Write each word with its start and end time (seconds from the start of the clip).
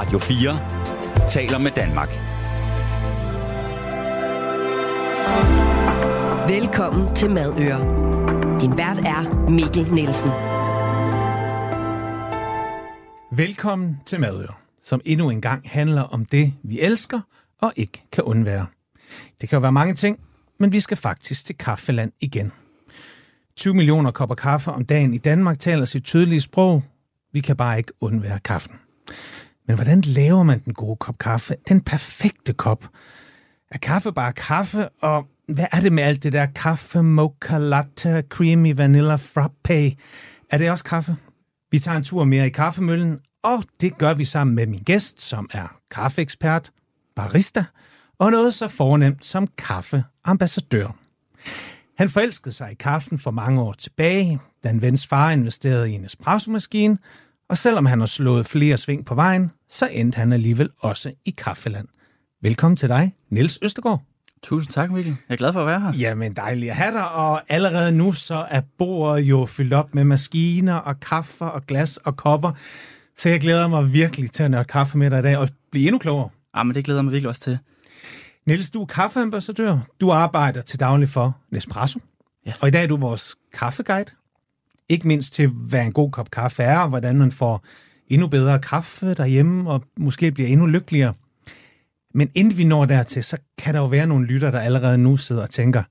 Radio 0.00 0.18
4 0.18 1.28
taler 1.28 1.58
med 1.58 1.70
Danmark. 1.70 2.08
Velkommen 6.48 7.14
til 7.14 7.30
Madøre. 7.30 7.80
Din 8.60 8.78
vært 8.78 8.98
er 8.98 9.50
Mikkel 9.50 9.92
Nielsen. 9.94 10.30
Velkommen 13.36 14.00
til 14.06 14.20
Madøre, 14.20 14.54
som 14.82 15.00
endnu 15.04 15.30
en 15.30 15.40
gang 15.40 15.62
handler 15.70 16.02
om 16.02 16.24
det, 16.24 16.54
vi 16.62 16.80
elsker 16.80 17.20
og 17.58 17.72
ikke 17.76 18.02
kan 18.12 18.24
undvære. 18.24 18.66
Det 19.40 19.48
kan 19.48 19.56
jo 19.56 19.60
være 19.60 19.72
mange 19.72 19.94
ting, 19.94 20.20
men 20.58 20.72
vi 20.72 20.80
skal 20.80 20.96
faktisk 20.96 21.46
til 21.46 21.58
kaffeland 21.58 22.12
igen. 22.20 22.52
20 23.56 23.74
millioner 23.74 24.10
kopper 24.10 24.34
kaffe 24.34 24.70
om 24.70 24.84
dagen 24.84 25.14
i 25.14 25.18
Danmark 25.18 25.58
taler 25.58 25.84
sit 25.84 26.04
tydelige 26.04 26.40
sprog. 26.40 26.82
Vi 27.32 27.40
kan 27.40 27.56
bare 27.56 27.78
ikke 27.78 27.92
undvære 28.00 28.38
kaffen. 28.38 28.74
Men 29.70 29.76
hvordan 29.76 30.00
laver 30.00 30.42
man 30.42 30.58
den 30.64 30.74
gode 30.74 30.96
kop 30.96 31.18
kaffe? 31.18 31.56
Den 31.68 31.80
perfekte 31.80 32.52
kop? 32.52 32.88
Er 33.70 33.78
kaffe 33.78 34.12
bare 34.12 34.32
kaffe, 34.32 34.88
og 34.88 35.26
hvad 35.48 35.66
er 35.72 35.80
det 35.80 35.92
med 35.92 36.02
alt 36.02 36.22
det 36.22 36.32
der 36.32 36.46
kaffe, 36.46 37.02
mocha, 37.02 37.58
latte, 37.58 38.24
creamy, 38.28 38.76
vanilla, 38.76 39.14
frappe? 39.14 39.96
Er 40.50 40.58
det 40.58 40.70
også 40.70 40.84
kaffe? 40.84 41.16
Vi 41.70 41.78
tager 41.78 41.96
en 41.96 42.02
tur 42.02 42.24
mere 42.24 42.46
i 42.46 42.50
kaffemøllen, 42.50 43.18
og 43.42 43.64
det 43.80 43.98
gør 43.98 44.14
vi 44.14 44.24
sammen 44.24 44.56
med 44.56 44.66
min 44.66 44.82
gæst, 44.82 45.22
som 45.22 45.50
er 45.52 45.78
kaffeekspert, 45.90 46.70
barista 47.16 47.64
og 48.18 48.30
noget 48.30 48.54
så 48.54 48.68
fornemt 48.68 49.26
som 49.26 49.46
kaffeambassadør. 49.58 50.96
Han 51.98 52.10
forelskede 52.10 52.54
sig 52.54 52.72
i 52.72 52.74
kaffen 52.74 53.18
for 53.18 53.30
mange 53.30 53.62
år 53.62 53.72
tilbage, 53.72 54.40
da 54.64 54.70
en 54.70 54.82
vens 54.82 55.06
far 55.06 55.30
investerede 55.30 55.90
i 55.90 55.94
en 55.94 56.04
espresso-maskine, 56.04 56.98
og 57.50 57.58
selvom 57.58 57.86
han 57.86 57.98
har 58.00 58.06
slået 58.06 58.46
flere 58.46 58.76
sving 58.76 59.06
på 59.06 59.14
vejen, 59.14 59.50
så 59.68 59.86
endte 59.86 60.16
han 60.16 60.32
alligevel 60.32 60.70
også 60.78 61.12
i 61.24 61.30
kaffeland. 61.30 61.88
Velkommen 62.42 62.76
til 62.76 62.88
dig, 62.88 63.14
Niels 63.30 63.58
Østergaard. 63.62 64.02
Tusind 64.42 64.72
tak, 64.72 64.90
Mikkel. 64.90 65.16
Jeg 65.28 65.34
er 65.34 65.36
glad 65.36 65.52
for 65.52 65.60
at 65.60 65.66
være 65.66 65.80
her. 65.80 65.92
Jamen, 65.92 66.36
dejligt 66.36 66.70
at 66.70 66.76
have 66.76 66.92
dig, 66.92 67.10
og 67.10 67.42
allerede 67.48 67.92
nu 67.92 68.12
så 68.12 68.46
er 68.50 68.60
bordet 68.78 69.22
jo 69.22 69.46
fyldt 69.46 69.72
op 69.72 69.94
med 69.94 70.04
maskiner 70.04 70.74
og 70.74 71.00
kaffe 71.00 71.44
og 71.44 71.66
glas 71.66 71.96
og 71.96 72.16
kopper, 72.16 72.52
så 73.16 73.28
jeg 73.28 73.40
glæder 73.40 73.68
mig 73.68 73.92
virkelig 73.92 74.32
til 74.32 74.42
at 74.42 74.50
nørde 74.50 74.64
kaffe 74.64 74.98
med 74.98 75.10
dig 75.10 75.18
i 75.18 75.22
dag 75.22 75.36
og 75.36 75.48
blive 75.70 75.86
endnu 75.86 75.98
klogere. 75.98 76.28
Ja, 76.56 76.62
men 76.62 76.74
det 76.74 76.84
glæder 76.84 77.02
mig 77.02 77.12
virkelig 77.12 77.28
også 77.28 77.40
til. 77.40 77.58
Niels, 78.46 78.70
du 78.70 78.82
er 78.82 78.86
kaffeambassadør. 78.86 79.78
Du 80.00 80.10
arbejder 80.10 80.62
til 80.62 80.80
daglig 80.80 81.08
for 81.08 81.36
Nespresso. 81.52 82.00
Ja. 82.46 82.52
Og 82.60 82.68
i 82.68 82.70
dag 82.70 82.82
er 82.82 82.88
du 82.88 82.96
vores 82.96 83.36
kaffeguide. 83.54 84.10
Ikke 84.90 85.08
mindst 85.08 85.34
til, 85.34 85.48
hvad 85.48 85.84
en 85.84 85.92
god 85.92 86.10
kop 86.10 86.30
kaffe 86.30 86.62
er, 86.62 86.78
og 86.78 86.88
hvordan 86.88 87.18
man 87.18 87.32
får 87.32 87.64
endnu 88.08 88.26
bedre 88.26 88.58
kaffe 88.58 89.14
derhjemme, 89.14 89.70
og 89.70 89.82
måske 89.96 90.32
bliver 90.32 90.48
endnu 90.48 90.66
lykkeligere. 90.66 91.14
Men 92.14 92.30
inden 92.34 92.58
vi 92.58 92.64
når 92.64 92.84
dertil, 92.84 93.24
så 93.24 93.36
kan 93.58 93.74
der 93.74 93.80
jo 93.80 93.86
være 93.86 94.06
nogle 94.06 94.26
lytter, 94.26 94.50
der 94.50 94.60
allerede 94.60 94.98
nu 94.98 95.16
sidder 95.16 95.42
og 95.42 95.50
tænker, 95.50 95.82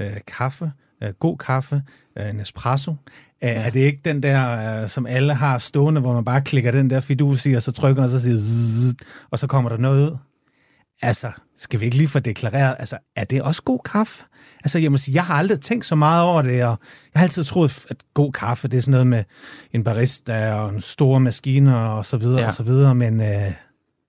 øh, 0.00 0.16
kaffe, 0.26 0.72
øh, 1.02 1.10
god 1.18 1.38
kaffe, 1.38 1.82
øh, 2.18 2.34
Nespresso. 2.34 2.94
Ja. 3.42 3.52
Er 3.52 3.70
det 3.70 3.80
ikke 3.80 4.00
den 4.04 4.22
der, 4.22 4.82
øh, 4.82 4.88
som 4.88 5.06
alle 5.06 5.34
har 5.34 5.58
stående, 5.58 6.00
hvor 6.00 6.12
man 6.12 6.24
bare 6.24 6.42
klikker 6.42 6.70
den 6.70 6.90
der 6.90 7.00
fidus 7.00 7.46
i, 7.46 7.52
og 7.52 7.62
så 7.62 7.72
trykker, 7.72 8.02
og 8.02 8.08
så 8.08 8.20
siger 8.20 8.36
zzz, 8.36 8.94
og 9.30 9.38
så 9.38 9.46
kommer 9.46 9.70
der 9.70 9.76
noget 9.76 10.10
ud? 10.10 10.16
Altså, 11.02 11.30
skal 11.58 11.80
vi 11.80 11.84
ikke 11.84 11.96
lige 11.96 12.08
få 12.08 12.18
deklareret, 12.18 12.76
altså, 12.78 12.98
er 13.16 13.24
det 13.24 13.42
også 13.42 13.62
god 13.62 13.78
kaffe? 13.84 14.24
Altså, 14.64 14.78
jeg 14.78 14.90
må 14.90 14.96
sige, 14.96 15.14
jeg 15.14 15.24
har 15.24 15.34
aldrig 15.34 15.60
tænkt 15.60 15.86
så 15.86 15.94
meget 15.94 16.24
over 16.24 16.42
det, 16.42 16.64
og 16.64 16.78
jeg 17.14 17.20
har 17.20 17.22
altid 17.22 17.44
troet, 17.44 17.86
at 17.90 17.96
god 18.14 18.32
kaffe, 18.32 18.68
det 18.68 18.76
er 18.76 18.80
sådan 18.80 18.92
noget 18.92 19.06
med 19.06 19.24
en 19.72 19.84
barista 19.84 20.52
og 20.52 20.70
en 20.70 20.80
store 20.80 21.20
maskiner 21.20 21.76
og 21.76 22.06
så 22.06 22.16
videre, 22.16 22.40
ja. 22.40 22.46
og 22.46 22.52
så 22.52 22.62
videre, 22.62 22.94
men 22.94 23.20
øh, 23.20 23.52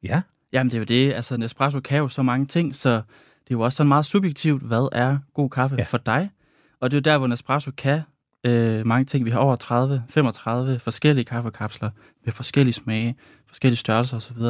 ja. 0.04 0.22
Jamen, 0.54 0.72
det 0.72 0.76
er 0.76 0.80
jo 0.80 0.86
det. 0.86 1.14
Altså, 1.14 1.38
Nespresso 1.38 1.80
kan 1.80 1.98
jo 1.98 2.08
så 2.08 2.22
mange 2.22 2.46
ting, 2.46 2.76
så 2.76 2.90
det 2.90 3.00
er 3.00 3.02
jo 3.52 3.62
også 3.62 3.76
sådan 3.76 3.88
meget 3.88 4.06
subjektivt, 4.06 4.64
hvad 4.64 4.90
er 4.92 5.18
god 5.34 5.50
kaffe 5.50 5.76
ja. 5.80 5.84
for 5.84 5.98
dig? 5.98 6.30
Og 6.82 6.92
det 6.92 6.98
er 6.98 7.00
jo 7.00 7.14
der, 7.14 7.18
hvor 7.18 7.28
Nespresso 7.28 7.72
kan 7.78 8.02
øh, 8.44 8.88
mange 8.88 9.06
ting. 9.06 9.26
Vi 9.26 9.30
har 9.30 9.40
over 9.40 9.56
30, 9.56 10.04
35 10.10 10.80
forskellige 10.80 11.26
kaffekapsler 11.26 11.90
med 12.26 12.34
forskellige 12.34 12.74
smage, 12.74 13.16
forskellige 13.48 13.78
størrelser 13.78 14.18
osv., 14.18 14.42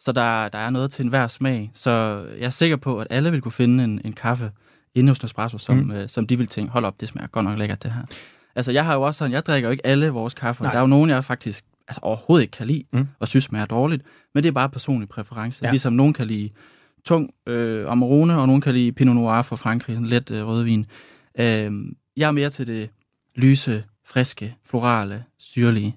så 0.00 0.12
der, 0.12 0.48
der 0.48 0.58
er 0.58 0.70
noget 0.70 0.90
til 0.90 1.02
enhver 1.02 1.28
smag. 1.28 1.70
Så 1.74 2.24
jeg 2.38 2.46
er 2.46 2.50
sikker 2.50 2.76
på, 2.76 2.98
at 2.98 3.06
alle 3.10 3.30
vil 3.30 3.40
kunne 3.40 3.52
finde 3.52 3.84
en, 3.84 4.00
en 4.04 4.12
kaffe 4.12 4.50
inde 4.94 5.10
hos 5.10 5.22
Nespresso, 5.22 5.58
som, 5.58 5.76
mm. 5.76 5.90
øh, 5.90 6.08
som 6.08 6.26
de 6.26 6.38
vil 6.38 6.46
tænke, 6.46 6.72
hold 6.72 6.84
op, 6.84 7.00
det 7.00 7.08
smager 7.08 7.28
godt 7.28 7.44
nok 7.44 7.58
lækkert 7.58 7.82
det 7.82 7.92
her. 7.92 8.02
Altså 8.56 8.72
jeg 8.72 8.84
har 8.84 8.94
jo 8.94 9.02
også 9.02 9.18
sådan, 9.18 9.32
jeg 9.32 9.46
drikker 9.46 9.68
jo 9.68 9.70
ikke 9.70 9.86
alle 9.86 10.08
vores 10.08 10.34
kaffe. 10.34 10.64
Der 10.64 10.70
er 10.70 10.80
jo 10.80 10.86
nogen, 10.86 11.10
jeg 11.10 11.24
faktisk 11.24 11.64
altså, 11.88 12.00
overhovedet 12.02 12.42
ikke 12.42 12.52
kan 12.52 12.66
lide, 12.66 12.84
mm. 12.92 13.08
og 13.20 13.28
synes 13.28 13.44
smager 13.44 13.66
dårligt. 13.66 14.02
Men 14.34 14.42
det 14.42 14.48
er 14.48 14.52
bare 14.52 14.68
personlig 14.68 15.08
præference. 15.08 15.64
Ja. 15.64 15.70
Ligesom 15.70 15.92
nogen 15.92 16.12
kan 16.12 16.26
lide 16.26 16.50
tung 17.04 17.30
øh, 17.46 17.84
Amarone, 17.88 18.38
og 18.38 18.46
nogen 18.46 18.60
kan 18.60 18.74
lide 18.74 18.92
Pinot 18.92 19.14
Noir 19.14 19.42
fra 19.42 19.56
Frankrig, 19.56 19.96
en 19.96 20.06
let 20.06 20.30
øh, 20.30 20.46
rødvin. 20.46 20.86
Øh, 21.38 21.72
jeg 22.16 22.26
er 22.26 22.30
mere 22.30 22.50
til 22.50 22.66
det 22.66 22.90
lyse, 23.36 23.84
friske, 24.06 24.56
florale, 24.66 25.24
syrlige. 25.38 25.96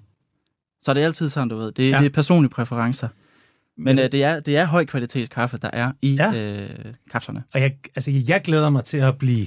Så 0.80 0.94
det 0.94 1.02
er 1.02 1.06
altid 1.06 1.28
sådan, 1.28 1.48
du 1.48 1.56
ved. 1.56 1.72
Det, 1.72 1.90
ja. 1.90 1.98
det 1.98 2.06
er 2.06 2.10
personlige 2.10 2.50
præferencer. 2.50 3.08
Men 3.84 3.98
øh, 3.98 4.12
det, 4.12 4.24
er, 4.24 4.40
det 4.40 4.56
er 4.56 4.64
høj 4.64 4.84
kvalitets 4.84 5.28
kaffe, 5.28 5.56
der 5.56 5.70
er 5.72 5.92
i 6.02 6.14
ja. 6.14 6.34
øh, 6.34 6.94
kapslerne. 7.10 7.42
Og 7.54 7.60
jeg, 7.60 7.72
altså, 7.96 8.10
jeg 8.28 8.40
glæder 8.44 8.70
mig 8.70 8.84
til 8.84 8.98
at 8.98 9.18
blive 9.18 9.46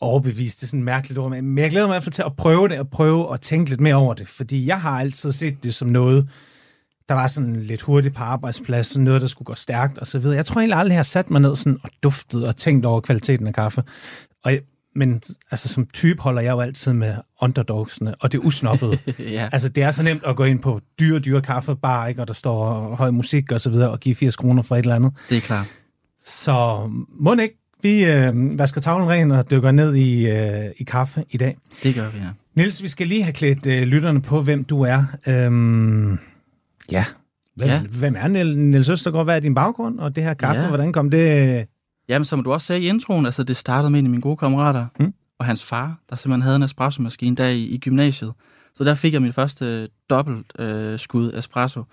overbevist. 0.00 0.60
Det 0.60 0.66
er 0.66 0.66
sådan 0.66 0.80
et 0.80 0.84
mærkeligt 0.84 1.18
ord, 1.18 1.30
men 1.30 1.58
jeg 1.58 1.70
glæder 1.70 1.86
mig 1.86 1.92
i 1.92 1.94
hvert 1.94 2.04
fald 2.04 2.12
til 2.12 2.22
at 2.26 2.36
prøve 2.36 2.68
det, 2.68 2.78
og 2.78 2.90
prøve 2.90 3.34
at 3.34 3.40
tænke 3.40 3.70
lidt 3.70 3.80
mere 3.80 3.94
over 3.94 4.14
det. 4.14 4.28
Fordi 4.28 4.66
jeg 4.66 4.80
har 4.80 5.00
altid 5.00 5.32
set 5.32 5.64
det 5.64 5.74
som 5.74 5.88
noget, 5.88 6.28
der 7.08 7.14
var 7.14 7.26
sådan 7.26 7.62
lidt 7.62 7.82
hurtigt 7.82 8.14
på 8.14 8.22
arbejdspladsen, 8.22 9.04
noget, 9.04 9.20
der 9.20 9.26
skulle 9.26 9.46
gå 9.46 9.54
stærkt 9.54 9.98
og 9.98 10.06
så 10.06 10.18
videre. 10.18 10.36
Jeg 10.36 10.46
tror 10.46 10.60
egentlig 10.60 10.78
aldrig, 10.78 10.92
jeg 10.92 10.98
har 10.98 11.02
sat 11.02 11.30
mig 11.30 11.40
ned 11.40 11.56
sådan 11.56 11.78
og 11.82 11.90
duftet 12.02 12.46
og 12.46 12.56
tænkt 12.56 12.86
over 12.86 13.00
kvaliteten 13.00 13.46
af 13.46 13.54
kaffe. 13.54 13.82
Og 14.44 14.52
men 14.94 15.22
altså, 15.50 15.68
som 15.68 15.86
type 15.86 16.22
holder 16.22 16.42
jeg 16.42 16.50
jo 16.50 16.60
altid 16.60 16.92
med 16.92 17.14
underdogsene, 17.40 18.14
og 18.14 18.32
det 18.32 18.38
er 18.38 18.42
usnoppet. 18.42 19.00
ja. 19.18 19.48
Altså, 19.52 19.68
det 19.68 19.82
er 19.82 19.90
så 19.90 20.02
nemt 20.02 20.22
at 20.26 20.36
gå 20.36 20.44
ind 20.44 20.58
på 20.58 20.80
dyre, 21.00 21.18
dyre 21.18 21.42
kaffebar, 21.42 22.06
ikke? 22.06 22.20
og 22.20 22.28
der 22.28 22.34
står 22.34 22.94
høj 22.94 23.10
musik 23.10 23.52
og 23.52 23.60
så 23.60 23.70
videre, 23.70 23.90
og 23.90 24.00
give 24.00 24.14
80 24.14 24.36
kroner 24.36 24.62
for 24.62 24.76
et 24.76 24.82
eller 24.82 24.94
andet. 24.94 25.12
Det 25.28 25.36
er 25.36 25.40
klart. 25.40 25.66
Så 26.24 26.78
må 27.20 27.34
ikke, 27.34 27.58
vi 27.82 28.04
øh, 28.04 28.58
vasker 28.58 28.80
tavlen 28.80 29.08
ren 29.08 29.30
og 29.30 29.50
dykker 29.50 29.70
ned 29.70 29.94
i, 29.94 30.30
øh, 30.30 30.70
i 30.76 30.84
kaffe 30.84 31.24
i 31.30 31.36
dag. 31.36 31.56
Det 31.82 31.94
gør 31.94 32.10
vi, 32.10 32.18
ja. 32.18 32.28
Nils, 32.54 32.82
vi 32.82 32.88
skal 32.88 33.06
lige 33.06 33.22
have 33.22 33.32
klædt 33.32 33.66
øh, 33.66 33.82
lytterne 33.82 34.22
på, 34.22 34.42
hvem 34.42 34.64
du 34.64 34.82
er. 34.82 35.04
Øhm, 35.28 36.18
ja. 36.90 37.04
Hvem, 37.56 37.68
ja. 37.68 37.80
hvem 37.80 38.16
er 38.18 38.28
Niels 38.54 38.88
Østergaard? 38.88 39.26
Hvad 39.26 39.36
er 39.36 39.40
din 39.40 39.54
baggrund? 39.54 39.98
Og 39.98 40.16
det 40.16 40.24
her 40.24 40.34
kaffe, 40.34 40.60
ja. 40.60 40.68
hvordan 40.68 40.92
kom 40.92 41.10
det 41.10 41.66
Jamen, 42.12 42.24
som 42.24 42.44
du 42.44 42.52
også 42.52 42.66
sagde 42.66 42.82
i 42.82 42.88
introen, 42.88 43.26
altså 43.26 43.42
det 43.42 43.56
startede 43.56 43.90
med 43.90 43.98
en 43.98 44.06
af 44.06 44.10
mine 44.10 44.22
gode 44.22 44.36
kammerater, 44.36 44.86
mm. 45.00 45.14
og 45.38 45.46
hans 45.46 45.64
far, 45.64 45.98
der 46.10 46.16
simpelthen 46.16 46.42
havde 46.42 46.56
en 46.56 46.62
espresso-maskine 46.62 47.36
der 47.36 47.46
i, 47.48 47.62
i 47.62 47.78
gymnasiet. 47.78 48.32
Så 48.74 48.84
der 48.84 48.94
fik 48.94 49.12
jeg 49.12 49.22
mit 49.22 49.34
første 49.34 49.88
dobbelt 50.10 50.60
øh, 50.60 50.98
skud 50.98 51.32
espresso. 51.34 51.84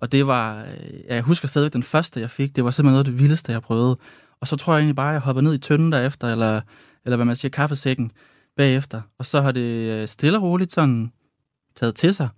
Og 0.00 0.12
det 0.12 0.26
var, 0.26 0.60
øh, 0.60 1.00
jeg 1.08 1.22
husker 1.22 1.48
stadigvæk 1.48 1.72
den 1.72 1.82
første, 1.82 2.20
jeg 2.20 2.30
fik, 2.30 2.56
det 2.56 2.64
var 2.64 2.70
simpelthen 2.70 2.92
noget 2.92 3.06
af 3.06 3.12
det 3.12 3.18
vildeste, 3.18 3.52
jeg 3.52 3.62
prøvede. 3.62 3.96
Og 4.40 4.48
så 4.48 4.56
tror 4.56 4.72
jeg 4.72 4.80
egentlig 4.80 4.96
bare, 4.96 5.08
at 5.08 5.12
jeg 5.12 5.20
hopper 5.20 5.42
ned 5.42 5.54
i 5.54 5.58
tønden 5.58 5.92
derefter, 5.92 6.28
eller, 6.32 6.60
eller 7.04 7.16
hvad 7.16 7.26
man 7.26 7.36
siger, 7.36 7.50
kaffesækken 7.50 8.10
bagefter. 8.56 9.00
Og 9.18 9.26
så 9.26 9.40
har 9.40 9.52
det 9.52 9.60
øh, 9.60 10.08
stille 10.08 10.38
og 10.38 10.42
roligt 10.42 10.72
sådan 10.72 11.12
taget 11.76 11.94
til 11.94 12.14
sig. 12.14 12.28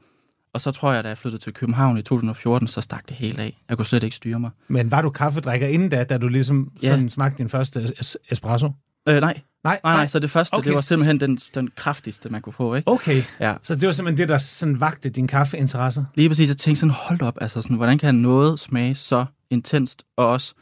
Og 0.55 0.61
så 0.61 0.71
tror 0.71 0.93
jeg, 0.93 1.05
da 1.05 1.09
jeg 1.09 1.19
flyttede 1.19 1.43
til 1.43 1.53
København 1.55 1.99
i 1.99 2.03
2014, 2.03 2.69
så 2.69 2.81
stak 2.81 3.09
det 3.09 3.17
helt 3.17 3.41
af. 3.41 3.63
Jeg 3.69 3.77
kunne 3.77 3.87
slet 3.87 4.03
ikke 4.05 4.17
styre 4.17 4.41
mig. 4.41 4.51
Men 4.69 4.91
var 4.91 5.03
du 5.03 5.11
kaffedrikker 5.11 5.67
inden 5.67 5.89
da, 5.89 6.05
da 6.05 6.19
du 6.19 6.29
ligesom 6.29 6.73
ja. 6.83 6.89
sådan 6.91 7.11
smagte 7.11 7.39
din 7.39 7.49
første 7.49 7.81
es- 7.83 8.15
espresso? 8.31 8.69
Øh, 9.09 9.21
nej. 9.21 9.41
Nej, 9.65 9.81
nej, 9.85 9.95
nej, 9.97 10.07
så 10.07 10.19
det 10.19 10.31
første, 10.31 10.55
okay. 10.55 10.69
det 10.69 10.75
var 10.75 10.81
simpelthen 10.81 11.21
den, 11.21 11.37
den 11.55 11.71
kraftigste, 11.77 12.29
man 12.29 12.41
kunne 12.43 12.53
få, 12.53 12.75
ikke? 12.75 12.89
Okay, 12.89 13.23
ja. 13.41 13.55
så 13.63 13.75
det 13.75 13.87
var 13.87 13.93
simpelthen 13.93 14.19
det, 14.19 14.29
der 14.29 14.39
sådan 14.39 14.81
vagte 14.81 15.09
din 15.11 15.27
kaffeinteresse? 15.27 16.07
Lige 16.15 16.29
præcis, 16.29 16.49
jeg 16.49 16.57
tænkte 16.57 16.81
sådan, 16.81 16.95
hold 16.99 17.23
op, 17.23 17.39
altså 17.41 17.63
sådan, 17.63 17.77
hvordan 17.77 17.99
kan 17.99 18.15
noget 18.15 18.61
smage 18.61 18.95
så 18.95 19.25
intenst, 19.51 20.03
og 20.17 20.27
også 20.29 20.55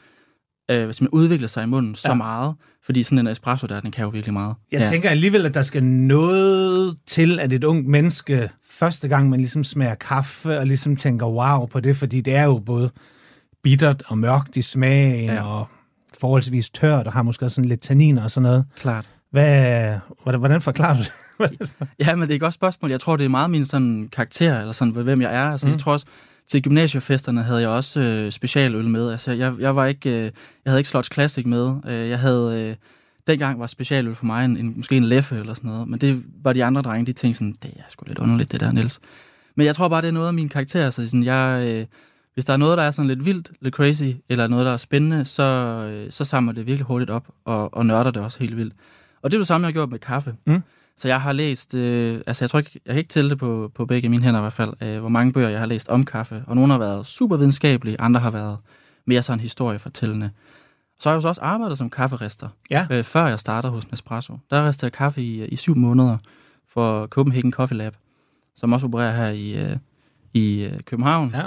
øh, 0.70 0.84
hvis 0.84 1.00
man 1.00 1.10
udvikler 1.10 1.48
sig 1.48 1.62
i 1.62 1.66
munden 1.66 1.92
ja. 1.92 2.08
så 2.08 2.14
meget, 2.14 2.54
fordi 2.84 3.02
sådan 3.02 3.18
en 3.18 3.26
espresso 3.26 3.66
der, 3.66 3.80
den 3.80 3.90
kan 3.90 4.04
jo 4.04 4.08
virkelig 4.08 4.32
meget. 4.32 4.54
Jeg 4.72 4.80
ja. 4.80 4.86
tænker 4.86 5.10
alligevel, 5.10 5.46
at 5.46 5.54
der 5.54 5.62
skal 5.62 5.84
noget 5.84 6.96
til, 7.06 7.40
at 7.40 7.52
et 7.52 7.64
ungt 7.64 7.88
menneske 7.88 8.50
første 8.70 9.08
gang, 9.08 9.28
man 9.28 9.40
ligesom 9.40 9.64
smager 9.64 9.94
kaffe, 9.94 10.58
og 10.58 10.66
ligesom 10.66 10.96
tænker 10.96 11.26
wow 11.26 11.66
på 11.66 11.80
det, 11.80 11.96
fordi 11.96 12.20
det 12.20 12.34
er 12.34 12.44
jo 12.44 12.58
både 12.58 12.90
bittert 13.62 14.02
og 14.06 14.18
mørkt 14.18 14.56
i 14.56 14.62
smagen, 14.62 15.30
ja. 15.30 15.42
og 15.42 15.68
forholdsvis 16.20 16.70
tørt, 16.70 17.06
og 17.06 17.12
har 17.12 17.22
måske 17.22 17.48
sådan 17.48 17.68
lidt 17.68 17.80
tanniner 17.80 18.22
og 18.22 18.30
sådan 18.30 18.42
noget. 18.42 18.64
Klart. 18.76 19.08
Hvad, 19.30 19.98
hvordan, 20.22 20.38
hvordan 20.38 20.60
forklarer 20.60 20.96
du 20.96 21.02
det? 21.02 21.12
ja, 22.06 22.14
men 22.14 22.22
det 22.22 22.30
er 22.30 22.34
et 22.34 22.40
godt 22.40 22.54
spørgsmål. 22.54 22.90
Jeg 22.90 23.00
tror, 23.00 23.16
det 23.16 23.24
er 23.24 23.28
meget 23.28 23.50
min 23.50 23.64
sådan, 23.64 24.08
karakter, 24.12 24.60
eller 24.60 24.72
sådan, 24.72 24.94
hvem 24.94 25.22
jeg 25.22 25.34
er. 25.34 25.50
Altså, 25.50 25.66
mm. 25.66 25.72
Jeg 25.72 25.80
tror 25.80 25.92
også, 25.92 26.06
til 26.48 26.62
gymnasiefesterne 26.62 27.42
havde 27.42 27.60
jeg 27.60 27.68
også 27.68 28.00
øh, 28.00 28.32
specialøl 28.32 28.88
med. 28.88 29.10
Altså, 29.10 29.32
jeg, 29.32 29.54
jeg, 29.58 29.76
var 29.76 29.86
ikke, 29.86 30.10
øh, 30.10 30.22
jeg 30.64 30.70
havde 30.70 30.80
ikke 30.80 30.90
Slots 30.90 31.14
Classic 31.14 31.46
med. 31.46 31.76
Øh, 31.86 32.08
jeg 32.08 32.18
havde... 32.18 32.68
Øh, 32.68 32.76
dengang 33.26 33.60
var 33.60 33.66
specialøl 33.66 34.14
for 34.14 34.24
mig 34.24 34.44
en, 34.44 34.56
en, 34.56 34.72
måske 34.76 34.96
en 34.96 35.04
leffe 35.04 35.38
eller 35.38 35.54
sådan 35.54 35.70
noget. 35.70 35.88
Men 35.88 36.00
det 36.00 36.22
var 36.42 36.52
de 36.52 36.64
andre 36.64 36.82
drenge, 36.82 37.06
de 37.06 37.12
tænkte 37.12 37.38
sådan, 37.38 37.54
det 37.62 37.70
er 37.76 37.82
sgu 37.88 38.04
lidt 38.06 38.18
underligt, 38.18 38.52
det 38.52 38.60
der, 38.60 38.72
Niels. 38.72 39.00
Men 39.54 39.66
jeg 39.66 39.74
tror 39.74 39.88
bare, 39.88 40.02
det 40.02 40.08
er 40.08 40.12
noget 40.12 40.28
af 40.28 40.34
min 40.34 40.48
karakter. 40.48 40.90
Så 40.90 41.08
sådan, 41.08 41.24
jeg, 41.24 41.64
øh, 41.68 41.84
hvis 42.34 42.44
der 42.44 42.52
er 42.52 42.56
noget, 42.56 42.78
der 42.78 42.84
er 42.84 42.90
sådan 42.90 43.08
lidt 43.08 43.24
vildt, 43.24 43.50
lidt 43.60 43.74
crazy, 43.74 44.02
eller 44.28 44.46
noget, 44.46 44.66
der 44.66 44.72
er 44.72 44.76
spændende, 44.76 45.24
så, 45.24 45.42
øh, 45.92 46.12
så 46.12 46.24
samler 46.24 46.52
det 46.52 46.66
virkelig 46.66 46.86
hurtigt 46.86 47.10
op, 47.10 47.28
og, 47.44 47.74
og 47.74 47.86
nørder 47.86 48.10
det 48.10 48.22
også 48.22 48.38
helt 48.38 48.56
vildt. 48.56 48.74
Og 49.22 49.30
det 49.30 49.36
er 49.36 49.40
det 49.40 49.46
samme, 49.46 49.64
jeg 49.64 49.68
har 49.68 49.72
gjort 49.72 49.90
med 49.90 49.98
kaffe. 49.98 50.34
Mm. 50.46 50.62
Så 51.00 51.08
jeg 51.08 51.20
har 51.20 51.32
læst, 51.32 51.74
øh, 51.74 52.20
altså 52.26 52.44
jeg 52.44 52.50
tror 52.50 52.58
ikke, 52.58 52.80
jeg 52.86 52.92
kan 52.92 52.98
ikke 52.98 53.08
tælle 53.08 53.30
det 53.30 53.38
på, 53.38 53.70
på 53.74 53.86
begge 53.86 54.08
mine 54.08 54.22
hænder 54.22 54.40
i 54.40 54.42
hvert 54.42 54.52
fald, 54.52 54.72
øh, 54.82 55.00
hvor 55.00 55.08
mange 55.08 55.32
bøger 55.32 55.48
jeg 55.48 55.58
har 55.58 55.66
læst 55.66 55.88
om 55.88 56.04
kaffe. 56.04 56.42
Og 56.46 56.56
nogle 56.56 56.72
har 56.72 56.78
været 56.78 57.06
super 57.06 57.36
videnskabelige, 57.36 58.00
andre 58.00 58.20
har 58.20 58.30
været 58.30 58.58
mere 59.06 59.22
sådan 59.22 59.40
historiefortællende. 59.40 60.30
Så 61.00 61.08
har 61.08 61.14
jeg 61.14 61.16
jo 61.16 61.20
så 61.20 61.28
også 61.28 61.40
arbejdet 61.40 61.78
som 61.78 61.90
kafferester, 61.90 62.48
Ja. 62.70 62.86
øh, 62.90 63.04
før 63.04 63.26
jeg 63.26 63.40
startede 63.40 63.72
hos 63.72 63.90
Nespresso. 63.90 64.38
Der 64.50 64.62
restede 64.62 64.86
jeg 64.86 64.92
kaffe 64.92 65.22
i, 65.22 65.44
i 65.44 65.56
syv 65.56 65.76
måneder 65.76 66.16
for 66.72 67.06
Copenhagen 67.06 67.52
Coffee 67.52 67.78
Lab, 67.78 67.96
som 68.56 68.72
også 68.72 68.86
opererer 68.86 69.16
her 69.16 69.28
i, 69.28 69.50
øh, 69.50 69.76
i 70.34 70.60
øh, 70.62 70.80
København, 70.80 71.30
Ja. 71.34 71.42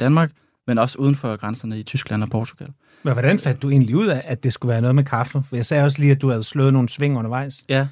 Danmark, 0.00 0.30
men 0.66 0.78
også 0.78 0.98
uden 0.98 1.14
for 1.14 1.36
grænserne 1.36 1.78
i 1.78 1.82
Tyskland 1.82 2.22
og 2.22 2.28
Portugal. 2.30 2.68
Men 3.02 3.12
hvordan 3.12 3.38
fandt 3.38 3.62
du 3.62 3.70
egentlig 3.70 3.96
ud 3.96 4.06
af, 4.06 4.22
at 4.24 4.42
det 4.44 4.52
skulle 4.52 4.70
være 4.72 4.80
noget 4.80 4.94
med 4.94 5.04
kaffe? 5.04 5.42
For 5.42 5.56
jeg 5.56 5.64
sagde 5.66 5.84
også 5.84 5.98
lige, 6.00 6.12
at 6.12 6.22
du 6.22 6.28
havde 6.28 6.42
slået 6.42 6.72
nogle 6.72 6.88
sving 6.88 7.18
undervejs. 7.18 7.64
Ja, 7.68 7.86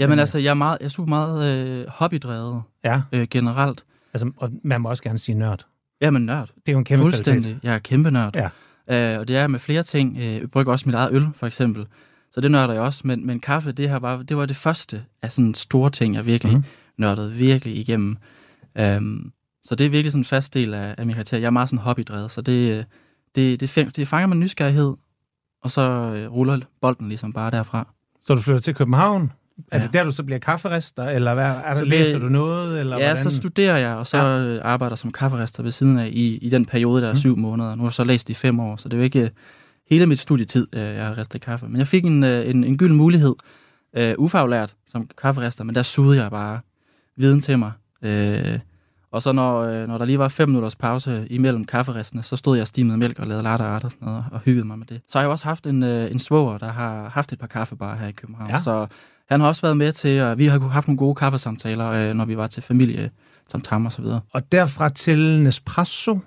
Jamen 0.00 0.10
Men, 0.10 0.18
altså, 0.18 0.38
jeg 0.38 0.50
er, 0.50 0.54
meget, 0.54 0.78
jeg 0.80 0.84
er 0.84 0.90
super 0.90 1.08
meget 1.08 1.66
øh, 1.66 1.86
hobbydrevet 1.88 2.62
Ja, 2.84 3.02
øh, 3.12 3.28
generelt. 3.30 3.84
altså, 4.14 4.30
og 4.36 4.50
man 4.62 4.80
må 4.80 4.88
også 4.88 5.02
gerne 5.02 5.18
sige 5.18 5.38
nørd. 5.38 5.66
Jamen 6.00 6.26
nørd. 6.26 6.48
Det 6.48 6.68
er 6.68 6.72
jo 6.72 6.78
en 6.78 6.84
kæmpe 6.84 7.02
kvalitet. 7.02 7.26
Fuldstændig. 7.26 7.60
Jeg 7.62 7.74
er 7.74 7.78
kæmpe 7.78 8.10
nørd. 8.10 8.36
Ja. 8.36 9.14
Øh, 9.14 9.20
og 9.20 9.28
det 9.28 9.36
er 9.36 9.46
med 9.46 9.58
flere 9.58 9.82
ting. 9.82 10.16
Øh, 10.18 10.34
jeg 10.34 10.50
brygger 10.50 10.72
også 10.72 10.88
mit 10.88 10.94
eget 10.94 11.12
øl, 11.12 11.26
for 11.34 11.46
eksempel. 11.46 11.86
Så 12.30 12.40
det 12.40 12.50
nørder 12.50 12.74
jeg 12.74 12.82
også. 12.82 13.00
Men, 13.04 13.26
men 13.26 13.40
kaffe, 13.40 13.72
det, 13.72 13.88
her 13.88 13.96
var, 13.96 14.22
det 14.22 14.36
var 14.36 14.46
det 14.46 14.56
første 14.56 15.04
af 15.22 15.32
sådan 15.32 15.54
store 15.54 15.90
ting, 15.90 16.14
jeg 16.14 16.26
virkelig 16.26 16.56
mm. 16.56 16.64
nørdede 16.98 17.32
virkelig 17.32 17.76
igennem. 17.76 18.16
Um, 18.80 19.32
så 19.64 19.74
det 19.74 19.86
er 19.86 19.90
virkelig 19.90 20.12
sådan 20.12 20.20
en 20.20 20.24
fast 20.24 20.54
del 20.54 20.74
af, 20.74 20.94
af 20.98 21.06
min 21.06 21.14
karakter. 21.14 21.38
Jeg 21.38 21.46
er 21.46 21.50
meget 21.50 21.68
sådan 21.68 21.78
hobbydrevet, 21.78 22.30
så 22.30 22.40
det, 22.40 22.70
øh, 22.70 22.84
det, 23.34 23.60
det, 23.60 23.96
det 23.96 24.08
fanger 24.08 24.26
mig 24.26 24.36
nysgerrighed, 24.36 24.94
og 25.62 25.70
så 25.70 25.90
øh, 25.90 26.32
ruller 26.32 26.60
bolden 26.80 27.08
ligesom 27.08 27.32
bare 27.32 27.50
derfra. 27.50 27.88
Så 28.20 28.34
du 28.34 28.40
flytter 28.40 28.60
til 28.60 28.74
København? 28.74 29.32
Er 29.72 29.78
Ja. 29.78 29.84
det 29.84 29.92
der, 29.92 30.04
du 30.04 30.10
så 30.10 30.22
bliver 30.22 30.38
kafferester, 30.38 31.04
eller 31.04 31.34
hvad? 31.34 31.44
Er 31.44 31.68
der, 31.68 31.74
Så 31.74 31.84
læser 31.84 32.18
du 32.18 32.28
noget? 32.28 32.80
Eller 32.80 32.96
Ja, 32.98 33.02
hvordan? 33.14 33.30
så 33.30 33.36
studerer 33.36 33.76
jeg, 33.76 33.94
og 33.94 34.06
så 34.06 34.16
Ja. 34.18 34.60
arbejder 34.62 34.96
som 34.96 35.12
kafferester 35.12 35.62
ved 35.62 35.70
siden 35.70 35.98
af 35.98 36.06
i, 36.06 36.36
i 36.38 36.48
den 36.48 36.66
periode, 36.66 37.02
der 37.02 37.08
er 37.08 37.12
Mm. 37.12 37.18
syv 37.18 37.36
måneder. 37.36 37.74
Nu 37.74 37.82
har 37.82 37.88
jeg 37.88 37.92
så 37.94 38.04
læst 38.04 38.30
i 38.30 38.34
fem 38.34 38.60
år, 38.60 38.76
så 38.76 38.88
det 38.88 38.92
er 38.94 38.98
jo 38.98 39.04
ikke 39.04 39.20
øh, 39.22 39.30
hele 39.90 40.06
mit 40.06 40.18
studietid, 40.18 40.66
øh, 40.72 40.82
jeg 40.82 41.06
har 41.06 41.18
ristet 41.18 41.40
kaffe. 41.40 41.66
Men 41.68 41.76
jeg 41.78 41.86
fik 41.86 42.04
en, 42.04 42.24
øh, 42.24 42.50
en, 42.50 42.64
en 42.64 42.78
gylden 42.78 42.96
mulighed, 42.96 43.34
øh, 43.96 44.14
ufaglært 44.18 44.74
som 44.86 45.08
kafferester, 45.22 45.64
men 45.64 45.74
der 45.74 45.82
sugede 45.82 46.22
jeg 46.22 46.30
bare 46.30 46.60
viden 47.16 47.40
til 47.40 47.58
mig. 47.58 47.72
Øh, 48.02 48.58
og 49.12 49.22
så 49.22 49.32
når, 49.32 49.86
når 49.86 49.98
der 49.98 50.04
lige 50.04 50.18
var 50.18 50.28
fem 50.28 50.48
minutters 50.48 50.76
pause 50.76 51.26
imellem 51.30 51.64
kafferestene, 51.64 52.22
så 52.22 52.36
stod 52.36 52.56
jeg 52.56 52.62
og 52.62 52.68
stimede 52.68 52.98
mælk 52.98 53.18
og 53.18 53.26
lavede 53.26 53.42
latte 53.44 53.62
og 53.62 53.80
sådan 53.80 53.98
noget, 54.08 54.24
og 54.32 54.40
hyggede 54.40 54.66
mig 54.66 54.78
med 54.78 54.86
det. 54.86 55.00
Så 55.08 55.18
har 55.18 55.22
jeg 55.24 55.30
også 55.30 55.44
haft 55.44 55.66
en, 55.66 55.82
en 55.82 56.18
svoger, 56.18 56.58
der 56.58 56.68
har 56.72 57.08
haft 57.08 57.32
et 57.32 57.38
par 57.38 57.46
kaffebarer 57.46 57.96
her 57.98 58.06
i 58.06 58.12
København. 58.12 58.50
Ja. 58.50 58.60
Så 58.60 58.86
han 59.28 59.40
har 59.40 59.48
også 59.48 59.62
været 59.62 59.76
med 59.76 59.92
til, 59.92 60.20
og 60.20 60.38
vi 60.38 60.46
har 60.46 60.58
haft 60.58 60.88
nogle 60.88 60.98
gode 60.98 61.14
kaffesamtaler, 61.14 61.90
øh, 61.90 62.14
når 62.14 62.24
vi 62.24 62.36
var 62.36 62.46
til 62.46 62.62
familie, 62.62 63.10
tam 63.48 63.60
tam 63.60 63.86
og 63.86 63.92
så 63.92 64.02
videre. 64.02 64.20
Og 64.32 64.52
derfra 64.52 64.88
til 64.88 65.42
Nespresso? 65.42 66.18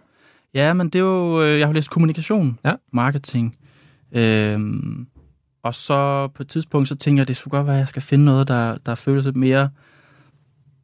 Ja, 0.54 0.74
men 0.74 0.88
det 0.90 1.00
er 1.00 1.04
jo, 1.04 1.42
øh, 1.44 1.60
jeg 1.60 1.68
har 1.68 1.74
læst 1.74 1.90
kommunikation, 1.90 2.60
Ja. 2.66 2.74
marketing. 2.94 3.56
Øhm, 4.12 5.08
og 5.64 5.74
så 5.74 6.28
på 6.28 6.44
et 6.44 6.48
tidspunkt, 6.50 6.88
så 6.90 6.96
tænker 6.96 7.22
jeg, 7.22 7.28
det 7.28 7.38
skulle 7.38 7.52
godt 7.58 7.68
være, 7.68 7.76
at 7.76 7.80
jeg 7.80 7.88
skal 7.88 8.02
finde 8.02 8.26
noget, 8.26 8.48
der, 8.48 8.78
der 8.86 8.96
føles 8.96 9.26
lidt 9.26 9.36
mere 9.36 9.70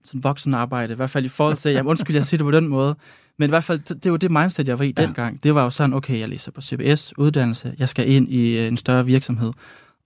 sådan 0.05 0.23
voksenarbejde, 0.23 0.93
i 0.93 0.95
hvert 0.95 1.09
fald 1.09 1.25
i 1.25 1.29
forhold 1.29 1.57
til, 1.57 1.71
jamen 1.71 1.89
undskyld, 1.89 2.15
jeg 2.15 2.25
siger 2.25 2.37
det 2.37 2.45
på 2.45 2.51
den 2.51 2.67
måde, 2.67 2.95
men 3.39 3.49
i 3.49 3.49
hvert 3.49 3.63
fald, 3.63 3.79
det, 3.79 4.03
det 4.03 4.11
var 4.11 4.17
det 4.17 4.31
mindset, 4.31 4.67
jeg 4.67 4.79
var 4.79 4.85
i 4.85 4.93
Ja. 4.97 5.01
ja. 5.01 5.07
dengang. 5.07 5.43
Det 5.43 5.55
var 5.55 5.63
jo 5.63 5.69
sådan, 5.69 5.93
okay, 5.93 6.19
jeg 6.19 6.29
læser 6.29 6.51
på 6.51 6.61
CBS, 6.61 7.13
uddannelse, 7.17 7.75
jeg 7.79 7.89
skal 7.89 8.09
ind 8.09 8.29
i 8.29 8.57
øh, 8.59 8.67
en 8.67 8.77
større 8.77 9.05
virksomhed. 9.05 9.51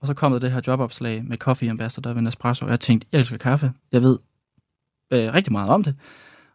Og 0.02 0.08
så 0.08 0.14
kom 0.14 0.32
der 0.32 0.40
det 0.40 0.52
her 0.52 0.62
jobopslag 0.68 1.24
med 1.26 1.38
Coffee 1.38 1.70
Ambassador 1.70 2.14
ved 2.14 2.22
Nespresso, 2.22 2.66
og 2.66 2.72
jeg 2.72 2.80
tænkte, 2.80 3.08
jeg 3.12 3.20
elsker 3.20 3.38
kaffe, 3.38 3.72
jeg 3.92 4.02
ved 4.02 4.20
øh, 5.14 5.34
rigtig 5.34 5.52
meget 5.52 5.70
om 5.70 5.84
det. 5.84 5.96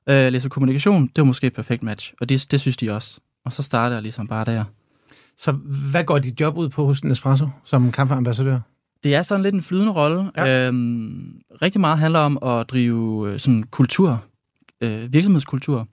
Øh, 0.09 0.33
læser 0.33 0.49
kommunikation, 0.49 1.07
det 1.07 1.19
var 1.19 1.25
måske 1.25 1.47
et 1.47 1.53
perfekt 1.53 1.83
match, 1.83 2.15
og 2.21 2.29
det, 2.29 2.47
det 2.51 2.61
synes 2.61 2.77
de 2.77 2.91
også. 2.91 3.21
Og 3.45 3.53
så 3.53 3.63
startede 3.63 3.95
jeg 3.95 4.03
ligesom 4.03 4.29
bare 4.29 4.45
der. 4.45 4.65
Så 5.37 5.53
hvad 5.91 6.05
går 6.05 6.19
dit 6.19 6.41
job 6.41 6.57
ud 6.57 6.69
på 6.69 6.87
hos 6.87 7.05
Nespresso 7.05 7.49
som 7.65 7.93
kaffeambassadør? 7.93 8.61
Det 9.05 9.15
er 9.15 9.23
sådan 9.23 9.43
lidt 9.43 9.55
en 9.55 9.63
flydende 9.63 9.93
rolle. 9.93 10.31
Ja. 10.37 10.69
Øhm, 10.69 11.41
rigtig 11.63 11.81
meget 11.81 11.99
handler 11.99 12.21
om 12.21 12.39
at 12.43 12.71
drive 12.71 13.31
øh, 13.31 13.39
sådan 13.39 13.63
kultur, 13.63 14.25
øh, 14.81 15.13
virksomhedskultur. 15.13 15.89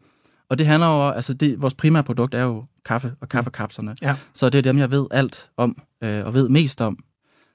Og 0.49 0.57
det 0.57 0.67
handler 0.67 0.87
jo, 0.87 1.09
altså 1.09 1.33
det, 1.33 1.61
vores 1.61 1.73
primære 1.73 2.03
produkt 2.03 2.33
er 2.33 2.41
jo 2.41 2.65
kaffe 2.85 3.13
og 3.21 3.29
kaffekapslerne. 3.29 3.95
Ja. 4.01 4.15
Så 4.33 4.49
det 4.49 4.57
er 4.57 4.61
dem, 4.61 4.77
jeg 4.77 4.91
ved 4.91 5.05
alt 5.11 5.49
om, 5.57 5.77
øh, 6.03 6.25
og 6.25 6.33
ved 6.33 6.49
mest 6.49 6.81
om. 6.81 6.97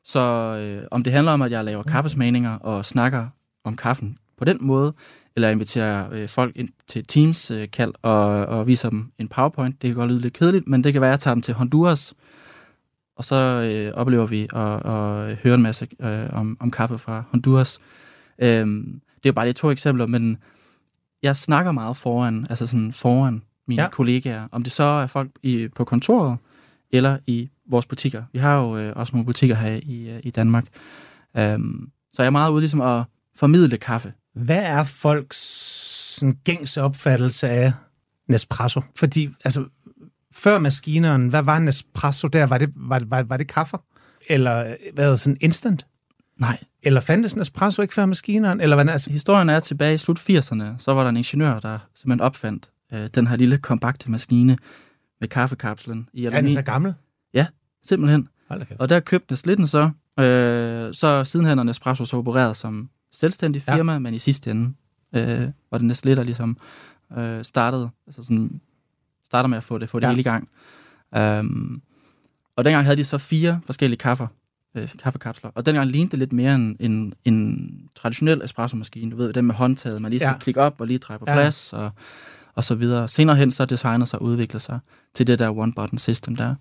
Så 0.05 0.21
øh, 0.61 0.87
om 0.91 1.03
det 1.03 1.13
handler 1.13 1.33
om, 1.33 1.43
at 1.43 1.53
jeg 1.53 1.65
laver 1.65 1.83
kaffesmagninger 1.83 2.55
og 2.55 2.85
snakker 2.85 3.29
om 3.65 3.77
kaffen 3.77 4.17
på 4.39 4.45
den 4.45 4.59
måde, 4.61 4.95
eller 5.37 5.51
inviterer 5.51 6.09
øh, 6.13 6.29
folk 6.29 6.57
ind 6.57 6.69
til 6.87 7.07
Teams-kald 7.07 7.93
og, 8.03 8.47
og 8.47 8.67
viser 8.67 8.91
dem 8.91 9.13
en 9.19 9.29
PowerPoint. 9.29 9.83
Det 9.83 9.89
kan 9.89 9.97
godt 9.97 10.11
lyde 10.11 10.21
lidt 10.21 10.35
kedeligt, 10.35 10.69
men 10.69 10.85
det 10.85 10.93
kan 10.93 11.03
være, 11.03 11.11
at 11.11 11.13
jeg 11.13 11.21
tager 11.21 11.35
dem 11.35 11.43
til 11.43 11.55
Honduras, 11.55 12.15
og 13.17 13.25
så 13.25 13.37
øh, 13.37 13.95
oplever 13.95 14.27
vi 14.27 14.43
at, 14.43 14.87
at 14.87 15.37
høre 15.37 15.55
en 15.55 15.63
masse 15.63 15.89
øh, 16.01 16.29
om, 16.33 16.57
om 16.61 16.71
kaffe 16.71 16.99
fra 16.99 17.25
Honduras. 17.31 17.81
Øhm, 18.39 19.01
det 19.17 19.29
er 19.29 19.31
jo 19.31 19.33
bare 19.33 19.47
lige 19.47 19.53
to 19.53 19.71
eksempler, 19.71 20.07
men 20.07 20.39
jeg 21.23 21.37
snakker 21.37 21.73
meget 21.73 21.97
foran, 21.97 22.47
altså 22.51 22.67
sådan 22.67 22.93
foran 22.93 23.43
mine 23.69 23.83
ja. 23.83 23.89
kollegaer. 23.89 24.49
Om 24.53 24.63
det 24.63 24.73
så 24.73 24.83
er 24.85 25.07
folk 25.07 25.31
i, 25.43 25.69
på 25.69 25.85
kontoret, 25.85 26.39
eller 26.91 27.19
i 27.27 27.51
vores 27.71 27.87
butikker. 27.87 28.23
Vi 28.33 28.39
har 28.39 28.61
jo 28.61 28.77
øh, 28.77 28.93
også 28.97 29.13
nogle 29.13 29.27
butikker 29.27 29.57
her 29.57 29.81
i, 29.83 30.11
øh, 30.11 30.21
i 30.23 30.31
Danmark. 30.31 30.65
Øhm, 31.37 31.91
så 32.13 32.23
jeg 32.23 32.27
er 32.27 32.31
meget 32.31 32.51
ude 32.51 32.61
ligesom 32.61 32.81
at 32.81 33.05
formidle 33.37 33.77
kaffe. 33.77 34.13
Hvad 34.35 34.63
er 34.63 34.85
folks 34.85 35.37
sådan, 36.15 36.39
gængse 36.45 36.83
opfattelse 36.83 37.49
af 37.49 37.73
Nespresso? 38.29 38.81
Fordi, 38.97 39.29
altså, 39.45 39.65
før 40.33 40.59
maskineren, 40.59 41.29
hvad 41.29 41.43
var 41.43 41.59
Nespresso 41.59 42.29
der? 42.29 42.47
Var 42.47 42.59
det, 42.59 42.73
var, 42.77 43.03
var, 43.07 43.23
var 43.23 43.37
det 43.37 43.49
kaffe? 43.49 43.77
Eller 44.29 44.67
øh, 44.67 44.75
hvad 44.95 45.11
det, 45.11 45.21
sådan 45.21 45.37
instant? 45.41 45.87
Nej, 46.37 46.59
Eller 46.83 47.01
fandtes 47.01 47.37
Nespresso 47.37 47.83
ikke 47.83 47.95
før 47.95 48.07
maskineren? 48.07 48.61
Eller 48.61 48.77
hvad, 48.77 48.89
altså, 48.89 49.11
historien 49.11 49.49
er 49.49 49.61
tilbage 49.61 49.95
i 49.95 49.99
slut 49.99 50.19
80'erne. 50.19 50.65
Så 50.79 50.95
var 50.95 51.03
der 51.03 51.09
en 51.09 51.17
ingeniør, 51.17 51.61
der 51.61 51.79
simpelthen 51.95 52.21
opfandt 52.21 52.71
øh, 52.93 53.09
den 53.15 53.27
her 53.27 53.37
lille 53.37 53.59
kompakte 53.59 54.11
maskine 54.11 54.59
med 55.21 55.29
kaffekapslen 55.29 56.09
i 56.13 56.25
er 56.25 56.31
den 56.31 56.37
aluminium. 56.37 56.65
så 56.65 56.73
gammel? 56.73 56.95
Simpelthen. 57.85 58.29
Og 58.79 58.89
der 58.89 59.01
købte 59.01 59.35
Nestlé 59.35 59.55
den 59.55 59.67
så. 59.67 59.91
Øh, 60.19 60.95
så 60.95 61.25
sidenhen 61.25 61.59
har 61.59 61.65
Nespresso 61.65 62.05
så 62.05 62.17
opereret 62.17 62.57
som 62.57 62.89
selvstændig 63.13 63.63
firma, 63.63 63.93
ja. 63.93 63.99
men 63.99 64.15
i 64.15 64.19
sidste 64.19 64.51
ende 64.51 64.75
øh, 65.15 65.49
var 65.71 65.79
det 65.79 65.93
Nestlé, 65.93 66.11
der 66.11 66.23
ligesom 66.23 66.57
øh, 67.17 67.45
startede, 67.45 67.91
altså 68.07 68.23
sådan, 68.23 68.61
starter 69.25 69.49
med 69.49 69.59
at 69.59 69.65
få 69.65 69.79
det, 69.79 69.89
få 69.89 70.01
det 70.01 70.07
Ja. 70.07 70.11
hele 70.11 70.21
i 70.21 70.25
gang. 70.25 70.49
Um, 71.41 71.83
og 72.57 72.65
dengang 72.65 72.85
havde 72.85 72.97
de 72.97 73.05
så 73.05 73.19
fire 73.19 73.61
forskellige 73.67 73.99
kaffer, 73.99 74.27
øh, 74.75 74.89
kaffekapsler, 75.03 75.51
og 75.55 75.67
dengang 75.67 75.91
lignede 75.91 76.11
det 76.11 76.19
lidt 76.19 76.33
mere 76.33 76.55
en, 76.55 76.77
en, 76.81 77.15
en 77.25 77.71
traditionel 77.95 78.43
espresso-maskine, 78.45 79.11
du 79.11 79.17
ved, 79.17 79.33
den 79.33 79.45
med 79.47 79.55
håndtaget, 79.55 80.03
man 80.03 80.11
lige 80.11 80.21
skal 80.21 80.29
Ja. 80.33 80.39
klikke 80.39 80.61
op 80.61 80.81
og 80.81 80.87
lige 80.87 80.99
dreje 80.99 81.19
på 81.19 81.25
Ja. 81.29 81.35
plads, 81.35 81.73
og, 81.73 81.91
og 82.55 82.65
så 82.65 82.75
videre. 82.75 83.09
Senere 83.09 83.37
hen 83.37 83.51
så 83.51 83.65
designet 83.65 84.09
sig 84.09 84.19
og 84.19 84.25
udviklet 84.27 84.63
sig 84.63 84.79
til 85.15 85.27
det 85.27 85.39
der 85.39 85.51
one-button 85.51 85.99
system 85.99 86.37
der. 86.37 86.55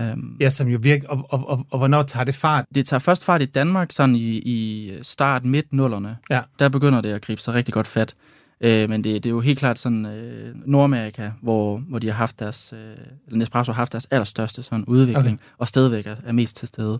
Um, 0.00 0.36
Ja, 0.40 0.50
som 0.50 0.68
jo 0.68 0.78
virker, 0.82 1.08
og, 1.08 1.26
og, 1.30 1.48
og, 1.50 1.66
og 1.70 1.78
hvornår 1.78 2.02
tager 2.02 2.24
det 2.24 2.34
fart? 2.34 2.64
det 2.74 2.86
tager 2.86 2.98
først 2.98 3.24
fart 3.24 3.42
i 3.42 3.44
Danmark, 3.44 3.92
sådan 3.92 4.14
i, 4.14 4.20
i 4.38 4.92
start 5.02 5.44
midt 5.44 5.72
nullerne. 5.72 6.16
Ja. 6.30 6.40
Der 6.58 6.68
begynder 6.68 7.00
det 7.00 7.08
at 7.12 7.22
gribe 7.22 7.40
sig 7.40 7.54
rigtig 7.54 7.74
godt 7.74 7.86
fat. 7.86 8.14
Øh, 8.60 8.88
men 8.90 9.04
det, 9.04 9.14
det 9.24 9.26
er 9.26 9.30
jo 9.30 9.40
helt 9.40 9.58
klart 9.58 9.78
sådan 9.78 10.06
øh, 10.06 10.54
Nordamerika, 10.66 11.30
hvor, 11.42 11.76
hvor 11.88 11.98
de 11.98 12.06
har 12.06 12.14
haft 12.14 12.38
deres, 12.40 12.72
øh, 12.72 12.78
eller 13.26 13.38
Nespresso 13.38 13.72
har 13.72 13.76
haft 13.80 13.92
deres 13.92 14.06
allerstørste 14.10 14.62
sådan 14.62 14.84
udvikling, 14.84 15.26
Okay. 15.26 15.36
og 15.58 15.68
stadigvæk 15.68 16.06
er, 16.06 16.16
er 16.26 16.32
mest 16.32 16.56
til 16.56 16.68
stede. 16.68 16.98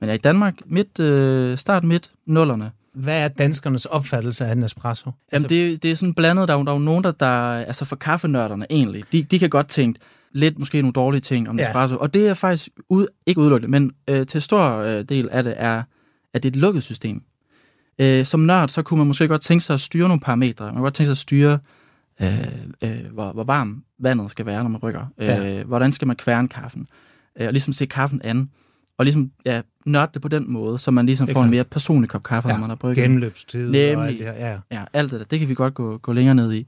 Men 0.00 0.08
ja, 0.08 0.14
i 0.14 0.18
Danmark, 0.18 0.54
midt, 0.66 1.00
øh, 1.00 1.58
start 1.58 1.84
midt 1.84 2.10
nullerne, 2.26 2.70
Hvad 2.94 3.24
er 3.24 3.28
danskernes 3.28 3.84
opfattelse 3.84 4.44
af 4.44 4.56
Nespresso? 4.56 5.10
Jamen, 5.10 5.16
altså, 5.32 5.48
det, 5.48 5.82
det 5.82 5.90
er 5.90 5.94
sådan 5.94 6.14
blandet. 6.14 6.48
Der 6.48 6.54
er, 6.54 6.58
jo- 6.58 6.64
der 6.64 6.70
er 6.70 6.76
jo 6.76 6.82
nogen, 6.82 7.04
der, 7.04 7.10
der... 7.12 7.50
Altså 7.52 7.84
for 7.84 7.96
kaffenørderne 7.96 8.66
egentlig, 8.70 9.04
de, 9.12 9.22
de 9.22 9.38
kan 9.38 9.50
godt 9.50 9.68
tænke 9.68 10.00
lidt 10.36 10.58
måske 10.58 10.82
nogle 10.82 10.92
dårlige 10.92 11.20
ting 11.20 11.48
om 11.48 11.58
Ja. 11.58 11.64
Nespresso. 11.64 11.96
Og 11.96 12.14
det 12.14 12.28
er 12.28 12.34
faktisk 12.34 12.68
ud, 12.88 13.06
ikke 13.26 13.40
udelukket, 13.40 13.70
men 13.70 13.92
øh, 14.08 14.26
til 14.26 14.42
stor 14.42 14.60
øh, 14.76 15.04
del 15.04 15.28
af 15.32 15.42
det 15.44 15.54
er, 15.56 15.82
at 16.34 16.42
det 16.42 16.48
er 16.48 16.50
et 16.52 16.56
lukket 16.56 16.82
system. 16.82 17.22
Øh, 17.98 18.24
som 18.24 18.40
nørd, 18.40 18.68
så 18.68 18.82
kunne 18.82 18.98
man 18.98 19.06
måske 19.06 19.28
godt 19.28 19.40
tænke 19.40 19.64
sig 19.64 19.74
at 19.74 19.80
styre 19.80 20.08
nogle 20.08 20.20
parametre. 20.20 20.64
Man 20.64 20.74
kunne 20.74 20.82
godt 20.82 20.94
tænke 20.94 21.06
sig 21.06 21.12
at 21.12 21.18
styre, 21.18 21.58
øh, 22.22 22.38
øh, 22.84 23.04
hvor, 23.12 23.32
hvor 23.32 23.44
varm 23.44 23.84
vandet 24.00 24.30
skal 24.30 24.46
være, 24.46 24.62
når 24.62 24.70
man 24.70 24.80
rykker. 24.82 25.06
Øh, 25.18 25.26
Ja. 25.28 25.62
Hvordan 25.62 25.92
skal 25.92 26.06
man 26.06 26.16
kværne 26.16 26.48
kaffen? 26.48 26.86
Øh, 27.40 27.46
og 27.46 27.52
ligesom 27.52 27.72
se 27.72 27.86
kaffen 27.86 28.20
an. 28.24 28.50
Og 28.98 29.04
ligesom 29.04 29.30
ja, 29.44 29.62
nørde 29.86 30.10
det 30.14 30.22
på 30.22 30.28
den 30.28 30.52
måde, 30.52 30.78
så 30.78 30.90
man 30.90 31.06
ligesom 31.06 31.28
får 31.28 31.42
en 31.44 31.50
mere 31.50 31.64
personlig 31.64 32.10
kop 32.10 32.24
kaffe, 32.24 32.48
Ja, 32.48 32.54
når 32.54 32.60
man 32.60 32.68
har 32.70 32.76
brygget. 32.76 32.96
Gennemløbstid 32.96 33.66
og 33.66 33.72
Nemlig. 33.72 34.08
alt 34.08 34.18
det 34.18 34.26
her. 34.26 34.32
Ja. 34.50 34.58
Ja, 34.72 34.84
alt 34.92 35.10
det 35.10 35.20
der, 35.20 35.26
det 35.26 35.38
kan 35.38 35.48
vi 35.48 35.54
godt 35.54 35.74
gå, 35.74 35.96
gå 35.98 36.12
længere 36.12 36.34
ned 36.34 36.52
i. 36.52 36.66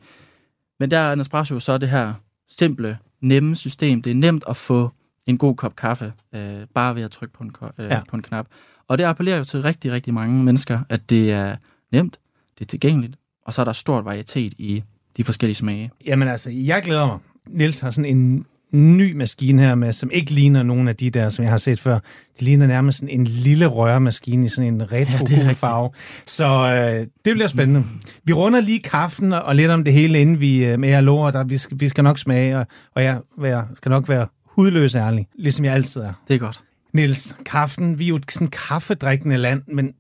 Men 0.80 0.90
der 0.90 0.98
er 0.98 1.14
Nespresso 1.14 1.60
så 1.60 1.78
det 1.78 1.88
her 1.88 2.12
simple 2.48 2.98
nemme 3.20 3.56
system. 3.56 4.02
Det 4.02 4.10
er 4.10 4.14
nemt 4.14 4.44
at 4.48 4.56
få 4.56 4.90
en 5.26 5.38
god 5.38 5.56
kop 5.56 5.76
kaffe, 5.76 6.12
øh, 6.34 6.66
bare 6.74 6.94
ved 6.94 7.02
at 7.02 7.10
trykke 7.10 7.34
på 7.34 7.44
en, 7.44 7.52
øh, 7.78 7.86
ja. 7.86 8.00
på 8.08 8.16
en 8.16 8.22
knap. 8.22 8.46
Og 8.88 8.98
det 8.98 9.04
appellerer 9.04 9.38
jo 9.38 9.44
til 9.44 9.62
rigtig, 9.62 9.92
rigtig 9.92 10.14
mange 10.14 10.44
mennesker, 10.44 10.80
at 10.88 11.10
det 11.10 11.32
er 11.32 11.56
nemt, 11.92 12.18
det 12.58 12.64
er 12.64 12.68
tilgængeligt, 12.68 13.16
og 13.44 13.54
så 13.54 13.60
er 13.60 13.64
der 13.64 13.72
stort 13.72 14.04
varietet 14.04 14.54
i 14.58 14.82
de 15.16 15.24
forskellige 15.24 15.54
smage. 15.54 15.90
Jamen 16.06 16.28
altså, 16.28 16.50
jeg 16.50 16.82
glæder 16.82 17.06
mig. 17.06 17.18
Niels 17.46 17.80
har 17.80 17.90
sådan 17.90 18.16
en 18.16 18.46
ny 18.72 19.12
maskine 19.12 19.62
her 19.62 19.74
med, 19.74 19.92
som 19.92 20.10
ikke 20.12 20.30
ligner 20.30 20.62
nogen 20.62 20.88
af 20.88 20.96
de 20.96 21.10
der, 21.10 21.28
som 21.28 21.42
jeg 21.42 21.52
har 21.52 21.58
set 21.58 21.80
før. 21.80 21.98
Det 22.34 22.42
ligner 22.42 22.66
nærmest 22.66 22.98
sådan 22.98 23.20
en 23.20 23.24
lille 23.24 23.66
rørmaskine 23.66 24.44
i 24.44 24.48
sådan 24.48 24.74
en 24.74 24.92
retro 24.92 25.26
ja, 25.30 25.52
farve. 25.52 25.90
Så 26.26 26.46
øh, 26.46 27.06
det 27.24 27.34
bliver 27.34 27.48
spændende. 27.48 27.84
Vi 28.24 28.32
runder 28.32 28.60
lige 28.60 28.80
kaffen 28.80 29.32
og 29.32 29.56
lidt 29.56 29.70
om 29.70 29.84
det 29.84 29.92
hele, 29.92 30.20
inden 30.20 30.40
vi 30.40 30.64
øh, 30.64 30.78
med 30.78 30.88
jer 30.88 31.00
lover, 31.00 31.30
der 31.30 31.44
vi 31.44 31.58
skal, 31.58 31.80
vi 31.80 31.88
skal 31.88 32.04
nok 32.04 32.18
smage, 32.18 32.58
og, 32.58 32.66
og 32.94 33.02
jeg 33.02 33.20
være, 33.38 33.68
skal 33.76 33.90
nok 33.90 34.08
være 34.08 34.26
hudløs 34.44 34.94
ærlig, 34.94 35.26
ligesom 35.38 35.64
jeg 35.64 35.74
altid 35.74 36.00
er. 36.00 36.12
Det 36.28 36.34
er 36.34 36.38
godt. 36.38 36.64
Niels, 36.92 37.36
kaffen, 37.46 37.98
vi 37.98 38.04
er 38.04 38.08
jo 38.08 38.16
et 38.16 38.32
sådan 38.32 38.48
kaffedrikkende 38.48 39.36
land, 39.36 39.62
men 39.66 39.92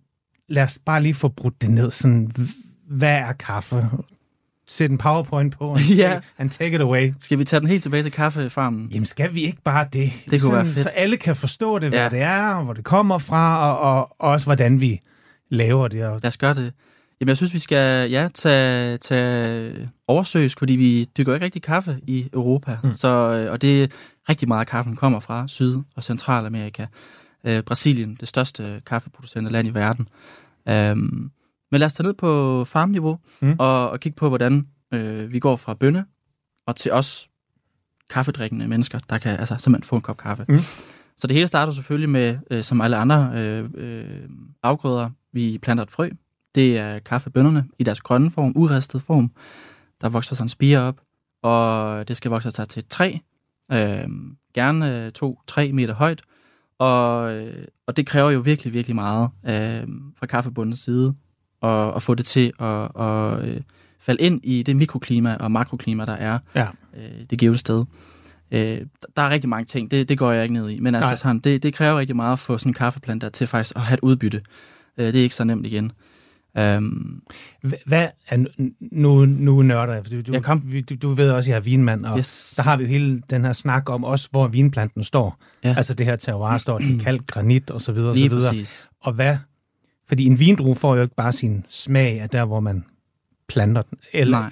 lad 0.48 0.62
os 0.62 0.78
bare 0.86 1.02
lige 1.02 1.14
få 1.14 1.28
brudt 1.28 1.62
det 1.62 1.70
ned. 1.70 1.90
Sådan, 1.90 2.30
hvad 2.90 3.14
er 3.14 3.32
kaffe? 3.32 3.88
Sæt 4.70 4.90
en 4.90 4.98
powerpoint 4.98 5.58
på, 5.58 5.72
and, 5.72 5.80
ja. 5.96 6.08
take, 6.08 6.26
and 6.38 6.50
take 6.50 6.74
it 6.74 6.80
away. 6.80 7.14
Skal 7.20 7.38
vi 7.38 7.44
tage 7.44 7.60
den 7.60 7.68
helt 7.68 7.82
tilbage 7.82 8.02
til 8.02 8.12
kaffefarmen? 8.12 8.88
Jamen, 8.92 9.06
skal 9.06 9.34
vi 9.34 9.40
ikke 9.40 9.62
bare 9.64 9.86
det? 9.92 10.12
Det 10.30 10.30
kunne 10.30 10.40
sådan, 10.40 10.54
være 10.54 10.64
fedt. 10.64 10.82
Så 10.82 10.88
alle 10.88 11.16
kan 11.16 11.36
forstå 11.36 11.78
det, 11.78 11.88
hvad 11.88 11.98
ja. 11.98 12.08
det 12.08 12.20
er, 12.20 12.64
hvor 12.64 12.72
det 12.72 12.84
kommer 12.84 13.18
fra, 13.18 13.72
og, 13.72 13.78
og, 13.78 14.16
og 14.18 14.30
også 14.30 14.46
hvordan 14.46 14.80
vi 14.80 15.00
laver 15.50 15.88
det. 15.88 16.04
Og... 16.04 16.20
Lad 16.22 16.28
os 16.28 16.36
gøre 16.36 16.54
det. 16.54 16.72
Jamen, 17.20 17.28
jeg 17.28 17.36
synes, 17.36 17.54
vi 17.54 17.58
skal 17.58 18.10
ja, 18.10 18.28
tage, 18.34 18.96
tage 18.96 19.90
oversøgs, 20.08 20.54
fordi 20.58 20.76
vi 20.76 21.04
dykker 21.04 21.34
ikke 21.34 21.44
rigtig 21.44 21.62
kaffe 21.62 21.98
i 22.06 22.28
Europa. 22.32 22.78
Mm. 22.84 22.94
Så, 22.94 23.08
øh, 23.08 23.52
og 23.52 23.62
det 23.62 23.82
er 23.82 23.86
rigtig 24.28 24.48
meget 24.48 24.68
kaffen 24.68 24.96
kommer 24.96 25.20
fra 25.20 25.48
Syd- 25.48 25.82
og 25.96 26.02
Centralamerika. 26.02 26.86
Øh, 27.44 27.62
Brasilien, 27.62 28.16
det 28.20 28.28
største 28.28 28.82
kaffeproducerende 28.86 29.50
land 29.50 29.68
i 29.68 29.74
verden. 29.74 30.08
Um, 30.70 31.30
men 31.72 31.78
lad 31.78 31.86
os 31.86 31.92
tage 31.92 32.06
ned 32.06 32.14
på 32.14 32.64
farmniveau 32.64 33.18
mm. 33.42 33.56
og, 33.58 33.90
og 33.90 34.00
kigge 34.00 34.16
på, 34.16 34.28
hvordan 34.28 34.66
øh, 34.94 35.32
vi 35.32 35.38
går 35.38 35.56
fra 35.56 35.74
bønne 35.74 36.04
og 36.66 36.76
til 36.76 36.92
os 36.92 37.28
kaffedrikkende 38.10 38.68
mennesker, 38.68 38.98
der 39.10 39.18
kan 39.18 39.38
altså, 39.38 39.56
simpelthen 39.58 39.88
få 39.88 39.96
en 39.96 40.02
kop 40.02 40.16
kaffe. 40.16 40.44
Mm. 40.48 40.58
Så 41.16 41.26
det 41.26 41.34
hele 41.34 41.46
starter 41.46 41.72
selvfølgelig 41.72 42.10
med, 42.10 42.38
øh, 42.50 42.62
som 42.62 42.80
alle 42.80 42.96
andre 42.96 43.32
øh, 43.34 43.70
øh, 43.74 44.28
afgrøder, 44.62 45.10
vi 45.32 45.58
planter 45.62 45.84
et 45.84 45.90
frø. 45.90 46.08
Det 46.54 46.78
er 46.78 46.98
kaffebønderne 46.98 47.68
i 47.78 47.84
deres 47.84 48.00
grønne 48.00 48.30
form, 48.30 48.52
uristet 48.56 49.02
form. 49.02 49.32
Der 50.00 50.08
vokser 50.08 50.36
sådan 50.36 50.44
en 50.44 50.48
spire 50.48 50.78
op, 50.78 51.00
og 51.42 52.08
det 52.08 52.16
skal 52.16 52.30
vokse 52.30 52.50
sig 52.50 52.68
til 52.68 52.80
et 52.80 52.88
træ. 52.88 53.12
Øh, 53.72 54.08
gerne 54.54 55.10
to-tre 55.10 55.72
meter 55.72 55.94
højt. 55.94 56.22
Og, 56.78 57.34
øh, 57.36 57.64
og 57.86 57.96
det 57.96 58.06
kræver 58.06 58.30
jo 58.30 58.40
virkelig, 58.40 58.72
virkelig 58.72 58.94
meget 58.94 59.30
øh, 59.46 59.88
fra 60.18 60.26
kaffebundens 60.26 60.78
side 60.78 61.14
og, 61.60 61.92
og 61.92 62.02
få 62.02 62.14
det 62.14 62.26
til 62.26 62.52
at, 62.60 63.02
at 63.02 63.44
øh, 63.44 63.60
falde 64.00 64.22
ind 64.22 64.40
i 64.44 64.62
det 64.62 64.76
mikroklima 64.76 65.34
og 65.34 65.52
makroklima, 65.52 66.04
der 66.04 66.12
er 66.12 66.38
ja. 66.54 66.66
øh, 66.96 67.26
det 67.30 67.38
givende 67.38 67.58
sted. 67.58 67.84
Øh, 68.50 68.80
der 69.16 69.22
er 69.22 69.30
rigtig 69.30 69.48
mange 69.48 69.64
ting, 69.64 69.90
det, 69.90 70.08
det 70.08 70.18
går 70.18 70.32
jeg 70.32 70.42
ikke 70.42 70.54
ned 70.54 70.70
i, 70.70 70.80
men 70.80 70.94
altså 70.94 71.16
sådan, 71.16 71.38
det, 71.38 71.62
det 71.62 71.74
kræver 71.74 71.98
rigtig 71.98 72.16
meget 72.16 72.32
at 72.32 72.38
få 72.38 72.58
sådan 72.58 72.70
en 72.70 72.74
kaffeplant 72.74 73.24
til 73.32 73.46
faktisk 73.46 73.76
at 73.76 73.82
have 73.82 73.94
et 73.94 74.00
udbytte. 74.02 74.40
Øh, 74.98 75.06
det 75.06 75.16
er 75.16 75.22
ikke 75.22 75.34
så 75.34 75.44
nemt 75.44 75.66
igen. 75.66 75.92
Um, 76.58 77.22
Hvad 77.86 78.08
er 78.28 78.44
nu, 78.92 79.24
nu 79.24 79.62
nørder 79.62 79.94
jeg, 79.94 80.10
du, 80.10 80.32
du, 80.32 80.40
kom. 80.40 80.60
du, 80.90 80.94
du 81.02 81.14
ved 81.14 81.30
også, 81.30 81.48
at 81.48 81.50
jeg 81.50 81.56
er 81.56 81.60
vinmand, 81.60 82.04
og 82.04 82.18
yes. 82.18 82.54
der 82.56 82.62
har 82.62 82.76
vi 82.76 82.82
jo 82.82 82.88
hele 82.88 83.22
den 83.30 83.44
her 83.44 83.52
snak 83.52 83.90
om 83.90 84.04
også, 84.04 84.28
hvor 84.30 84.48
vinplanten 84.48 85.04
står. 85.04 85.38
Ja. 85.64 85.74
Altså 85.76 85.94
det 85.94 86.06
her 86.06 86.16
terroir 86.16 86.58
står, 86.58 86.78
er 86.78 87.04
kalk, 87.04 87.26
granit 87.26 87.70
og 87.70 87.82
så 87.82 87.92
videre, 87.92 88.10
og 88.10 88.16
så 88.16 88.28
videre. 88.28 88.54
Og 89.00 89.12
hvad 89.12 89.36
fordi 90.08 90.24
en 90.24 90.38
vindrue 90.38 90.74
får 90.74 90.96
jo 90.96 91.02
ikke 91.02 91.14
bare 91.14 91.32
sin 91.32 91.64
smag 91.68 92.20
af 92.20 92.30
der, 92.30 92.44
hvor 92.44 92.60
man 92.60 92.84
planter 93.48 93.82
den, 93.82 93.98
eller, 94.12 94.38
Nej. 94.38 94.50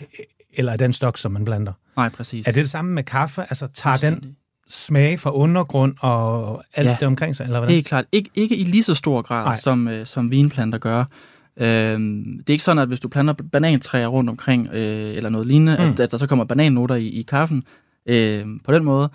eller 0.53 0.73
af 0.73 0.79
den 0.79 0.93
stok, 0.93 1.19
som 1.19 1.33
man 1.33 1.45
planter. 1.45 1.73
Nej, 1.97 2.09
præcis. 2.09 2.47
Er 2.47 2.53
det 2.53 2.61
det 2.61 2.71
samme 2.71 2.93
med 2.93 3.03
kaffe? 3.03 3.43
Altså 3.43 3.69
tager 3.75 3.97
den 3.97 4.37
smag 4.69 5.21
fra 5.21 5.35
undergrund 5.35 5.95
og 6.01 6.63
alt 6.75 6.89
ja. 6.89 6.97
det 7.01 7.07
omkring 7.07 7.37
sig, 7.37 7.45
eller 7.45 7.59
hvordan? 7.59 7.75
Helt 7.75 7.87
klart. 7.87 8.05
Ik- 8.17 8.31
ikke 8.35 8.57
i 8.57 8.65
lige 8.65 8.83
så 8.83 8.95
stor 8.95 9.23
grad, 9.23 9.59
som, 9.59 9.89
øh, 9.89 10.07
som 10.07 10.31
vinplanter 10.31 10.79
gør. 10.79 11.05
Øhm, 11.57 12.25
det 12.39 12.51
er 12.51 12.53
ikke 12.53 12.65
sådan, 12.65 12.83
at 12.83 12.89
hvis 12.89 13.01
du 13.01 13.09
planter 13.09 13.35
banantræer 13.53 14.07
rundt 14.07 14.31
omkring, 14.31 14.69
øh, 14.73 15.17
eller 15.17 15.31
noget 15.31 15.47
lignende, 15.47 15.77
mm. 15.79 15.91
at, 15.91 16.01
at 16.01 16.11
der 16.11 16.17
så 16.17 16.27
kommer 16.27 16.45
banannoter 16.45 16.95
i, 16.95 17.07
i 17.07 17.23
kaffen 17.23 17.65
øh, 18.07 18.47
på 18.65 18.73
den 18.73 18.85
måde. 18.85 19.11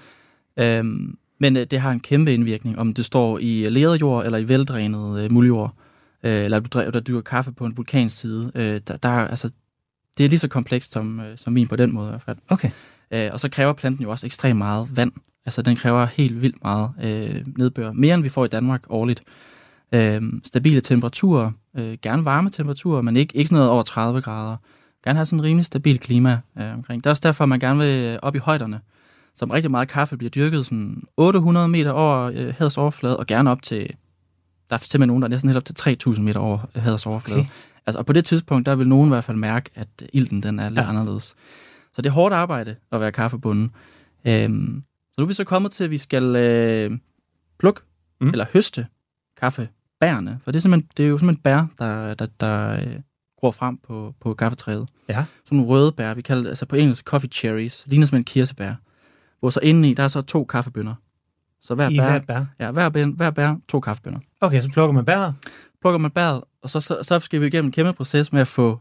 Øhm, 0.60 1.17
men 1.39 1.57
øh, 1.57 1.65
det 1.71 1.79
har 1.79 1.91
en 1.91 2.00
kæmpe 2.00 2.33
indvirkning, 2.33 2.79
om 2.79 2.93
det 2.93 3.05
står 3.05 3.39
i 3.39 3.69
leret 3.69 4.01
jord 4.01 4.25
eller 4.25 4.38
i 4.38 4.48
veldrænet 4.50 5.21
øh, 5.21 5.31
muljord 5.31 5.75
øh, 5.75 5.90
eller 6.24 6.60
du 6.60 6.90
der 6.94 7.00
dyrker 7.00 7.22
kaffe 7.22 7.51
på 7.51 7.66
en 7.66 7.78
vulkanside. 7.78 8.51
Øh, 8.56 8.82
der, 8.88 8.98
der, 8.98 9.10
altså, 9.10 9.50
det 10.18 10.25
er 10.25 10.30
lige 10.30 10.40
så 10.40 10.48
komplekst 10.48 10.92
som, 10.92 11.20
øh, 11.20 11.38
som 11.38 11.54
min 11.54 11.68
på 11.68 11.75
den 11.75 11.94
måde 11.94 12.08
i 12.08 12.10
hvert 12.10 12.22
fald. 12.22 12.38
Okay. 12.50 12.70
Øh, 13.12 13.30
og 13.34 13.40
så 13.40 13.50
kræver 13.50 13.74
planten 13.74 14.04
jo 14.04 14.12
også 14.12 14.25
ekstremt 14.25 14.58
meget 14.58 14.98
vand. 14.98 15.12
Altså 15.46 15.62
den 15.62 15.75
kræver 15.75 16.06
helt 16.06 16.42
vildt 16.42 16.63
meget 16.63 16.92
øh, 17.04 17.46
nedbør. 17.58 17.92
Mere 17.92 18.16
end 18.16 18.24
vi 18.24 18.30
får 18.30 18.46
i 18.46 18.48
Danmark 18.48 18.84
årligt. 18.90 19.22
Øh, 19.94 20.22
stabile 20.44 20.82
temperaturer, 20.82 21.51
øh, 21.78 21.98
gerne 22.01 22.25
varme 22.25 22.50
temperaturer, 22.50 23.01
men 23.01 23.18
ikke, 23.18 23.38
ikke 23.38 23.48
sådan 23.48 23.56
noget 23.56 23.72
over 23.72 23.84
30 23.84 24.22
grader. 24.22 24.58
Gerne 25.04 25.18
have 25.18 25.25
sådan 25.25 25.40
en 25.40 25.44
rimelig 25.44 25.66
stabil 25.66 26.00
klima 26.00 26.40
øh, 26.58 26.74
omkring. 26.74 27.04
Det 27.04 27.06
er 27.06 27.12
også 27.12 27.22
derfor, 27.25 27.46
man 27.46 27.60
gerne 27.60 27.80
vil 27.80 28.20
op 28.22 28.36
i 28.36 28.40
højderne. 28.40 28.80
Som 29.36 29.51
rigtig 29.51 29.72
meget 29.72 29.88
kaffe 29.88 30.18
bliver 30.18 30.30
dyrket 30.30 30.66
sådan 30.66 31.04
800 31.18 31.68
meter 31.68 31.92
over 31.92 32.32
øh, 32.36 32.54
havets 32.58 32.78
overflade, 32.78 33.18
og 33.18 33.28
gerne 33.28 33.51
op 33.51 33.62
til 33.62 33.96
der 34.72 34.78
er 34.78 34.80
simpelthen 34.80 35.08
nogen, 35.08 35.22
der 35.22 35.28
er 35.28 35.30
næsten 35.30 35.50
helt 35.50 35.58
op 35.58 35.66
til 35.66 35.98
3.000 36.10 36.22
meter 36.22 36.40
over 36.40 36.60
haders 36.75 37.06
overflade. 37.06 37.40
Okay. 37.40 37.50
Altså, 37.86 38.00
og 38.00 38.06
på 38.06 38.13
det 38.13 38.25
tidspunkt, 38.25 38.66
der 38.66 38.75
vil 38.75 38.88
nogen 38.88 39.08
i 39.08 39.10
hvert 39.10 39.24
fald 39.24 39.38
mærke, 39.38 39.70
at 39.75 39.88
ilten 40.13 40.44
den 40.44 40.60
er 40.60 40.70
lidt 40.70 40.80
ja. 40.80 40.90
anderledes. 40.90 41.36
Så 41.94 42.01
det 42.01 42.06
er 42.06 42.13
hårdt 42.13 42.34
arbejde 42.34 42.75
at 42.92 43.01
være 43.01 43.12
kaffebunden. 43.12 43.72
Øhm, 44.25 44.84
så 45.12 45.16
nu 45.18 45.24
er 45.24 45.28
vi 45.28 45.34
så 45.34 45.44
kommet 45.44 45.72
til, 45.72 45.84
at 45.84 45.92
vi 45.92 45.98
skal 45.98 46.36
øh, 46.36 46.92
plukke 47.60 47.82
mm. 48.22 48.30
eller 48.30 48.46
høste 48.54 48.88
kaffebærne. 49.38 50.40
For 50.44 50.51
det 50.51 50.60
er, 50.60 50.62
simpelthen, 50.62 50.90
det 50.98 51.06
er 51.06 51.10
jo 51.10 51.18
simpelthen 51.18 51.42
bær, 51.42 51.68
der, 51.80 52.13
der, 52.13 52.28
der 52.40 52.70
øh, 52.70 52.96
gror 53.40 53.51
frem 53.51 53.78
på, 53.78 54.13
på 54.20 54.34
kaffetræet. 54.34 54.90
Ja. 55.10 55.25
Sådan 55.46 55.58
nogle 55.58 55.70
røde 55.70 55.92
bær, 55.92 56.13
vi 56.13 56.22
kalder 56.22 56.50
altså 56.50 56.66
på 56.66 56.75
engelsk 56.75 57.06
coffee 57.06 57.30
cherries, 57.30 57.84
ligner 57.88 58.08
som 58.08 58.18
en 58.18 58.24
kirsebær. 58.24 58.74
Hvor 59.40 59.50
så 59.50 59.60
indeni, 59.63 59.94
der 59.94 60.04
er 60.04 60.08
så 60.08 60.22
to 60.22 60.44
kaffebønner. 60.44 60.96
Så 61.62 61.75
hver 61.75 61.89
I 61.89 61.98
bær, 61.98 62.10
hver 62.10 62.20
bær? 62.20 62.46
Ja, 62.60 62.72
hver 62.72 62.89
bær, 62.89 63.06
hver 63.06 63.30
bær 63.30 63.56
to 63.68 63.80
kaffebønner. 63.80 64.20
Okay, 64.41 64.62
så 64.62 64.70
plukker 64.70 64.94
man 64.94 65.06
bæret? 65.06 65.36
Plukker 65.82 65.98
man 65.98 66.12
bæret, 66.12 66.41
og 66.62 66.70
så, 66.70 66.80
så, 66.80 66.98
så 67.03 67.20
skal 67.20 67.41
vi 67.41 67.48
igennem 67.48 67.68
en 67.68 67.72
kæmpe 67.72 67.94
proces 67.94 68.34
med 68.34 68.41
at 68.41 68.48
få 68.48 68.80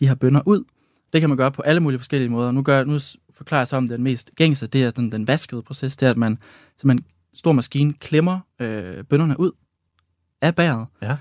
de 0.00 0.08
her 0.08 0.14
bønner 0.14 0.40
ud. 0.46 0.64
Det 1.12 1.20
kan 1.20 1.30
man 1.30 1.36
gøre 1.36 1.52
på 1.52 1.62
alle 1.62 1.80
mulige 1.80 1.98
forskellige 1.98 2.28
måder. 2.28 2.50
Nu, 2.50 2.62
gør, 2.62 2.84
nu 2.84 2.98
forklarer 3.30 3.60
jeg 3.60 3.68
så 3.68 3.76
om 3.76 3.88
den 3.88 4.02
mest 4.02 4.30
gængse, 4.36 4.66
det 4.66 4.84
er 4.84 4.90
den, 4.90 5.12
den 5.12 5.26
vaskede 5.26 5.62
proces, 5.62 5.96
det 5.96 6.06
er, 6.06 6.10
at 6.10 6.16
man 6.16 6.38
simpelthen 6.80 7.06
stor 7.34 7.52
maskine 7.52 7.92
klemmer 7.92 8.40
øh, 8.60 9.04
bønnerne 9.04 9.40
ud 9.40 9.50
af 10.42 10.54
bæret. 10.54 10.86
Ja. 11.02 11.16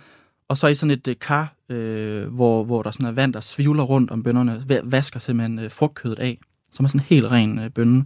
Og 0.48 0.58
så 0.58 0.68
i 0.68 0.76
sådan 0.76 0.92
et 0.92 1.08
øh, 1.08 1.16
kar, 1.22 1.54
øh, 1.70 2.28
hvor, 2.28 2.64
hvor 2.64 2.84
der 2.84 2.92
sådan 2.92 3.06
er 3.06 3.12
vand, 3.12 3.34
der 3.34 3.40
svivler 3.40 3.84
rundt 3.84 4.12
om 4.12 4.24
bønnerne, 4.24 4.82
vasker 4.84 5.20
simpelthen 5.20 5.60
øh, 5.60 5.72
frugtkødet 5.72 6.20
af, 6.20 6.38
som 6.72 6.84
er 6.84 6.88
sådan 6.88 7.06
helt 7.10 7.32
ren 7.32 7.60
øh, 7.60 7.70
bønne. 7.70 8.06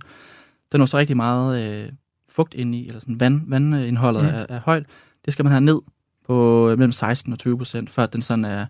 Den 0.72 0.82
er 0.82 0.86
så 0.86 0.98
rigtig 0.98 1.18
meget 1.18 1.84
øh, 1.84 1.92
fugt 2.36 2.54
ind 2.54 2.76
i, 2.76 2.88
eller 2.88 3.00
sådan 3.00 3.20
vand, 3.20 3.42
vandindholdet 3.48 4.24
mm. 4.24 4.30
er, 4.30 4.46
er 4.50 4.60
højt, 4.60 4.86
det 5.26 5.34
skal 5.34 5.46
man 5.46 5.52
have 5.52 5.62
ned 5.62 5.82
på 6.26 6.68
mellem 6.68 6.92
16 6.92 7.34
og 7.34 7.40
20 7.40 7.58
procent, 7.58 7.90
før 7.90 8.06
den 8.06 8.22
sådan 8.22 8.46
er 8.46 8.66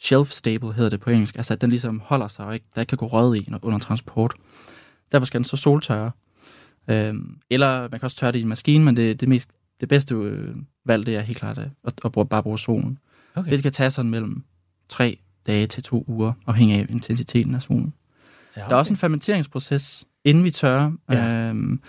shelf 0.00 0.28
stable, 0.28 0.72
hedder 0.72 0.90
det 0.90 1.00
på 1.00 1.10
engelsk. 1.10 1.36
Altså, 1.36 1.54
at 1.54 1.60
den 1.60 1.70
ligesom 1.70 2.00
holder 2.04 2.28
sig, 2.28 2.46
og 2.46 2.54
ikke, 2.54 2.66
der 2.74 2.80
ikke 2.80 2.88
kan 2.88 2.98
gå 2.98 3.06
rød 3.06 3.36
i 3.36 3.46
under 3.62 3.78
transport. 3.78 4.34
Derfor 5.12 5.26
skal 5.26 5.38
den 5.38 5.44
så 5.44 5.56
soltørre. 5.56 6.10
Øhm, 6.88 7.38
eller 7.50 7.80
man 7.80 7.90
kan 7.90 8.02
også 8.02 8.16
tørre 8.16 8.32
det 8.32 8.38
i 8.38 8.42
en 8.42 8.48
maskine, 8.48 8.84
men 8.84 8.96
det, 8.96 9.20
det, 9.20 9.28
mest, 9.28 9.48
det 9.80 9.88
bedste 9.88 10.14
øh, 10.14 10.56
valg, 10.86 11.06
det 11.06 11.16
er 11.16 11.20
helt 11.20 11.38
klart 11.38 11.58
at, 11.58 11.68
at, 11.84 11.92
at 12.04 12.12
bruge, 12.12 12.26
bare 12.26 12.42
bruge 12.42 12.58
solen. 12.58 12.98
Okay. 13.34 13.50
Det 13.50 13.62
kan 13.62 13.72
tage 13.72 13.90
sådan 13.90 14.10
mellem 14.10 14.44
3 14.88 15.18
dage 15.46 15.66
til 15.66 15.82
to 15.82 16.04
uger, 16.08 16.32
afhængig 16.46 16.78
af 16.78 16.86
intensiteten 16.90 17.54
af 17.54 17.62
solen. 17.62 17.94
Ja, 18.56 18.60
okay. 18.60 18.68
Der 18.68 18.74
er 18.74 18.78
også 18.78 18.92
en 18.92 18.96
fermenteringsproces, 18.96 20.04
inden 20.24 20.44
vi 20.44 20.50
tørrer. 20.50 20.92
Ja. 21.10 21.48
Øhm, 21.48 21.80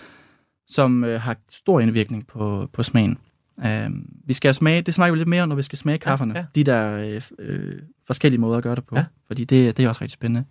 som 0.66 1.04
øh, 1.04 1.20
har 1.20 1.36
stor 1.50 1.80
indvirkning 1.80 2.26
på, 2.26 2.68
på 2.72 2.82
smagen. 2.82 3.18
Øh, 3.64 3.90
vi 4.24 4.32
skal 4.32 4.54
smage, 4.54 4.82
det 4.82 4.94
smager 4.94 5.08
jo 5.08 5.14
lidt 5.14 5.28
mere, 5.28 5.46
når 5.46 5.56
vi 5.56 5.62
skal 5.62 5.78
smage 5.78 5.98
kafferne. 5.98 6.34
Ja, 6.34 6.40
ja. 6.40 6.46
De 6.54 6.64
der 6.64 6.96
øh, 6.96 7.22
øh, 7.38 7.82
forskellige 8.06 8.40
måder 8.40 8.56
at 8.56 8.62
gøre 8.62 8.74
det 8.74 8.84
på. 8.84 8.96
Ja. 8.96 9.04
Fordi 9.26 9.44
det, 9.44 9.76
det 9.76 9.84
er 9.84 9.88
også 9.88 10.00
rigtig 10.00 10.14
spændende. 10.14 10.44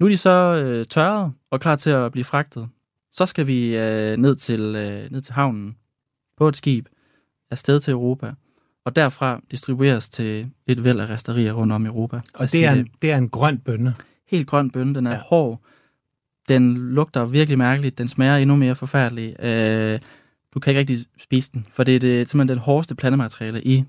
Nu 0.00 0.06
er 0.06 0.10
de 0.10 0.16
så 0.16 0.62
øh, 0.64 0.86
tørret 0.86 1.32
og 1.50 1.60
klar 1.60 1.76
til 1.76 1.90
at 1.90 2.12
blive 2.12 2.24
fragtet. 2.24 2.68
Så 3.12 3.26
skal 3.26 3.46
vi 3.46 3.76
øh, 3.76 4.16
ned, 4.16 4.36
til, 4.36 4.60
øh, 4.60 5.10
ned 5.12 5.20
til 5.20 5.34
havnen 5.34 5.76
på 6.36 6.48
et 6.48 6.56
skib 6.56 6.86
afsted 7.50 7.80
til 7.80 7.90
Europa. 7.90 8.32
Og 8.84 8.96
derfra 8.96 9.40
distribueres 9.50 10.08
til 10.08 10.50
et 10.66 10.84
væld 10.84 11.00
af 11.00 11.08
resterier 11.08 11.52
rundt 11.52 11.72
om 11.72 11.86
Europa. 11.86 12.20
Og 12.34 12.52
det 12.52 12.64
er, 12.64 12.72
en, 12.72 12.88
det 13.02 13.12
er 13.12 13.16
en 13.16 13.28
grøn 13.28 13.58
bønne? 13.58 13.94
Helt 14.28 14.46
grøn 14.46 14.70
bønne. 14.70 14.94
Den 14.94 15.06
er 15.06 15.10
ja. 15.10 15.18
hård 15.18 15.60
Den 16.48 16.76
lugter 16.76 17.24
virkelig 17.26 17.58
mærkeligt. 17.58 17.98
Den 17.98 18.08
smager 18.08 18.36
endnu 18.36 18.56
mere 18.56 18.74
forfærdelig. 18.74 19.40
Øh, 19.44 20.00
du 20.54 20.60
kan 20.60 20.70
ikke 20.70 20.80
rigtig 20.80 20.98
spise 21.18 21.52
den, 21.52 21.66
for 21.70 21.84
det 21.84 21.96
er 21.96 22.00
det, 22.00 22.28
simpelthen 22.28 22.56
den 22.56 22.62
hårdeste 22.64 22.94
plantemateriale 22.94 23.62
i 23.64 23.84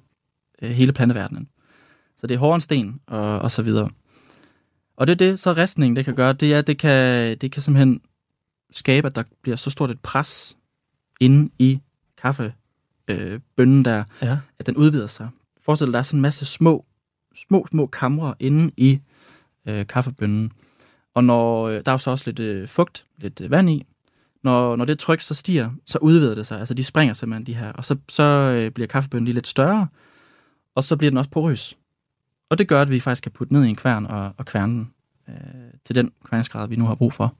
øh, 0.62 0.72
hele 0.72 0.94
planteverdenen. 0.94 1.48
Så 2.18 2.28
det 2.28 2.36
er 2.36 2.40
hårdere 2.40 2.56
end 2.56 2.62
sten 2.62 3.00
og, 3.08 3.40
og 3.40 3.52
så 3.52 3.62
videre. 3.62 3.90
Og 4.98 5.08
det 5.08 5.14
er 5.14 5.18
det, 5.18 5.40
så 5.40 5.54
restningen 5.54 5.96
det 5.96 6.06
kan 6.06 6.16
gøre, 6.16 6.34
det 6.34 6.54
er, 6.54 6.60
at 6.60 6.68
det 6.68 6.78
kan, 6.78 7.38
det 7.38 7.52
kan 7.52 7.62
simpelthen 7.62 8.02
skabe, 8.72 9.08
at 9.08 9.16
der 9.16 9.24
bliver 9.42 9.56
så 9.56 9.70
stort 9.70 9.92
et 9.92 10.00
pres 10.00 10.58
inde 11.20 11.52
i 11.60 11.80
kaffebønnen 12.22 13.80
øh, 13.80 13.86
der, 13.86 14.04
Ja. 14.22 14.38
at 14.60 14.66
den 14.66 14.76
udvider 14.76 15.08
sig. 15.08 15.30
Forestil 15.66 15.88
dig, 15.88 15.94
der 15.94 16.00
er 16.00 16.04
sådan 16.04 16.18
en 16.18 16.22
masse 16.22 16.46
små, 16.46 16.86
små, 17.36 17.68
små 17.72 17.86
kamre 17.88 18.34
inde 18.40 18.72
i 18.78 19.00
øh, 19.66 19.88
kaffebønnen. 19.88 20.52
Og 21.18 21.24
når 21.24 21.68
øh, 21.68 21.74
der 21.74 21.92
er 21.92 21.94
jo 21.94 21.98
så 21.98 22.12
også 22.12 22.24
lidt 22.28 22.40
øh, 22.40 22.68
fugt, 22.68 23.06
lidt 23.18 23.42
øh, 23.42 23.52
vand 23.52 23.70
i, 23.70 23.86
når, 24.44 24.76
når 24.76 24.86
det 24.86 25.00
tryk 25.00 25.22
så 25.22 25.34
stiger, 25.34 25.70
så 25.86 25.98
udvider 25.98 26.36
det 26.36 26.48
sig. 26.48 26.60
Altså 26.60 26.74
de 26.74 26.84
springer 26.84 27.14
simpelthen 27.14 27.48
de 27.48 27.54
her, 27.54 27.72
og 27.72 27.86
så, 27.86 27.96
så 28.10 28.24
øh, 28.24 28.72
bliver 28.72 28.88
kaffebønnen 28.88 29.26
lige 29.26 29.34
lidt 29.34 29.48
større, 29.48 29.88
og 30.76 30.84
så 30.84 30.98
bliver 30.98 31.12
den 31.12 31.18
også 31.18 31.30
porøs. 31.30 31.78
Og 32.50 32.58
det 32.58 32.68
gør, 32.68 32.82
at 32.82 32.92
vi 32.92 33.00
faktisk 33.00 33.24
kan 33.24 33.32
putte 33.32 33.54
ned 33.54 33.66
i 33.66 33.70
en 33.70 33.76
kværn 33.76 34.06
og, 34.06 34.34
og 34.38 34.46
kværne 34.46 34.74
den 34.74 34.92
øh, 35.30 35.36
til 35.86 35.96
den 35.96 36.12
kværnsgrad, 36.26 36.68
vi 36.68 36.76
nu 36.76 36.86
har 36.86 36.96
brug 36.96 37.14
for. 37.14 37.36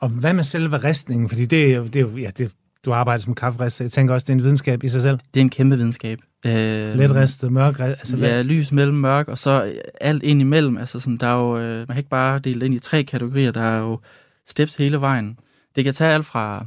Og 0.00 0.08
hvad 0.08 0.34
med 0.34 0.44
selve 0.44 0.76
ristningen? 0.76 1.28
Fordi 1.28 1.46
det 1.46 1.72
er 1.72 1.76
jo, 1.76 1.84
det 1.84 1.96
er 1.96 2.00
jo 2.00 2.16
ja, 2.16 2.30
det, 2.38 2.54
du 2.84 2.92
arbejder 2.92 3.22
som 3.22 3.34
kafferist, 3.34 3.76
så 3.76 3.84
jeg 3.84 3.90
tænker 3.90 4.14
også, 4.14 4.24
det 4.24 4.30
er 4.30 4.34
en 4.34 4.42
videnskab 4.42 4.84
i 4.84 4.88
sig 4.88 5.02
selv. 5.02 5.18
Det 5.34 5.40
er 5.40 5.44
en 5.44 5.50
kæmpe 5.50 5.76
videnskab. 5.76 6.18
Øh, 6.46 6.52
Let 6.94 7.14
ristet, 7.14 7.52
mørk 7.52 7.80
altså? 7.80 8.18
Ja, 8.18 8.42
lys 8.42 8.72
mellem 8.72 8.96
mørk, 8.96 9.28
og 9.28 9.38
så 9.38 9.64
øh, 9.64 9.74
alt 10.00 10.22
ind 10.22 10.40
imellem. 10.40 10.76
Altså 10.76 11.00
sådan, 11.00 11.16
der 11.16 11.26
er 11.26 11.34
jo, 11.40 11.58
øh, 11.58 11.78
man 11.78 11.86
kan 11.86 11.96
ikke 11.96 12.10
bare 12.10 12.38
dele 12.38 12.60
det 12.60 12.66
ind 12.66 12.74
i 12.74 12.78
tre 12.78 13.04
kategorier. 13.04 13.50
Der 13.50 13.60
er 13.60 13.78
jo 13.78 13.98
steps 14.46 14.74
hele 14.74 15.00
vejen. 15.00 15.38
Det 15.76 15.84
kan 15.84 15.92
tage 15.92 16.14
alt 16.14 16.26
fra 16.26 16.66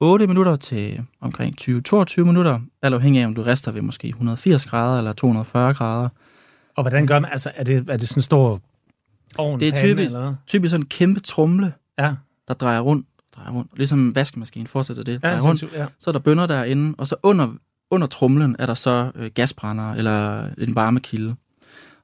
8 0.00 0.26
minutter 0.26 0.56
til 0.56 1.00
omkring 1.20 1.54
20-22 1.60 2.20
minutter, 2.24 2.60
alt 2.82 2.94
afhængig 2.94 3.22
af, 3.22 3.26
om 3.26 3.34
du 3.34 3.42
rester 3.42 3.72
ved 3.72 3.82
måske 3.82 4.08
180 4.08 4.66
grader 4.66 4.98
eller 4.98 5.12
240 5.12 5.74
grader. 5.74 6.08
Og 6.76 6.82
hvordan 6.82 7.06
gør 7.06 7.18
man, 7.20 7.30
altså 7.32 7.50
er 7.54 7.64
det, 7.64 7.84
er 7.88 7.96
det 7.96 8.08
sådan 8.08 8.18
en 8.18 8.22
stor 8.22 8.60
ovn, 9.38 9.60
Det 9.60 9.68
er 9.68 9.72
pande, 9.72 9.88
typisk- 9.88 10.06
eller 10.06 10.20
hvad? 10.26 10.34
Typisk 10.46 10.70
sådan 10.70 10.82
en 10.84 10.88
kæmpe 10.88 11.20
trumle, 11.20 11.72
Ja, 11.98 12.14
der 12.48 12.54
drejer 12.54 12.80
rundt, 12.80 13.06
drejer 13.36 13.50
rundt. 13.50 13.70
Ligesom 13.76 14.14
vaskemaskine 14.14 14.66
fortsætter 14.66 15.02
det, 15.02 15.12
ja, 15.12 15.18
drejer 15.18 15.40
rundt. 15.40 15.58
sindssygt, 15.58 15.80
ja. 15.80 15.86
Så 15.98 16.10
er 16.10 16.12
der 16.12 16.18
bønder 16.18 16.46
derinde, 16.46 16.94
og 16.98 17.06
så 17.06 17.16
under, 17.22 17.48
under 17.90 18.06
trumlen 18.06 18.56
er 18.58 18.66
der 18.66 18.74
så 18.74 19.12
øh, 19.14 19.30
gasbrænder 19.34 19.92
eller 19.92 20.48
en 20.58 20.74
varmekilde. 20.74 21.34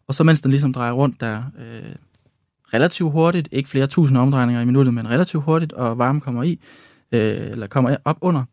Og 0.09 0.14
så 0.14 0.25
mens 0.25 0.40
den 0.40 0.50
ligesom 0.50 0.73
drejer 0.73 0.92
rundt 0.92 1.21
der 1.21 1.42
øh, 1.59 1.95
relativt 2.75 3.12
hurtigt, 3.12 3.49
ikke 3.52 3.68
flere 3.68 3.87
tusind 3.87 4.18
omdrejninger 4.18 4.62
i 4.62 4.64
minuttet, 4.64 4.95
men 4.95 5.11
relativt 5.11 5.42
hurtigt, 5.45 5.73
og 5.73 5.99
varmen 5.99 6.21
kommer 6.21 6.42
i, 6.42 6.61
øh, 7.12 7.50
eller 7.50 7.66
kommer 7.66 7.97
op 8.04 8.18
under, 8.21 8.45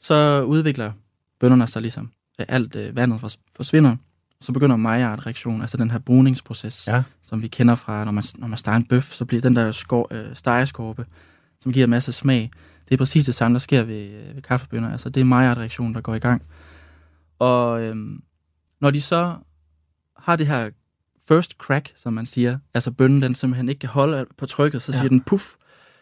så 0.00 0.42
udvikler 0.42 0.92
bønderne 1.40 1.66
sig 1.66 1.82
ligesom. 1.82 2.10
Alt 2.38 2.76
øh, 2.76 2.96
vandet 2.96 3.18
fors- 3.24 3.38
forsvinder, 3.56 3.96
så 4.40 4.52
begynder 4.52 4.76
Maillard-reaktionen, 4.76 5.60
altså 5.60 5.76
den 5.76 5.90
her 5.90 5.98
bruningsproces, 5.98 6.86
Ja. 6.88 7.02
som 7.22 7.42
vi 7.42 7.48
kender 7.48 7.74
fra, 7.74 8.04
når 8.04 8.12
man, 8.12 8.24
når 8.38 8.46
man 8.48 8.58
steger 8.58 8.76
en 8.76 8.86
bøf, 8.86 9.12
så 9.12 9.24
bliver 9.24 9.40
den 9.40 9.56
der 9.56 9.72
skår, 9.72 10.08
øh, 10.10 10.26
stegeskorpe, 10.34 11.06
som 11.68 11.72
giver 11.72 11.84
en 11.84 11.90
masse 11.90 12.12
smag, 12.12 12.50
det 12.88 12.94
er 12.94 12.98
præcis 12.98 13.24
det 13.24 13.34
samme, 13.34 13.54
der 13.54 13.58
sker 13.58 13.82
ved, 13.82 14.10
øh, 14.10 14.34
ved 14.34 14.42
kaffebønner. 14.42 14.92
Altså 14.92 15.08
det 15.10 15.20
er 15.20 15.24
Maillard-reaktionen, 15.24 15.94
der 15.94 16.00
går 16.00 16.14
i 16.14 16.18
gang. 16.18 16.42
Og 17.38 17.82
øhm, 17.82 18.22
når 18.80 18.90
de 18.90 19.00
så 19.00 19.34
har 20.16 20.36
det 20.36 20.46
her 20.46 20.70
first 21.28 21.52
crack, 21.58 21.92
som 21.96 22.12
man 22.12 22.26
siger, 22.26 22.58
altså 22.74 22.90
bønnen, 22.90 23.22
den 23.22 23.34
simpelthen 23.34 23.68
ikke 23.68 23.78
kan 23.78 23.88
holde 23.88 24.26
på 24.38 24.46
trykket, 24.46 24.82
så 24.82 24.92
Ja. 24.92 24.98
siger 24.98 25.08
den 25.08 25.20
puff. 25.20 25.44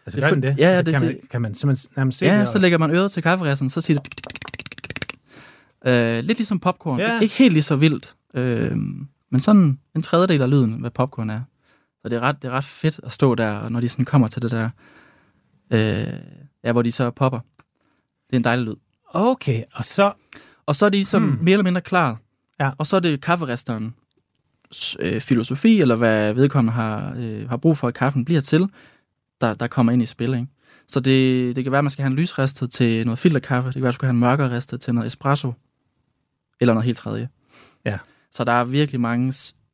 Altså 0.05 0.19
gør 0.19 0.29
den 0.29 0.43
det? 0.43 0.55
ja, 0.57 0.67
altså, 0.69 0.83
det- 0.83 0.93
kan, 0.93 1.05
man, 1.05 1.17
kan 1.31 1.41
man 1.41 1.55
simpelthen 1.55 1.91
nærmest 1.97 2.17
se 2.17 2.25
Ja, 2.25 2.39
det? 2.39 2.47
så 2.47 2.59
lægger 2.59 2.77
man 2.77 2.91
øret 2.91 3.11
til 3.11 3.23
kafferesten, 3.23 3.69
så 3.69 3.81
siger 3.81 3.99
det... 3.99 4.13
Øh, 5.87 6.23
lidt 6.23 6.37
ligesom 6.37 6.59
popcorn. 6.59 6.99
Ja. 6.99 7.19
Ikke 7.19 7.35
helt 7.35 7.53
lige 7.53 7.63
så 7.63 7.75
vildt, 7.75 8.15
øh, 8.33 8.77
men 9.31 9.39
sådan 9.39 9.79
en 9.95 10.01
tredjedel 10.01 10.41
af 10.41 10.49
lyden, 10.49 10.73
hvad 10.73 10.91
popcorn 10.91 11.29
er. 11.29 11.41
Så 12.01 12.09
det 12.09 12.15
er 12.15 12.19
ret, 12.19 12.41
det 12.41 12.47
er 12.47 12.51
ret 12.51 12.63
fedt 12.65 12.99
at 13.03 13.11
stå 13.11 13.35
der, 13.35 13.69
når 13.69 13.79
de 13.79 13.89
sådan 13.89 14.05
kommer 14.05 14.27
til 14.27 14.41
det 14.41 14.51
der, 14.51 14.69
øh, 15.71 16.13
ja, 16.63 16.71
hvor 16.71 16.81
de 16.81 16.91
så 16.91 17.11
popper. 17.11 17.39
Det 18.27 18.33
er 18.33 18.37
en 18.37 18.43
dejlig 18.43 18.65
lyd. 18.65 18.75
Okay, 19.13 19.63
og 19.73 19.85
så... 19.85 20.13
Og 20.65 20.75
så 20.75 20.85
er 20.85 20.89
de 20.89 21.05
som 21.05 21.23
Hmm. 21.23 21.43
mere 21.43 21.53
eller 21.53 21.63
mindre 21.63 21.81
klar. 21.81 22.19
Ja. 22.59 22.71
Og 22.77 22.87
så 22.87 22.95
er 22.95 22.99
det 22.99 23.21
kafferesteren 23.21 23.95
øh, 24.99 25.21
filosofi, 25.21 25.81
eller 25.81 25.95
hvad 25.95 26.33
vedkommende 26.33 26.73
har, 26.73 27.13
øh, 27.17 27.49
har 27.49 27.57
brug 27.57 27.77
for, 27.77 27.87
at 27.87 27.93
kaffen 27.93 28.25
bliver 28.25 28.41
til, 28.41 28.67
der, 29.41 29.53
der 29.53 29.67
kommer 29.67 29.91
ind 29.91 30.01
i 30.01 30.05
spil. 30.05 30.33
Ikke? 30.33 30.47
Så 30.87 30.99
det, 30.99 31.55
det 31.55 31.63
kan 31.63 31.71
være, 31.71 31.79
at 31.79 31.83
man 31.83 31.91
skal 31.91 32.03
have 32.03 32.11
en 32.11 32.17
lysristet 32.17 32.71
til 32.71 33.05
noget 33.05 33.19
filterkaffe. 33.19 33.67
Det 33.67 33.73
kan 33.73 33.81
være, 33.81 33.89
at 33.89 33.93
du 33.93 33.95
skal 33.95 34.05
have 34.05 34.13
en 34.13 34.19
mørkere 34.19 34.55
ristet 34.55 34.81
til 34.81 34.93
noget 34.93 35.07
espresso. 35.07 35.53
Eller 36.59 36.73
noget 36.73 36.85
helt 36.85 36.97
tredje. 36.97 37.29
Ja. 37.85 37.99
Så 38.31 38.43
der 38.43 38.51
er 38.51 38.63
virkelig 38.63 39.01
mange 39.01 39.33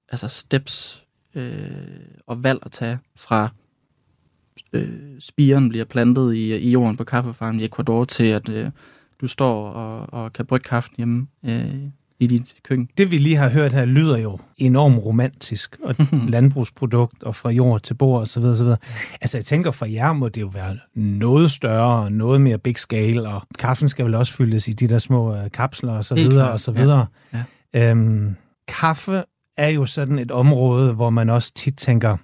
altså 0.10 0.28
steps 0.28 1.04
øh, 1.36 1.72
og 2.28 2.44
valg 2.44 2.60
at 2.62 2.72
tage 2.72 3.00
fra 3.16 3.50
øh, 4.74 4.90
spiren 5.20 5.70
bliver 5.70 5.86
plantet 5.86 6.34
i, 6.34 6.56
i 6.56 6.72
jorden 6.72 6.98
på 6.98 7.04
kaffefarmen 7.04 7.62
i 7.62 7.66
Ecuador 7.66 8.06
til, 8.06 8.26
at 8.26 8.50
øh, 8.50 8.70
du 9.22 9.28
står 9.28 9.70
og, 9.70 10.14
og 10.14 10.34
kan 10.34 10.46
brygge 10.46 10.70
kaffen 10.70 10.94
hjemme 10.98 11.28
øh, 11.46 11.76
i 12.20 12.28
dit 12.28 12.56
køkken. 12.64 12.90
Det 12.98 13.12
vi 13.12 13.18
lige 13.18 13.36
har 13.36 13.50
hørt 13.50 13.74
her 13.74 13.86
lyder 13.86 14.18
jo 14.18 14.40
enormt 14.58 15.06
romantisk, 15.06 15.78
og 15.84 15.96
landbrugsprodukt, 16.28 17.24
og 17.24 17.36
fra 17.36 17.50
jord 17.50 17.82
til 17.82 17.94
bord 17.94 18.22
osv. 18.22 18.44
osv. 18.44 18.68
Altså 19.22 19.38
jeg 19.38 19.46
tænker, 19.46 19.72
for 19.72 19.86
jer 19.86 20.14
må 20.14 20.30
det 20.30 20.42
jo 20.42 20.48
være 20.48 20.78
noget 20.96 21.52
større, 21.52 22.04
og 22.04 22.12
noget 22.12 22.42
mere 22.42 22.58
big 22.58 22.78
scale, 22.78 23.28
og 23.28 23.42
kaffen 23.60 23.88
skal 23.88 24.06
vel 24.06 24.16
også 24.16 24.34
fyldes 24.34 24.68
i 24.68 24.74
de 24.74 24.88
der 24.88 25.00
små 25.00 25.36
øh, 25.36 25.52
kapsler 25.52 25.94
og 25.94 26.06
så 26.06 26.16
Helt 26.16 26.30
videre 26.30 26.52
og 26.52 26.60
så 26.60 26.72
videre. 26.72 27.06
ja. 27.34 27.44
Øhm, 27.92 28.36
kaffe 28.68 29.24
er 29.58 29.70
jo 29.70 29.86
sådan 29.86 30.20
et 30.20 30.32
område, 30.32 30.94
hvor 30.94 31.10
man 31.10 31.30
også 31.30 31.54
tit 31.54 31.76
tænker, 31.78 32.18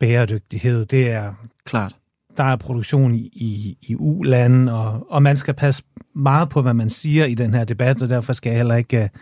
bæredygtighed, 0.00 0.84
det 0.86 1.10
er 1.10 1.32
Klart. 1.64 1.96
der 2.36 2.44
er 2.44 2.56
produktion 2.56 3.14
i, 3.14 3.18
i, 3.32 3.76
i 3.82 3.94
U-lande, 3.98 4.74
og, 4.74 5.06
og 5.10 5.22
man 5.22 5.36
skal 5.36 5.54
passe 5.54 5.82
meget 6.14 6.48
på, 6.48 6.62
hvad 6.62 6.74
man 6.74 6.90
siger 6.90 7.24
i 7.24 7.34
den 7.34 7.54
her 7.54 7.64
debat, 7.64 8.02
og 8.02 8.08
derfor 8.08 8.32
skal 8.32 8.50
jeg 8.50 8.56
heller 8.58 8.76
ikke 8.76 9.00
uh, 9.14 9.20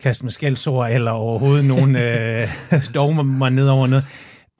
kaste 0.00 0.24
med 0.24 0.30
skældsord 0.30 0.90
eller 0.90 1.10
overhovedet 1.10 1.64
nogen 1.64 1.96
uh, 1.96 2.82
dogmer 2.94 3.22
mig 3.22 3.50
ned 3.50 3.68
over 3.68 3.86
noget. 3.86 4.04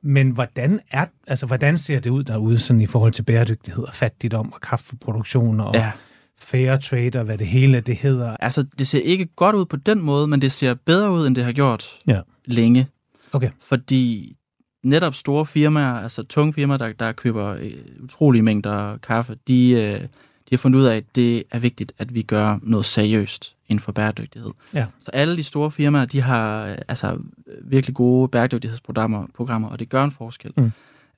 Men 0.04 0.30
hvordan, 0.30 0.80
er, 0.90 1.06
altså, 1.26 1.46
hvordan 1.46 1.78
ser 1.78 2.00
det 2.00 2.10
ud 2.10 2.22
derude 2.24 2.58
sådan 2.58 2.80
i 2.80 2.86
forhold 2.86 3.12
til 3.12 3.22
bæredygtighed 3.22 3.84
og 3.84 3.94
fattigdom 3.94 4.52
og 4.52 4.60
kaffeproduktion 4.60 5.60
og 5.60 5.74
Ja. 5.74 5.90
fair 6.38 6.76
trade 6.76 7.18
og 7.18 7.24
hvad 7.24 7.38
det 7.38 7.46
hele 7.46 7.80
det 7.80 7.96
hedder? 7.96 8.36
Altså, 8.40 8.64
det 8.78 8.86
ser 8.86 9.00
ikke 9.00 9.26
godt 9.36 9.56
ud 9.56 9.66
på 9.66 9.76
den 9.76 10.00
måde, 10.02 10.26
men 10.26 10.42
det 10.42 10.52
ser 10.52 10.74
bedre 10.86 11.10
ud, 11.12 11.26
end 11.26 11.36
det 11.36 11.44
har 11.44 11.52
gjort 11.52 11.84
Ja. 12.06 12.20
længe. 12.44 12.86
Okay. 13.32 13.50
Fordi 13.62 14.36
netop 14.82 15.14
store 15.14 15.46
firmaer, 15.46 15.92
altså 15.92 16.22
tunge 16.22 16.52
firmaer, 16.52 16.78
der, 16.78 16.92
der 16.92 17.12
køber 17.12 17.46
øh, 17.46 17.70
utrolige 18.02 18.42
mængder 18.42 18.96
kaffe, 18.96 19.36
de, 19.48 19.70
øh, 19.70 20.00
de 20.00 20.08
har 20.50 20.56
fundet 20.56 20.78
ud 20.78 20.84
af, 20.84 20.96
at 20.96 21.04
det 21.14 21.44
er 21.50 21.58
vigtigt, 21.58 21.92
at 21.98 22.14
vi 22.14 22.22
gør 22.22 22.58
noget 22.62 22.86
seriøst 22.86 23.56
inden 23.68 23.82
for 23.82 23.92
bæredygtighed. 23.92 24.50
Ja. 24.74 24.86
Så 25.00 25.10
alle 25.10 25.36
de 25.36 25.42
store 25.42 25.70
firmaer, 25.70 26.04
de 26.04 26.20
har 26.20 26.66
øh, 26.66 26.78
altså 26.88 27.18
virkelig 27.62 27.94
gode 27.94 28.28
bæredygtighedsprogrammer, 28.28 29.26
programmer, 29.34 29.68
og 29.68 29.78
det 29.78 29.88
gør 29.88 30.04
en 30.04 30.10
forskel. 30.10 30.52
Mm. 30.56 30.72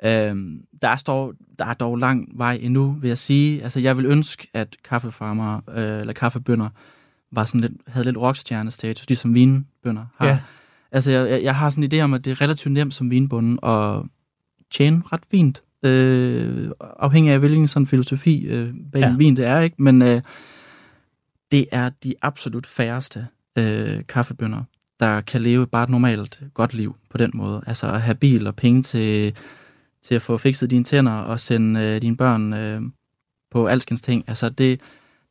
Øhm, 0.05 0.61
der, 0.83 0.89
er 0.89 1.03
dog, 1.07 1.35
der 1.59 1.65
er 1.65 1.75
dog 1.75 1.97
lang 1.97 2.29
vej 2.35 2.59
endnu, 2.63 2.97
vil 3.01 3.09
jeg 3.09 3.19
sige. 3.19 3.63
Altså, 3.63 3.81
jeg 3.81 3.97
vil 3.97 4.07
ønske, 4.07 4.49
at 4.55 4.77
kaffefarmer 4.85 5.61
øh, 5.75 6.01
eller 6.01 6.13
kaffebønder 6.13 6.69
var 7.33 7.45
sådan 7.45 7.61
lidt, 7.61 7.73
havde 7.87 8.05
lidt 8.05 8.17
rockstjernestatus, 8.17 9.09
ligesom 9.09 9.35
vinbønder 9.35 10.07
har. 10.17 10.27
Ja. 10.27 10.39
Altså, 10.95 11.11
jeg, 11.11 11.43
jeg- 11.43 11.57
har 11.57 11.71
sådan 11.71 11.85
en 11.85 11.93
idé 11.93 12.01
om, 12.05 12.15
at 12.15 12.25
det 12.25 12.31
er 12.31 12.41
relativt 12.41 12.73
nemt 12.73 12.95
som 12.95 13.11
vinbunden 13.11 13.59
at 13.63 14.03
tjene 14.71 15.03
ret 15.13 15.21
fint. 15.31 15.63
Øh, 15.85 16.71
afhængig 16.81 17.33
af, 17.33 17.39
hvilken 17.39 17.69
sådan 17.69 17.87
filosofi 17.87 18.41
øh, 18.47 18.75
bag 18.93 19.01
ja. 19.01 19.11
en 19.11 19.19
vin 19.19 19.37
det 19.37 19.45
er, 19.45 19.61
ikke? 19.61 19.77
Men 19.83 20.03
øh, 20.03 20.23
det 21.53 21.67
er 21.73 21.91
de 22.05 22.15
absolut 22.23 22.67
færreste 22.67 23.27
øh, 23.59 24.03
kaffebønder, 24.09 24.63
der 25.01 25.21
kan 25.21 25.41
leve 25.41 25.67
bare 25.67 25.85
et 25.85 25.89
normalt 25.91 26.43
godt 26.55 26.75
liv 26.75 26.97
på 27.11 27.19
den 27.19 27.31
måde. 27.35 27.63
Altså 27.67 27.87
at 27.87 28.01
have 28.03 28.15
bil 28.15 28.47
og 28.47 28.57
penge 28.57 28.83
til, 28.83 29.37
til 30.03 30.15
at 30.15 30.23
få 30.23 30.37
fikset 30.39 30.71
dine 30.71 30.85
tænder 30.85 31.13
og 31.13 31.41
sende 31.41 31.81
øh, 31.81 32.03
dine 32.03 32.17
børn 32.17 32.53
øh, 32.53 32.83
på 33.51 33.67
alskens 33.67 34.03
ting. 34.03 34.25
Altså 34.27 34.49
det, 34.49 34.81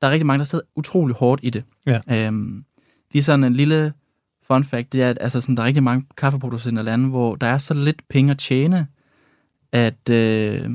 der 0.02 0.08
er 0.08 0.12
rigtig 0.12 0.26
mange, 0.26 0.38
der 0.40 0.46
sidder 0.46 0.66
utrolig 0.76 1.16
hårdt 1.16 1.42
i 1.44 1.50
det. 1.50 1.64
Ja. 1.86 2.02
Øhm, 2.10 2.66
lige 3.14 3.24
sådan 3.24 3.44
en 3.44 3.54
lille 3.54 3.94
fun 4.48 4.64
fact, 4.64 4.94
det 4.94 5.02
er, 5.02 5.10
at 5.10 5.18
altså 5.22 5.42
sådan, 5.42 5.58
der 5.58 5.64
er 5.64 5.68
rigtig 5.68 5.84
mange 5.84 6.06
kaffeproducenter 6.18 6.84
lande, 6.84 7.10
hvor 7.10 7.36
der 7.36 7.48
er 7.48 7.58
så 7.58 7.74
lidt 7.74 8.08
penge 8.10 8.32
at 8.32 8.38
tjene, 8.38 8.88
at 9.72 10.10
øh, 10.10 10.70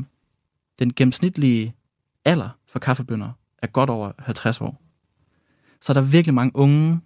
den 0.79 0.93
gennemsnitlige 0.97 1.75
alder 2.25 2.49
for 2.69 2.79
kaffebønder 2.79 3.31
er 3.63 3.67
godt 3.67 3.91
over 3.91 4.13
50 4.19 4.61
år. 4.61 4.83
Så 5.81 5.95
der 5.95 6.01
er 6.01 6.05
virkelig 6.05 6.35
mange 6.35 6.57
unge, 6.57 7.01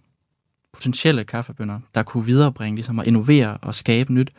potentielle 0.72 1.24
kaffebønder, 1.24 1.80
der 1.94 2.02
kunne 2.02 2.24
viderebringe, 2.24 2.76
ligesom 2.76 2.98
at 2.98 3.06
innovere 3.06 3.56
og 3.56 3.74
skabe 3.74 4.12
nyt, 4.12 4.30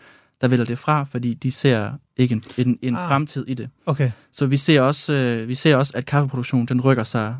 der 0.42 0.48
vælger 0.48 0.66
det 0.66 0.78
fra, 0.78 1.04
fordi 1.04 1.34
de 1.34 1.52
ser 1.52 1.92
ikke 2.18 2.34
en, 2.34 2.44
en, 2.58 2.80
en 2.82 2.96
ah. 2.96 3.08
fremtid 3.08 3.46
i 3.48 3.54
det. 3.54 3.70
Okay. 3.86 4.12
Så 4.32 4.46
vi 4.46 4.58
ser 4.58 4.82
også, 4.82 5.14
øh, 5.14 5.48
vi 5.48 5.56
ser 5.56 5.76
også 5.76 5.94
at 5.96 6.06
kaffeproduktionen 6.06 6.68
den 6.68 6.82
rykker 6.82 7.04
sig, 7.04 7.36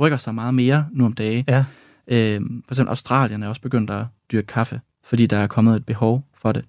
rykker 0.00 0.18
sig 0.18 0.34
meget 0.34 0.54
mere 0.54 0.86
nu 0.92 1.04
om 1.04 1.12
dagen. 1.12 1.44
Ja. 1.48 1.64
Øh, 2.06 2.40
for 2.66 2.74
eksempel 2.74 2.90
Australien 2.90 3.42
er 3.42 3.48
også 3.48 3.60
begyndt 3.60 3.90
at 3.90 4.06
dyrke 4.32 4.46
kaffe, 4.46 4.80
fordi 5.04 5.26
der 5.26 5.36
er 5.36 5.46
kommet 5.46 5.76
et 5.76 5.86
behov 5.86 6.24
for 6.34 6.52
det. 6.52 6.64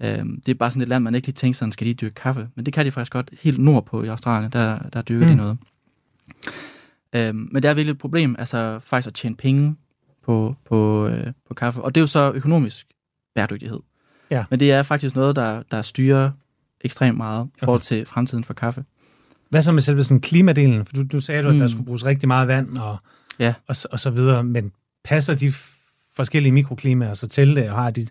Øh, 0.00 0.24
det 0.46 0.48
er 0.48 0.54
bare 0.54 0.70
sådan 0.70 0.82
et 0.82 0.88
land, 0.88 1.04
man 1.04 1.14
ikke 1.14 1.26
lige 1.26 1.34
tænker 1.34 1.56
sådan, 1.56 1.72
skal 1.72 1.86
de 1.86 1.94
dyrke 1.94 2.14
kaffe? 2.14 2.48
Men 2.54 2.66
det 2.66 2.74
kan 2.74 2.86
de 2.86 2.90
faktisk 2.90 3.12
godt 3.12 3.30
helt 3.42 3.58
nordpå 3.58 4.02
i 4.02 4.08
Australien, 4.08 4.52
der, 4.52 4.78
der 4.92 5.02
dyrker 5.02 5.26
mm. 5.26 5.30
De 5.30 5.36
noget. 5.36 5.58
Øh, 7.12 7.34
men 7.34 7.62
det 7.62 7.64
er 7.70 7.74
virkelig 7.74 7.92
et 7.92 7.98
problem, 7.98 8.36
altså 8.38 8.78
faktisk 8.78 9.06
at 9.08 9.14
tjene 9.14 9.36
penge 9.36 9.76
på, 10.24 10.56
på, 10.68 11.06
øh, 11.06 11.26
på 11.48 11.54
kaffe. 11.54 11.80
Og 11.82 11.94
det 11.94 12.00
er 12.00 12.02
jo 12.02 12.06
så 12.06 12.32
økonomisk 12.34 12.86
bæredygtighed. 13.34 13.80
Ja. 14.30 14.44
Men 14.50 14.60
det 14.60 14.72
er 14.72 14.82
faktisk 14.82 15.14
noget, 15.16 15.36
der, 15.36 15.62
der 15.70 15.82
styrer 15.82 16.30
ekstremt 16.80 17.16
meget 17.16 17.48
i 17.56 17.64
forhold 17.64 17.80
til 17.80 18.06
fremtiden 18.06 18.44
for 18.44 18.54
kaffe. 18.54 18.84
Hvad 19.50 19.62
så 19.62 19.72
med 19.72 19.80
selve 19.80 20.04
sådan 20.04 20.20
klimadelen? 20.20 20.84
For 20.86 20.92
du, 20.94 21.02
du 21.12 21.20
sagde, 21.20 21.42
du, 21.42 21.48
at 21.48 21.54
der 21.54 21.62
Mm. 21.62 21.68
skulle 21.68 21.86
bruges 21.86 22.04
rigtig 22.04 22.28
meget 22.28 22.48
vand 22.48 22.78
og, 22.78 22.96
Ja. 23.38 23.54
og, 23.68 23.76
så- 23.76 23.88
og 23.92 24.00
så 24.00 24.10
videre, 24.10 24.44
men 24.44 24.72
passer 25.04 25.34
de 25.34 25.52
forskellige 26.16 26.52
mikroklimaer 26.52 27.14
så 27.14 27.28
til 27.28 27.56
det, 27.56 27.68
og 27.70 27.74
har 27.76 27.90
de... 27.90 28.06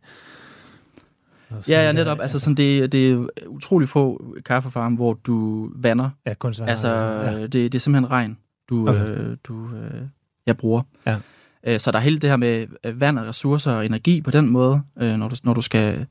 og 1.49 1.63
sådan 1.63 1.63
Ja, 1.67 1.81
ja, 1.81 1.87
der- 1.87 1.93
netop. 1.93 2.19
Altså, 2.21 2.39
sådan, 2.39 2.55
det, 2.55 2.91
det 2.91 3.11
er 3.11 3.27
utrolig 3.47 3.89
få 3.89 4.35
kaffefarme, 4.45 4.95
hvor 4.95 5.13
du 5.13 5.69
vander. 5.75 6.09
ja, 6.25 6.33
kun 6.33 6.53
så, 6.53 6.63
Altså, 6.63 6.89
ja. 6.89 7.41
det, 7.41 7.53
det 7.53 7.75
er 7.75 7.79
simpelthen 7.79 8.11
regn, 8.11 8.37
du, 8.69 8.89
Okay. 8.89 9.05
øh, 9.07 9.37
du 9.43 9.69
øh, 9.75 10.01
jeg 10.45 10.57
bruger. 10.57 10.81
Ja. 11.05 11.17
Øh, 11.63 11.79
så 11.79 11.91
der 11.91 11.97
er 11.99 12.03
hele 12.03 12.19
det 12.19 12.29
her 12.29 12.37
med 12.37 12.67
øh, 12.83 12.99
vand 12.99 13.19
og 13.19 13.25
ressourcer 13.27 13.71
og 13.71 13.85
energi 13.85 14.21
på 14.21 14.31
den 14.31 14.49
måde, 14.49 14.81
øh, 15.01 15.15
når, 15.17 15.27
du, 15.27 15.35
når 15.43 15.53
du 15.53 15.61
skal 15.61 16.05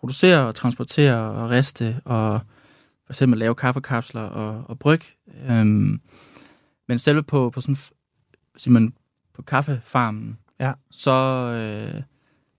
producere 0.00 0.46
og 0.46 0.54
transportere 0.54 1.16
og 1.30 1.50
riste 1.50 2.00
og 2.04 2.40
for 3.06 3.12
eksempel 3.12 3.38
lave 3.38 3.54
kaffekapsler 3.54 4.20
og, 4.22 4.64
og 4.68 4.78
bryg. 4.78 5.00
Øhm, 5.48 6.00
men 6.88 6.98
selve 6.98 7.22
på, 7.22 7.50
på 7.50 7.60
sådan 7.60 7.76
simpelthen 8.56 8.94
på 9.34 9.42
kaffefarmen, 9.42 10.38
Ja. 10.60 10.72
så 10.90 11.10
øh, 11.52 12.02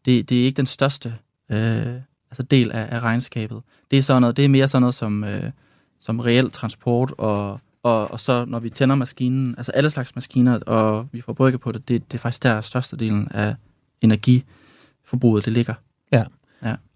det, 0.06 0.30
det 0.30 0.42
er 0.42 0.46
ikke 0.46 0.58
den 0.58 0.66
største 0.66 1.16
øh, 1.52 1.96
altså 2.32 2.44
del 2.44 2.72
af, 2.72 2.88
af 2.96 3.00
regnskabet. 3.00 3.62
Det 3.92 3.98
er, 3.98 4.02
sådan 4.02 4.22
noget, 4.22 4.38
det 4.38 4.46
er 4.46 4.50
mere 4.50 4.68
sådan 4.68 4.82
noget 4.82 4.96
som, 4.96 5.24
øh, 5.24 5.52
som 6.00 6.20
reel 6.20 6.52
transport, 6.52 7.14
og, 7.18 7.60
og, 7.84 8.12
og 8.12 8.20
så 8.20 8.46
når 8.46 8.60
vi 8.60 8.70
tænder 8.70 8.96
maskinen, 8.96 9.56
altså 9.58 9.72
alle 9.72 9.90
slags 9.90 10.16
maskiner, 10.16 10.60
og 10.60 11.08
vi 11.12 11.22
får 11.22 11.34
brygge 11.34 11.58
på 11.58 11.72
det, 11.72 11.88
det, 11.88 12.12
det 12.12 12.18
er 12.18 12.22
faktisk 12.22 12.44
der 12.44 12.62
størstedelen 12.62 13.28
af 13.32 13.56
energiforbruget, 14.02 15.46
det 15.46 15.54
ligger. 15.54 15.74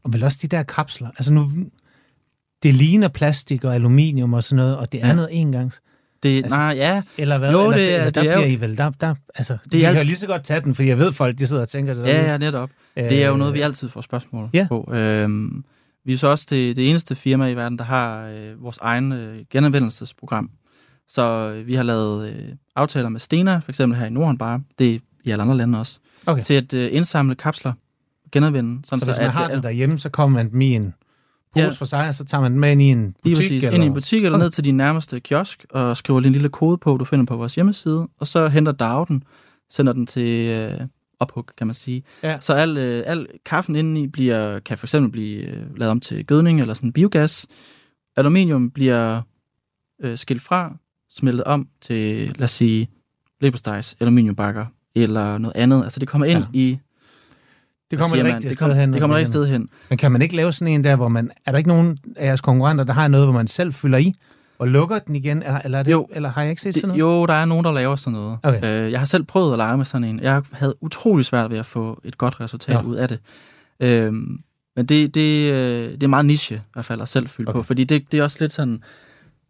Og 0.04 0.14
vel 0.14 0.24
også 0.24 0.40
de 0.42 0.48
der 0.48 0.64
kapsler. 0.64 1.08
Altså 1.08 1.34
nu, 1.34 1.50
det 2.64 2.76
ligner 2.76 3.08
plastik 3.08 3.64
og 3.64 3.76
aluminium 3.76 4.34
og 4.34 4.44
sådan 4.44 4.56
noget, 4.56 4.78
og 4.78 4.92
det 4.92 5.04
er 5.04 5.08
Ja. 5.08 5.14
noget 5.16 5.30
engangs. 5.32 5.82
Det, 6.24 6.38
Altså, 6.44 6.58
nej, 6.58 6.74
ja, 6.76 7.02
Eller 7.18 7.38
hvad? 7.38 7.52
Jo, 7.52 7.64
eller, 7.64 7.78
det 7.78 7.90
er- 7.92 7.96
eller, 7.96 8.06
det 8.06 8.16
der 8.16 8.22
er 8.22 8.24
bliver 8.38 8.48
jo- 8.48 8.54
I 8.58 8.62
vel, 8.62 8.78
der, 8.78 8.90
der, 8.90 9.16
altså, 9.36 9.58
det 9.72 9.86
er 9.86 9.90
vi 9.92 9.98
kan 9.98 10.06
lige 10.06 10.16
så 10.16 10.28
godt 10.28 10.44
tage 10.44 10.62
den, 10.62 10.76
for 10.76 10.84
jeg 10.84 11.00
ved 11.00 11.14
folk, 11.14 11.40
de 11.40 11.48
sidder 11.48 11.62
og 11.62 11.70
tænker 11.70 11.94
det 11.94 12.02
ja, 12.08 12.14
derude. 12.14 12.30
ja, 12.32 12.38
netop. 12.38 12.70
Det 12.96 13.24
er 13.24 13.28
jo 13.30 13.36
noget, 13.38 13.54
vi 13.54 13.60
Øh, 13.60 13.66
altid 13.66 13.90
får 13.90 14.02
spørgsmål 14.02 14.50
Ja. 14.54 14.66
på. 14.70 14.90
Øhm, 14.94 15.64
vi 16.06 16.14
er 16.14 16.18
så 16.18 16.28
også 16.28 16.46
det, 16.50 16.76
det 16.76 16.90
eneste 16.90 17.16
firma 17.16 17.48
i 17.48 17.56
verden, 17.56 17.78
der 17.78 17.84
har 17.84 18.26
øh, 18.28 18.64
vores 18.64 18.78
egen 18.82 19.12
øh, 19.12 19.46
genanvendelsesprogram. 19.52 20.50
Så 21.08 21.54
øh, 21.56 21.68
vi 21.68 21.74
har 21.76 21.84
lavet 21.84 22.30
øh, 22.30 22.44
aftaler 22.76 23.10
med 23.10 23.20
Stena, 23.20 23.58
for 23.58 23.72
eksempel 23.72 24.00
her 24.00 24.06
i 24.06 24.10
Norden 24.10 24.38
bare, 24.38 24.62
det 24.80 24.96
er 24.96 25.00
i 25.26 25.32
alle 25.32 25.42
andre 25.42 25.58
lande 25.58 25.80
også, 25.80 26.00
Okay. 26.26 26.44
til 26.44 26.54
at 26.54 26.74
øh, 26.74 26.90
indsamle 26.92 27.36
kapsler, 27.36 27.74
genanvende. 28.32 28.82
Sådan 28.86 29.00
Så 29.00 29.06
hvis 29.06 29.18
man 29.18 29.28
at, 29.28 29.34
har 29.34 29.48
øh, 29.50 29.56
den 29.56 29.64
derhjemme, 29.64 30.00
så 30.00 30.10
kommer 30.10 30.44
man 30.44 30.62
i 30.62 30.66
en 30.76 30.94
pose 31.54 31.64
Ja. 31.66 31.70
for 31.70 31.86
sig, 31.86 32.08
og 32.08 32.16
så 32.16 32.26
tager 32.26 32.42
man 32.42 32.52
den 32.52 32.60
med 32.60 32.72
ind 32.72 32.82
i 32.82 32.86
en 32.86 33.00
Lige 33.24 33.36
butik. 33.36 33.36
præcis. 33.36 33.64
eller? 33.64 33.76
Ind 33.76 33.84
i 33.84 33.88
en 33.88 33.94
butik 33.94 34.24
eller 34.26 34.38
Okay. 34.38 34.44
ned 34.44 34.50
til 34.52 34.64
din 34.66 34.78
nærmeste 34.78 35.20
kiosk, 35.20 35.66
og 35.70 35.98
skriver 35.98 36.20
lige 36.20 36.28
en 36.28 36.34
lille 36.34 36.50
kode 36.50 36.78
på, 36.78 36.98
du 36.98 37.06
finder 37.06 37.26
på 37.26 37.38
vores 37.38 37.56
hjemmeside, 37.56 38.08
og 38.20 38.28
så 38.28 38.48
henter 38.48 38.72
DAO 38.72 39.06
den, 39.06 39.24
sender 39.70 39.94
den 39.94 40.06
til 40.08 40.48
øh, 40.50 40.80
ophug, 41.20 41.46
kan 41.58 41.68
man 41.68 41.74
sige. 41.74 42.04
Ja. 42.24 42.40
Så 42.40 42.54
al, 42.54 42.78
øh, 42.78 43.04
al 43.06 43.28
kaffen 43.46 43.76
indeni 43.76 44.08
bliver, 44.08 44.60
kan 44.60 44.78
for 44.78 44.86
eksempel 44.86 45.12
blive 45.12 45.40
øh, 45.44 45.78
lavet 45.78 45.92
om 45.92 46.00
til 46.00 46.26
gødning 46.26 46.62
eller 46.62 46.74
sådan 46.74 46.94
biogas. 46.94 47.48
Aluminium 48.18 48.70
bliver 48.72 49.22
øh, 50.02 50.18
skilt 50.18 50.42
fra, 50.42 50.76
smeltet 51.12 51.44
om 51.44 51.68
til, 51.82 52.28
lad 52.38 52.44
os 52.44 52.52
sige, 52.52 52.88
leverpostejs, 53.42 53.98
aluminiumbakker 54.00 54.66
eller 54.96 55.38
noget 55.38 55.58
andet. 55.58 55.84
Altså 55.84 56.00
det 56.00 56.08
kommer 56.08 56.26
ind 56.28 56.40
ja. 56.40 56.60
i... 56.60 56.80
Det 57.92 58.00
kommer 58.00 58.16
det 58.16 58.26
rigtige 58.26 58.54
sted 58.54 58.76
hen. 58.76 58.94
Det 58.94 59.02
kommer 59.02 59.18
rigtigt 59.18 59.34
sted 59.34 59.48
hen. 59.48 59.70
Men 59.90 59.98
kan 59.98 60.12
man 60.12 60.22
ikke 60.22 60.36
lave 60.36 60.54
sådan 60.54 60.74
en 60.74 60.84
der, 60.84 60.96
hvor 60.96 61.08
man... 61.08 61.32
Er 61.46 61.52
der 61.52 61.58
ikke 61.58 61.68
nogen 61.68 61.98
af 62.16 62.26
jeres 62.26 62.42
konkurrenter, 62.42 62.84
der 62.84 62.94
har 62.94 63.08
noget, 63.08 63.26
hvor 63.26 63.34
man 63.34 63.48
selv 63.48 63.74
fylder 63.74 63.98
i 63.98 64.14
og 64.60 64.68
lukker 64.68 65.00
den 65.00 65.16
igen? 65.16 65.44
Eller, 65.44 65.60
eller, 65.64 65.78
er 65.78 65.84
det, 65.84 65.92
Jo. 65.92 66.08
eller 66.12 66.30
har 66.30 66.42
jeg 66.42 66.50
ikke 66.50 66.62
set 66.62 66.76
sådan 66.76 66.88
noget? 66.88 67.00
jo, 67.00 67.26
der 67.26 67.34
er 67.34 67.46
nogen, 67.46 67.66
der 67.66 67.72
laver 67.72 67.96
sådan 67.96 68.14
noget. 68.14 68.38
Okay. 68.44 68.86
Øh, 68.86 68.92
jeg 68.92 69.00
har 69.00 69.06
selv 69.06 69.24
prøvet 69.24 69.52
at 69.52 69.58
lege 69.58 69.78
med 69.78 69.86
sådan 69.86 70.08
en. 70.08 70.20
Jeg 70.20 70.42
havde 70.52 70.76
utrolig 70.82 71.26
svært 71.26 71.52
ved 71.52 71.58
at 71.58 71.66
få 71.66 72.02
et 72.04 72.18
godt 72.18 72.40
resultat 72.42 72.76
Ja. 72.76 72.82
ud 72.82 72.96
af 72.96 73.08
det. 73.08 73.20
Øhm, 73.80 74.40
men 74.76 74.86
det, 74.86 75.16
det, 75.16 75.54
øh, 75.54 75.92
det 75.92 76.04
er 76.04 76.08
meget 76.08 76.26
niche, 76.26 76.56
i 76.56 76.60
hvert 76.74 76.86
fald, 76.86 77.02
at 77.02 77.10
selv 77.10 77.28
fylde 77.28 77.50
okay. 77.50 77.58
på. 77.58 77.64
Fordi 77.64 77.84
det, 77.84 78.12
det 78.12 78.20
er 78.20 78.24
også 78.24 78.38
lidt 78.40 78.54
sådan, 78.54 78.84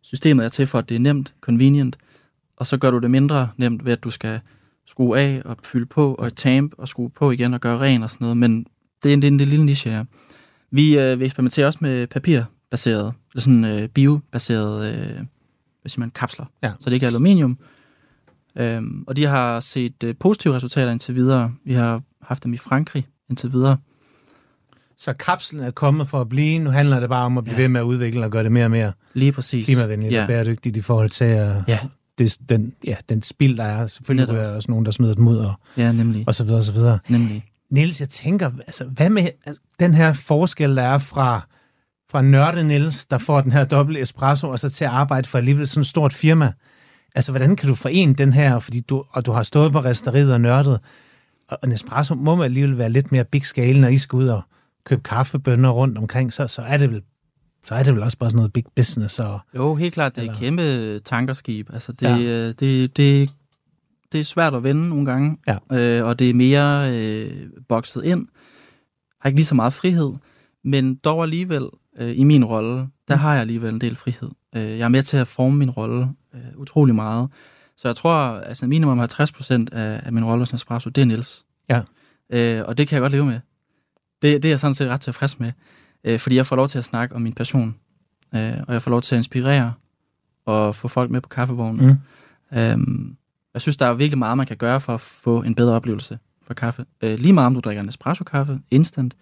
systemet 0.02 0.46
er 0.46 0.50
til 0.50 0.68
for, 0.68 0.80
at 0.80 0.90
det 0.90 0.96
er 0.96 1.00
nemt, 1.00 1.34
convenient, 1.42 1.98
og 2.58 2.66
så 2.68 2.78
gør 2.78 2.92
du 2.92 2.98
det 3.00 3.12
mindre 3.12 3.50
nemt 3.58 3.86
ved, 3.86 3.92
at 3.94 4.04
du 4.04 4.10
skal 4.10 4.40
skrue 4.90 5.20
af 5.20 5.42
og 5.46 5.58
fylde 5.64 5.86
på, 5.86 6.14
og 6.14 6.36
tamp 6.36 6.74
og 6.78 6.88
skrue 6.88 7.10
på 7.10 7.32
igen 7.32 7.54
og 7.54 7.62
gøre 7.62 7.80
ren 7.80 8.04
og 8.04 8.10
sådan 8.10 8.26
noget. 8.26 8.38
Men 8.38 8.66
det 9.04 9.10
er 9.10 9.14
en, 9.14 9.22
det 9.22 9.28
er 9.28 9.32
en, 9.32 9.40
det 9.40 9.44
er 9.44 9.46
en 9.46 9.50
lille 9.50 9.66
niche, 9.66 9.92
ja. 9.92 10.04
Vi, 10.72 10.98
øh, 11.00 11.20
vi 11.20 11.26
eksperimenterer 11.26 11.68
også 11.68 11.80
med 11.82 12.08
papirbaseret, 12.08 13.14
eller 13.34 13.42
sådan 13.42 13.66
øh, 13.66 13.88
biobaseret, 13.90 14.94
øh, 14.94 15.16
hvad 15.82 15.90
siger 15.90 16.00
man, 16.00 16.10
kapsler. 16.10 16.46
Ja. 16.64 16.72
Så 16.80 16.90
det 16.90 16.94
ikke 16.94 17.06
er 17.06 17.10
aluminium. 17.10 17.58
Øhm, 18.56 19.04
og 19.08 19.18
de 19.18 19.26
har 19.26 19.60
set 19.60 20.04
øh, 20.04 20.16
positive 20.20 20.56
resultater 20.56 20.92
indtil 20.92 21.16
videre. 21.16 21.54
Vi 21.66 21.74
har 21.74 22.02
haft 22.22 22.44
dem 22.44 22.54
i 22.54 22.58
Frankrig 22.58 23.08
indtil 23.30 23.52
videre. 23.52 23.78
Så 24.98 25.14
kapslen 25.14 25.64
er 25.64 25.72
kommet 25.72 26.08
for 26.08 26.22
at 26.22 26.30
blive. 26.30 26.60
Nu 26.60 26.70
handler 26.70 27.00
det 27.00 27.10
bare 27.10 27.26
om 27.26 27.38
at 27.38 27.44
blive 27.44 27.56
ja. 27.56 27.62
Ved 27.62 27.70
med 27.70 27.80
at 27.80 27.84
udvikle 27.84 28.26
og 28.26 28.32
gøre 28.32 28.44
det 28.44 28.52
mere 28.52 28.66
og 28.66 28.72
mere 28.72 28.92
Lige 29.14 29.32
præcis. 29.32 29.66
klimavenligt 29.66 30.14
ja. 30.14 30.22
og 30.22 30.28
bæredygtigt 30.28 30.78
i 30.78 30.82
forhold 30.82 31.10
til 31.10 31.26
uh, 31.26 31.64
Ja. 31.68 31.80
Det, 32.20 32.38
den, 32.50 32.74
ja, 32.88 32.96
den 33.10 33.24
spild, 33.24 33.58
der 33.58 33.64
er. 33.64 33.88
Selvfølgelig 33.88 34.28
Netop. 34.28 34.44
er 34.44 34.48
der 34.48 34.56
også 34.56 34.72
nogen, 34.72 34.86
der 34.86 34.92
smider 34.92 35.14
dem 35.14 35.28
ud 35.28 35.38
og, 35.38 35.54
Ja, 35.78 35.92
nemlig. 35.92 36.24
og 36.28 36.36
så 36.36 36.44
videre 36.44 36.60
og 36.60 36.64
så 36.64 36.72
videre. 36.74 37.00
nemlig. 37.10 37.46
Niels, 37.72 38.00
jeg 38.00 38.10
tænker, 38.10 38.52
altså, 38.60 38.86
hvad 38.86 39.10
med 39.10 39.28
altså, 39.46 39.62
den 39.80 39.94
her 39.94 40.14
forskel, 40.14 40.76
der 40.76 40.84
er 40.84 40.98
fra, 40.98 41.48
fra 42.12 42.22
nørde 42.22 42.64
Niels, 42.64 43.06
der 43.06 43.18
får 43.18 43.42
den 43.42 43.52
her 43.52 43.66
dobbelt 43.66 43.98
espresso, 43.98 44.50
og 44.50 44.60
så 44.60 44.70
til 44.70 44.86
at 44.86 44.92
arbejde 44.92 45.28
for 45.28 45.38
alligevel 45.38 45.68
sådan 45.68 45.82
et 45.82 45.88
stort 45.88 46.14
firma? 46.14 46.52
Altså, 47.16 47.32
hvordan 47.32 47.56
kan 47.56 47.70
du 47.70 47.76
forene 47.76 48.14
den 48.14 48.34
her, 48.34 48.60
fordi 48.60 48.80
du, 48.80 49.04
og 49.12 49.26
du 49.26 49.32
har 49.32 49.44
stået 49.44 49.72
på 49.72 49.80
resteriet 49.80 50.34
og 50.34 50.42
nørdet, 50.42 50.80
og 51.50 51.58
en 51.64 51.72
espresso 51.72 52.16
må 52.16 52.36
man 52.36 52.46
alligevel 52.46 52.78
være 52.78 52.90
lidt 52.90 53.12
mere 53.12 53.24
big 53.26 53.46
scale, 53.46 53.82
når 53.82 53.88
I 53.88 53.98
skal 53.98 54.18
ud 54.18 54.28
og 54.28 54.42
købe 54.86 55.02
kaffebønner 55.04 55.70
rundt 55.70 55.98
omkring, 55.98 56.34
så, 56.34 56.48
så 56.48 56.62
er 56.62 56.78
det 56.78 56.90
vel 56.92 57.02
så 57.64 57.76
er 57.76 57.84
det 57.84 57.94
vel 57.94 58.04
også 58.04 58.18
bare 58.18 58.30
sådan 58.30 58.36
noget 58.38 58.54
big 58.54 58.66
business. 58.76 59.20
Og, 59.20 59.40
Jo, 59.56 59.76
helt 59.76 59.94
klart, 59.94 60.16
det 60.16 60.26
er 60.28 60.32
et 60.32 60.38
kæmpe 60.38 61.00
tankerskib. 61.00 61.70
Altså, 61.74 61.92
det, 61.92 62.06
Ja. 62.06 62.16
ja. 62.16 62.48
det, 62.52 62.98
det, 62.98 63.30
det 64.12 64.20
er 64.20 64.24
svært 64.24 64.54
at 64.54 64.64
vende 64.64 64.90
nogle 64.90 65.06
gange, 65.06 65.38
Ja. 65.48 65.58
øh, 65.80 66.06
og 66.06 66.20
det 66.20 66.30
er 66.30 66.34
mere 66.34 66.92
øh, 66.98 67.48
bokset 67.68 68.04
ind. 68.04 68.28
Har 69.22 69.30
ikke 69.30 69.38
lige 69.40 69.46
så 69.46 69.56
meget 69.56 69.74
frihed, 69.74 70.14
men 70.64 70.96
dog 70.96 71.24
alligevel 71.24 71.70
øh, 72.00 72.20
i 72.20 72.24
min 72.24 72.46
rolle, 72.46 72.88
der 73.08 73.16
har 73.16 73.32
jeg 73.34 73.42
alligevel 73.42 73.74
en 73.74 73.82
del 73.82 73.96
frihed. 73.96 74.30
Øh, 74.56 74.62
jeg 74.78 74.80
er 74.86 74.88
med 74.90 75.04
til 75.04 75.18
at 75.18 75.28
forme 75.28 75.58
min 75.58 75.70
rolle 75.70 76.08
øh, 76.36 76.42
utrolig 76.58 76.96
meget. 76.96 77.30
Så 77.78 77.88
jeg 77.88 77.96
tror, 77.96 78.16
altså 78.40 78.68
minimum 78.68 78.98
50 79.00 79.32
procent 79.32 79.74
af, 79.74 80.02
af 80.06 80.14
min 80.14 80.26
rolle 80.26 80.46
som 80.46 80.56
Espresso, 80.56 80.90
det 80.90 81.02
er 81.02 81.06
Niels. 81.06 81.46
Ja. 81.70 81.82
Øh, 82.34 82.64
og 82.68 82.78
det 82.78 82.88
kan 82.88 82.96
jeg 82.96 83.02
godt 83.02 83.12
leve 83.12 83.26
med. 83.26 83.40
Det, 84.22 84.44
det 84.44 84.46
er 84.46 84.52
jeg 84.52 84.60
sådan 84.60 84.74
set 84.74 84.88
ret 84.90 85.02
tilfreds 85.02 85.40
med, 85.40 85.52
øh, 86.04 86.20
fordi 86.20 86.36
jeg 86.36 86.46
får 86.46 86.56
lov 86.56 86.68
til 86.68 86.78
at 86.78 86.86
snakke 86.86 87.16
om 87.16 87.22
min 87.22 87.34
passion, 87.34 87.76
øh, 88.36 88.54
og 88.68 88.74
jeg 88.74 88.82
får 88.82 88.92
lov 88.92 89.02
til 89.02 89.16
at 89.16 89.20
inspirere 89.20 89.74
og 90.46 90.76
få 90.76 90.88
folk 90.88 91.12
med 91.12 91.22
på 91.22 91.30
kaffevognen. 91.30 91.86
Mm. 92.52 92.58
Øhm, 92.58 93.16
jeg 93.54 93.62
synes, 93.62 93.78
der 93.78 93.86
er 93.86 93.94
virkelig 93.94 94.18
meget, 94.18 94.38
man 94.38 94.48
kan 94.48 94.58
gøre 94.58 94.80
for 94.80 94.94
at 94.94 95.00
få 95.00 95.42
en 95.42 95.56
bedre 95.56 95.74
oplevelse 95.74 96.20
for 96.48 96.54
kaffe. 96.54 96.86
Øh, 97.02 97.20
lige 97.20 97.34
meget 97.34 97.48
om 97.48 97.54
du 97.54 97.60
drikker 97.60 97.84
en 97.84 97.90
espresso-kaffe, 97.90 98.60
instant, 98.72 99.14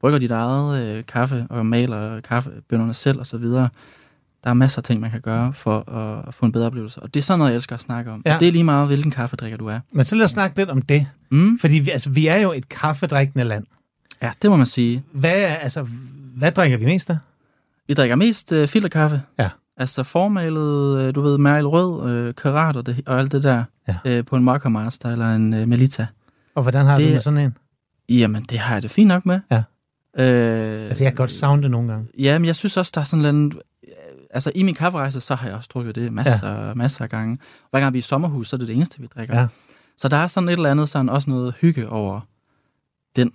brygger 0.00 0.18
dit 0.18 0.30
eget 0.30 0.86
øh, 0.86 1.04
kaffe 1.06 1.46
og 1.50 1.66
maler 1.66 2.20
kaffebønderne 2.20 2.94
selv 2.94 3.20
osv. 3.20 3.44
Der 4.44 4.50
er 4.50 4.54
masser 4.54 4.78
af 4.78 4.84
ting, 4.84 5.00
man 5.00 5.10
kan 5.10 5.20
gøre 5.20 5.52
for 5.54 5.90
at, 5.90 6.28
at 6.28 6.34
få 6.34 6.46
en 6.46 6.52
bedre 6.52 6.66
oplevelse. 6.66 7.02
Og 7.02 7.14
det 7.14 7.20
er 7.20 7.24
sådan 7.24 7.38
noget, 7.38 7.50
jeg 7.50 7.56
elsker 7.56 7.74
at 7.74 7.80
snakke 7.80 8.10
om. 8.10 8.22
Ja. 8.24 8.30
Ja. 8.30 8.34
Og 8.34 8.40
det 8.40 8.48
er 8.48 8.52
lige 8.52 8.64
meget, 8.64 8.86
hvilken 8.86 9.10
kaffedrikker 9.10 9.58
du 9.58 9.66
er. 9.66 9.80
Men 9.92 10.04
så 10.04 10.16
lad 10.16 10.24
os 10.24 10.30
snakke 10.30 10.56
lidt 10.56 10.70
om 10.70 10.82
det. 10.82 11.06
Mm? 11.30 11.58
Fordi 11.58 11.78
vi, 11.78 11.90
altså, 11.90 12.10
vi 12.10 12.26
er 12.26 12.36
jo 12.36 12.52
et 12.52 12.68
kaffedrikkende 12.68 13.44
land. 13.44 13.64
Ja, 14.22 14.32
det 14.42 14.50
må 14.50 14.56
man 14.56 14.66
sige. 14.66 15.04
Hvad, 15.12 15.32
altså, 15.32 15.86
hvad 16.36 16.52
drikker 16.52 16.78
vi 16.78 16.84
mest 16.84 17.10
af? 17.10 17.16
Vi 17.88 17.94
drikker 17.94 18.16
mest 18.16 18.52
øh, 18.52 18.68
filterkaffe. 18.68 19.22
Ja. 19.38 19.48
Altså 19.76 20.02
formalet, 20.02 20.98
øh, 20.98 21.14
du 21.14 21.20
ved, 21.20 21.38
Merl 21.38 21.64
Rød, 21.66 22.10
øh, 22.10 22.34
Karat 22.34 22.76
og, 22.76 22.86
det, 22.86 23.02
og 23.06 23.18
alt 23.18 23.32
det 23.32 23.42
der. 23.42 23.64
Ja. 23.88 23.96
Øh, 24.04 24.24
på 24.24 24.36
en 24.36 24.44
Mocha 24.44 24.68
Master 24.68 25.08
eller 25.10 25.34
en 25.34 25.54
øh, 25.54 25.68
Melita. 25.68 26.06
Og 26.54 26.62
hvordan 26.62 26.86
har 26.86 26.96
Det- 26.96 27.06
du 27.08 27.12
med 27.12 27.20
sådan 27.20 27.38
en? 27.38 27.56
Jamen, 28.08 28.42
det 28.42 28.58
har 28.58 28.74
jeg 28.74 28.82
det 28.82 28.90
fint 28.90 29.08
nok 29.08 29.26
med. 29.26 29.40
Ja. 29.50 29.62
Øh, 30.18 30.86
Altså, 30.88 31.04
jeg 31.04 31.12
kan 31.12 31.16
godt 31.16 31.32
savne 31.32 31.62
det 31.62 31.70
nogle 31.70 31.92
gange. 31.92 32.08
Ja, 32.18 32.38
men 32.38 32.44
jeg 32.46 32.56
synes 32.56 32.76
også, 32.76 32.92
der 32.94 33.00
er 33.00 33.04
sådan 33.04 33.34
en 33.34 33.52
Altså, 34.34 34.52
i 34.54 34.62
min 34.62 34.74
kafferejse, 34.74 35.20
så 35.20 35.34
har 35.34 35.46
jeg 35.46 35.56
også 35.56 35.68
drukket 35.74 35.94
det 35.94 36.12
masser, 36.12 36.66
ja. 36.66 36.74
masser 36.74 37.02
af 37.04 37.10
gange. 37.10 37.38
Hver 37.70 37.80
gang 37.80 37.92
vi 37.92 37.98
er 37.98 38.00
i 38.00 38.02
sommerhus, 38.02 38.48
så 38.48 38.56
er 38.56 38.58
det 38.58 38.68
det 38.68 38.76
eneste, 38.76 39.00
vi 39.00 39.06
drikker. 39.06 39.40
Ja. 39.40 39.46
Så 39.96 40.08
der 40.08 40.16
er 40.16 40.26
sådan 40.26 40.48
et 40.48 40.52
eller 40.52 40.70
andet, 40.70 40.88
sådan 40.88 41.08
også 41.08 41.30
noget 41.30 41.54
hygge 41.60 41.88
over 41.88 42.20
den. 43.16 43.32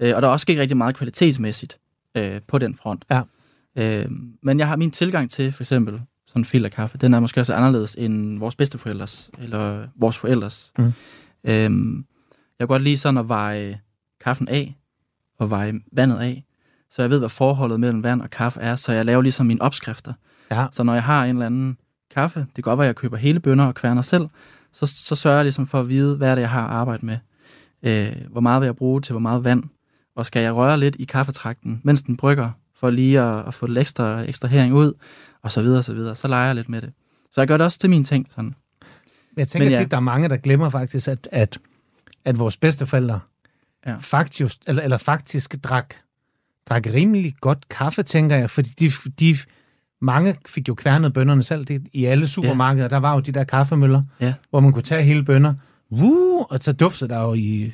Øh, 0.00 0.16
og 0.16 0.22
der 0.22 0.28
er 0.28 0.32
også 0.32 0.42
sket 0.42 0.58
rigtig 0.58 0.76
meget 0.76 0.96
kvalitetsmæssigt 0.96 1.78
øh, 2.14 2.40
på 2.46 2.58
den 2.58 2.74
front. 2.74 3.04
Ja. 3.10 3.22
Øh, 3.76 4.10
men 4.42 4.58
jeg 4.58 4.68
har 4.68 4.76
min 4.76 4.90
tilgang 4.90 5.30
til, 5.30 5.52
for 5.52 5.62
eksempel, 5.62 6.02
sådan 6.26 6.40
en 6.40 6.44
filterkaffe, 6.44 6.98
den 6.98 7.14
er 7.14 7.20
måske 7.20 7.40
også 7.40 7.54
anderledes 7.54 7.94
end 7.94 8.38
vores 8.38 8.56
bedsteforældres, 8.56 9.30
eller 9.38 9.86
vores 9.96 10.18
forældres. 10.18 10.72
Mm. 10.78 10.92
Øh, 11.44 11.70
jeg 12.58 12.60
kan 12.60 12.66
godt 12.68 12.82
lide 12.82 12.98
sådan 12.98 13.18
at 13.18 13.28
veje 13.28 13.80
kaffen 14.24 14.48
af, 14.48 14.76
og 15.38 15.50
veje 15.50 15.80
vandet 15.92 16.18
af, 16.18 16.44
så 16.90 17.02
jeg 17.02 17.10
ved, 17.10 17.18
hvad 17.18 17.28
forholdet 17.28 17.80
mellem 17.80 18.02
vand 18.02 18.22
og 18.22 18.30
kaffe 18.30 18.60
er, 18.60 18.76
så 18.76 18.92
jeg 18.92 19.04
laver 19.04 19.22
ligesom 19.22 19.46
mine 19.46 19.62
opskrifter. 19.62 20.12
Ja. 20.50 20.66
Så 20.72 20.82
når 20.82 20.94
jeg 20.94 21.02
har 21.02 21.24
en 21.24 21.36
eller 21.36 21.46
anden 21.46 21.78
kaffe, 22.14 22.40
det 22.40 22.54
kan 22.54 22.62
godt 22.62 22.78
være, 22.78 22.86
at 22.86 22.88
jeg 22.88 22.96
køber 22.96 23.16
hele 23.16 23.40
bønner 23.40 23.66
og 23.66 23.74
kværner 23.74 24.02
selv, 24.02 24.28
så, 24.72 24.86
så 24.86 25.14
sørger 25.14 25.36
jeg 25.36 25.44
ligesom 25.44 25.66
for 25.66 25.80
at 25.80 25.88
vide, 25.88 26.16
hvad 26.16 26.30
er 26.30 26.34
det, 26.34 26.42
jeg 26.42 26.50
har 26.50 26.64
at 26.64 26.70
arbejde 26.70 27.06
med. 27.06 27.18
Øh, 27.82 28.16
hvor 28.30 28.40
meget 28.40 28.60
vil 28.60 28.66
jeg 28.66 28.76
bruge 28.76 29.00
til 29.00 29.12
hvor 29.12 29.20
meget 29.20 29.44
vand, 29.44 29.64
og 30.18 30.26
skal 30.26 30.42
jeg 30.42 30.54
røre 30.54 30.80
lidt 30.80 30.96
i 30.98 31.04
kaffetrakten, 31.04 31.80
mens 31.84 32.02
den 32.02 32.16
brygger, 32.16 32.50
for 32.76 32.90
lige 32.90 33.20
at, 33.20 33.46
at 33.48 33.54
få 33.54 33.66
lidt 33.66 33.78
ekstra 33.78 34.20
ekstrahering 34.22 34.74
ud, 34.74 34.92
og 35.42 35.52
så 35.52 35.62
videre, 35.62 35.78
og 35.78 35.84
så 35.84 35.92
videre. 35.94 36.16
Så 36.16 36.28
leger 36.28 36.46
jeg 36.46 36.54
lidt 36.54 36.68
med 36.68 36.80
det. 36.80 36.92
Så 37.32 37.40
jeg 37.40 37.48
gør 37.48 37.56
det 37.56 37.64
også 37.64 37.78
til 37.78 37.90
min 37.90 38.04
ting. 38.04 38.26
Sådan. 38.30 38.54
Jeg 39.36 39.48
tænker 39.48 39.66
Men 39.66 39.72
ja. 39.72 39.78
tit, 39.82 39.90
der 39.90 39.96
er 39.96 40.00
mange, 40.00 40.28
der 40.28 40.36
glemmer 40.36 40.70
faktisk, 40.70 41.08
at, 41.08 41.28
at, 41.32 41.58
at 42.24 42.38
vores 42.38 42.56
bedsteforældre 42.56 43.20
Ja. 43.86 43.96
faktisk, 44.00 44.56
eller, 44.66 44.82
eller 44.82 44.98
faktisk 44.98 45.54
drak, 45.64 45.94
drak 46.68 46.86
rimelig 46.86 47.34
godt 47.40 47.68
kaffe, 47.68 48.02
tænker 48.02 48.36
jeg, 48.36 48.50
fordi 48.50 48.68
de, 48.80 48.90
de 49.20 49.36
mange 50.00 50.36
fik 50.46 50.68
jo 50.68 50.74
kværnet 50.74 51.12
bønderne 51.12 51.42
selv. 51.42 51.64
Det, 51.64 51.86
I 51.92 52.04
alle 52.04 52.26
supermarkeder, 52.26 52.84
ja. 52.84 52.88
der 52.88 52.96
var 52.96 53.14
jo 53.14 53.20
de 53.20 53.32
der 53.32 53.44
kaffemøller, 53.44 54.02
Ja. 54.20 54.34
hvor 54.50 54.60
man 54.60 54.72
kunne 54.72 54.82
tage 54.82 55.02
hele 55.02 55.24
bønner, 55.24 55.54
Woo, 55.92 56.46
og 56.50 56.58
så 56.60 56.72
duftede 56.72 57.10
der 57.10 57.20
jo 57.22 57.34
i 57.34 57.72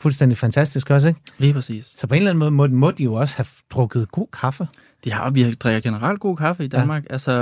fuldstændig 0.00 0.38
fantastisk 0.38 0.90
også, 0.90 1.08
ikke? 1.08 1.20
Lige 1.38 1.52
præcis. 1.52 1.84
Så 1.98 2.06
på 2.06 2.14
en 2.14 2.18
eller 2.18 2.30
anden 2.30 2.38
måde 2.38 2.50
må, 2.50 2.66
må 2.66 2.90
de 2.90 3.04
jo 3.04 3.14
også 3.14 3.36
have 3.36 3.46
drukket 3.70 4.10
god 4.12 4.26
kaffe. 4.32 4.68
De 5.04 5.12
har, 5.12 5.30
vi 5.30 5.52
drikker 5.52 5.80
generelt 5.90 6.20
god 6.20 6.36
kaffe 6.36 6.64
i 6.64 6.68
Danmark. 6.68 7.04
Ja. 7.04 7.12
Altså, 7.12 7.32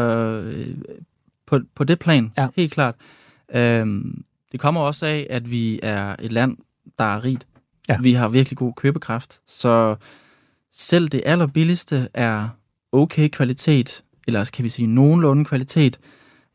øh, 0.44 0.76
på, 1.46 1.60
på 1.74 1.84
det 1.84 1.98
plan, 1.98 2.32
Ja. 2.38 2.48
helt 2.56 2.72
klart. 2.72 2.94
Øhm, 3.54 4.24
det 4.52 4.60
kommer 4.60 4.80
også 4.80 5.06
af, 5.06 5.26
at 5.30 5.50
vi 5.50 5.80
er 5.82 6.16
et 6.18 6.32
land, 6.32 6.56
der 6.98 7.04
er 7.04 7.24
rigt. 7.24 7.46
Ja. 7.88 7.96
Vi 8.02 8.12
har 8.12 8.28
virkelig 8.28 8.56
god 8.58 8.72
købekraft. 8.76 9.40
Så 9.46 9.96
selv 10.72 11.08
det 11.08 11.22
allerbilligste 11.26 12.08
er 12.14 12.48
okay 12.92 13.28
kvalitet, 13.28 14.02
eller 14.26 14.50
kan 14.54 14.64
vi 14.64 14.68
sige 14.68 14.86
nogenlunde 14.86 15.44
kvalitet. 15.44 15.98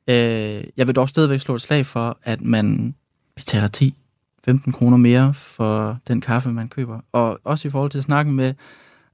Øh, 0.07 0.63
jeg 0.77 0.87
vil 0.87 0.95
dog 0.95 1.09
stadigvæk 1.09 1.39
slå 1.39 1.55
et 1.55 1.61
slag 1.61 1.85
for, 1.85 2.17
at 2.23 2.41
man 2.41 2.95
betaler 3.35 3.67
10 3.67 3.97
15 4.45 4.73
kroner 4.73 4.97
mere 4.97 5.33
for 5.33 5.99
den 6.07 6.21
kaffe, 6.21 6.49
man 6.49 6.67
køber. 6.67 6.99
Og 7.11 7.39
også 7.43 7.67
i 7.67 7.71
forhold 7.71 7.91
til 7.91 8.03
snakken 8.03 8.33
med, 8.33 8.53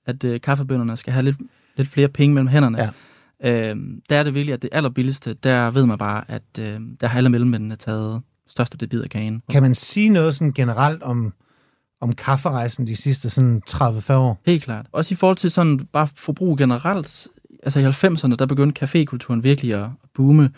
at 0.06 0.24
øh, 0.24 0.42
kaffebønderne 0.42 0.98
skal 0.98 1.14
have 1.14 1.24
lidt, 1.24 1.38
lidt 1.78 1.90
flere 1.90 2.08
penge 2.08 2.34
mellem 2.34 2.48
hænderne. 2.48 2.78
Ja. 2.78 2.90
Øhm, 3.44 4.02
der 4.10 4.18
er 4.18 4.24
det 4.24 4.34
virkelig, 4.34 4.54
at 4.54 4.62
det 4.62 4.70
allerbilligste, 4.74 5.34
der 5.34 5.72
ved 5.72 5.86
man 5.86 5.98
bare, 5.98 6.24
at 6.28 6.44
øh, 6.60 6.80
der 7.02 7.08
har 7.08 7.18
alle 7.18 7.30
mellemmændene 7.30 7.76
taget 7.76 8.22
største 8.48 8.78
det 8.78 8.90
bid 8.90 9.02
af 9.02 9.10
kagen. 9.10 9.44
Kan 9.52 9.62
man 9.64 9.76
sige 9.76 10.10
noget 10.10 10.34
sådan 10.34 10.52
generelt 10.52 11.04
om, 11.04 11.34
om 12.02 12.14
kafferejsen 12.14 12.88
de 12.88 12.96
sidste 12.96 13.30
sådan 13.30 13.62
30-40 13.70 14.14
år? 14.14 14.42
Helt 14.46 14.64
klart. 14.64 14.86
Også 14.92 15.14
i 15.14 15.16
forhold 15.16 15.38
til 15.38 15.52
sådan 15.52 15.80
bare 15.94 16.08
forbrug 16.16 16.58
generelt. 16.58 17.28
Altså 17.64 17.80
i 17.80 17.86
90'erne, 17.86 18.36
der 18.36 18.46
begyndte 18.46 18.86
cafékulturen 18.86 19.42
virkelig 19.42 19.74
at 19.74 19.90
boome, 20.16 20.50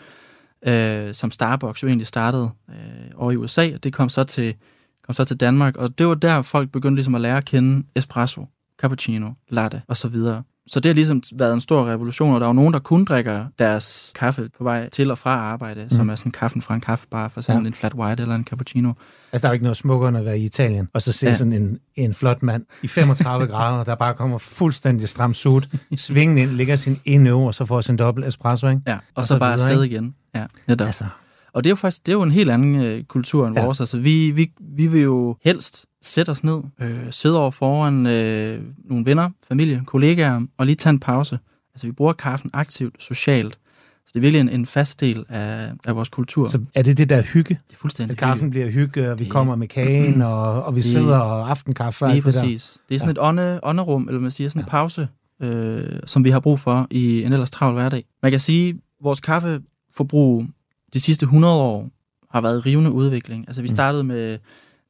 øh, 0.66 1.14
som 1.14 1.30
Starbucks 1.30 1.82
jo 1.82 1.88
egentlig 1.88 2.06
startede 2.06 2.50
øh, 2.68 2.76
over 3.16 3.32
i 3.32 3.36
USA, 3.36 3.74
og 3.74 3.84
det 3.84 3.92
kom 3.92 4.08
så, 4.08 4.24
til, 4.24 4.54
kom 5.06 5.14
så 5.14 5.24
til 5.24 5.36
Danmark, 5.36 5.76
og 5.76 5.98
det 5.98 6.06
var 6.06 6.14
der, 6.14 6.42
folk 6.42 6.72
begyndte 6.72 6.96
ligesom 6.96 7.14
at 7.14 7.20
lære 7.20 7.36
at 7.36 7.44
kende 7.44 7.86
espresso, 7.96 8.46
cappuccino, 8.80 9.30
latte 9.48 9.82
og 9.88 9.96
så 9.96 10.08
videre. 10.08 10.42
Så 10.66 10.80
det 10.80 10.88
har 10.88 10.94
ligesom 10.94 11.22
været 11.38 11.54
en 11.54 11.60
stor 11.60 11.86
revolution, 11.88 12.34
og 12.34 12.40
der 12.40 12.46
er 12.46 12.48
jo 12.48 12.52
nogen, 12.52 12.72
der 12.72 12.78
kun 12.80 13.04
drikker 13.04 13.46
deres 13.58 14.12
kaffe 14.14 14.48
på 14.58 14.64
vej 14.64 14.88
til 14.88 15.10
og 15.10 15.18
fra 15.18 15.30
arbejde, 15.30 15.82
mm. 15.84 15.90
som 15.90 16.08
er 16.10 16.14
sådan 16.14 16.32
kaffen 16.32 16.62
fra 16.62 16.74
en 16.74 16.80
kaffebar, 16.80 17.28
for 17.28 17.40
eksempel 17.40 17.62
Ja. 17.64 17.66
en 17.66 17.74
flat 17.74 17.94
white 17.94 18.22
eller 18.22 18.34
en 18.34 18.44
cappuccino. 18.44 18.92
Altså, 19.32 19.42
der 19.42 19.48
er 19.48 19.52
jo 19.52 19.52
ikke 19.52 19.62
noget 19.62 19.76
smukkere 19.76 20.08
end 20.08 20.18
at 20.18 20.24
være 20.24 20.38
i 20.38 20.44
Italien, 20.44 20.88
og 20.94 21.02
så 21.02 21.12
se 21.12 21.26
ja. 21.26 21.34
Sådan 21.34 21.52
en, 21.52 21.78
en 21.96 22.14
flot 22.14 22.42
mand 22.42 22.64
i 22.82 22.86
35 22.88 23.46
grader, 23.52 23.84
der 23.84 23.94
bare 23.94 24.14
kommer 24.14 24.38
fuldstændig 24.38 25.08
stram 25.08 25.34
suit, 25.34 25.68
svingen 25.96 26.38
ind, 26.38 26.50
ligger 26.50 26.76
sin 26.76 27.00
ene 27.04 27.28
øve, 27.30 27.46
og 27.46 27.54
så 27.54 27.64
får 27.64 27.80
sin 27.80 27.96
dobbelt 27.96 28.26
espresso, 28.26 28.68
ikke? 28.68 28.82
Ja, 28.86 28.94
og, 28.94 29.00
Og 29.14 29.24
så 29.24 29.28
så 29.34 29.38
bare 29.38 29.54
videre, 29.54 29.70
afsted 29.70 29.84
igen. 29.84 30.14
Ja, 30.34 30.46
netop. 30.68 30.86
Altså, 30.86 31.04
Og 31.52 31.64
det 31.64 31.68
er 31.68 31.72
jo 31.72 31.76
faktisk 31.76 32.06
det 32.06 32.12
er 32.12 32.16
jo 32.16 32.22
en 32.22 32.30
helt 32.30 32.50
anden 32.50 32.74
øh, 32.74 33.04
kultur 33.04 33.46
end 33.46 33.56
Ja. 33.56 33.60
ja. 33.60 33.64
vores. 33.66 33.80
Altså, 33.80 33.98
vi, 33.98 34.30
vi, 34.30 34.52
vi 34.60 34.86
vil 34.86 35.00
jo 35.02 35.36
helst 35.44 35.86
sætte 36.02 36.30
os 36.30 36.44
ned, 36.44 36.62
øh, 36.80 37.00
sidde 37.10 37.38
over 37.40 37.50
foran 37.50 38.06
øh, 38.06 38.62
nogle 38.84 39.06
venner, 39.06 39.30
familie, 39.48 39.82
kollegaer, 39.86 40.40
og 40.58 40.66
lige 40.66 40.76
tage 40.76 40.90
en 40.90 41.00
pause. 41.00 41.38
Altså, 41.74 41.86
vi 41.86 41.92
bruger 41.92 42.12
kaffen 42.12 42.50
aktivt, 42.52 43.02
socialt. 43.02 43.54
Så 44.06 44.10
det 44.14 44.16
er 44.16 44.20
virkelig 44.20 44.40
en, 44.40 44.48
en 44.48 44.66
fast 44.66 45.00
del 45.00 45.24
af, 45.28 45.72
af 45.86 45.96
vores 45.96 46.08
kultur. 46.08 46.48
så 46.48 46.60
er 46.74 46.82
det 46.82 46.98
det 46.98 47.08
der 47.08 47.22
hygge, 47.22 47.58
det 47.68 47.72
er 47.74 47.78
fuldstændig 47.78 48.12
at 48.14 48.18
kaffen 48.18 48.50
bliver 48.50 48.70
hygge, 48.70 49.10
og 49.10 49.18
vi 49.18 49.24
kommer 49.24 49.56
med 49.56 49.68
kagen, 49.68 50.22
og, 50.22 50.62
og 50.62 50.74
vi 50.74 50.80
Det- 50.80 50.84
sidder 50.84 51.16
og 51.18 51.50
aftenkaffe 51.50 52.04
og 52.04 52.10
alt 52.10 52.24
det 52.24 52.34
der. 52.34 52.40
præcis. 52.40 52.78
Det 52.88 52.94
er 52.94 52.98
sådan 52.98 53.10
et 53.10 53.18
ånde, 53.20 53.60
ånderum, 53.62 54.08
eller 54.08 54.20
man 54.20 54.30
siger 54.30 54.50
sådan 54.50 54.62
en 54.62 54.68
pause, 54.68 55.08
øh, 55.42 55.98
som 56.06 56.24
vi 56.24 56.30
har 56.30 56.40
brug 56.40 56.60
for 56.60 56.86
i 56.90 57.22
en 57.22 57.32
ellers 57.32 57.50
travl 57.50 57.74
hverdag. 57.74 58.04
Man 58.22 58.32
kan 58.32 58.40
sige, 58.40 58.78
vores 59.02 59.20
kaffeforbrug 59.92 60.46
de 60.92 61.00
sidste 61.00 61.24
100 61.24 61.54
år 61.54 61.90
har 62.30 62.40
været 62.40 62.66
rivende 62.66 62.90
udvikling. 62.90 63.44
Altså 63.48 63.62
vi 63.62 63.66
Mm. 63.66 63.74
startede 63.74 64.04
med, 64.04 64.38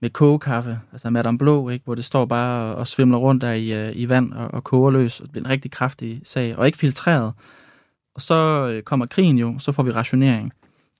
med 0.03 0.11
kogekaffe, 0.11 0.79
altså 0.93 1.11
Madame 1.11 1.39
Blå, 1.39 1.69
ikke, 1.69 1.85
hvor 1.85 1.95
det 1.95 2.05
står 2.05 2.25
bare 2.25 2.75
og, 2.75 2.87
svimler 2.87 3.19
rundt 3.19 3.43
der 3.43 3.53
i, 3.53 3.73
øh, 3.73 3.93
i 3.97 4.09
vand 4.09 4.33
og, 4.33 4.49
og 4.55 4.65
koger 4.65 4.91
løs. 4.91 5.21
Og 5.21 5.25
det 5.27 5.33
bliver 5.33 5.45
en 5.45 5.51
rigtig 5.51 5.71
kraftig 5.71 6.21
sag, 6.25 6.57
og 6.57 6.67
ikke 6.67 6.79
filtreret. 6.79 7.33
Og 8.15 8.21
så 8.21 8.69
øh, 8.69 8.83
kommer 8.83 9.07
krigen 9.07 9.39
jo, 9.39 9.59
så 9.59 9.73
får 9.73 9.83
vi 9.83 9.91
rationering. 9.91 10.53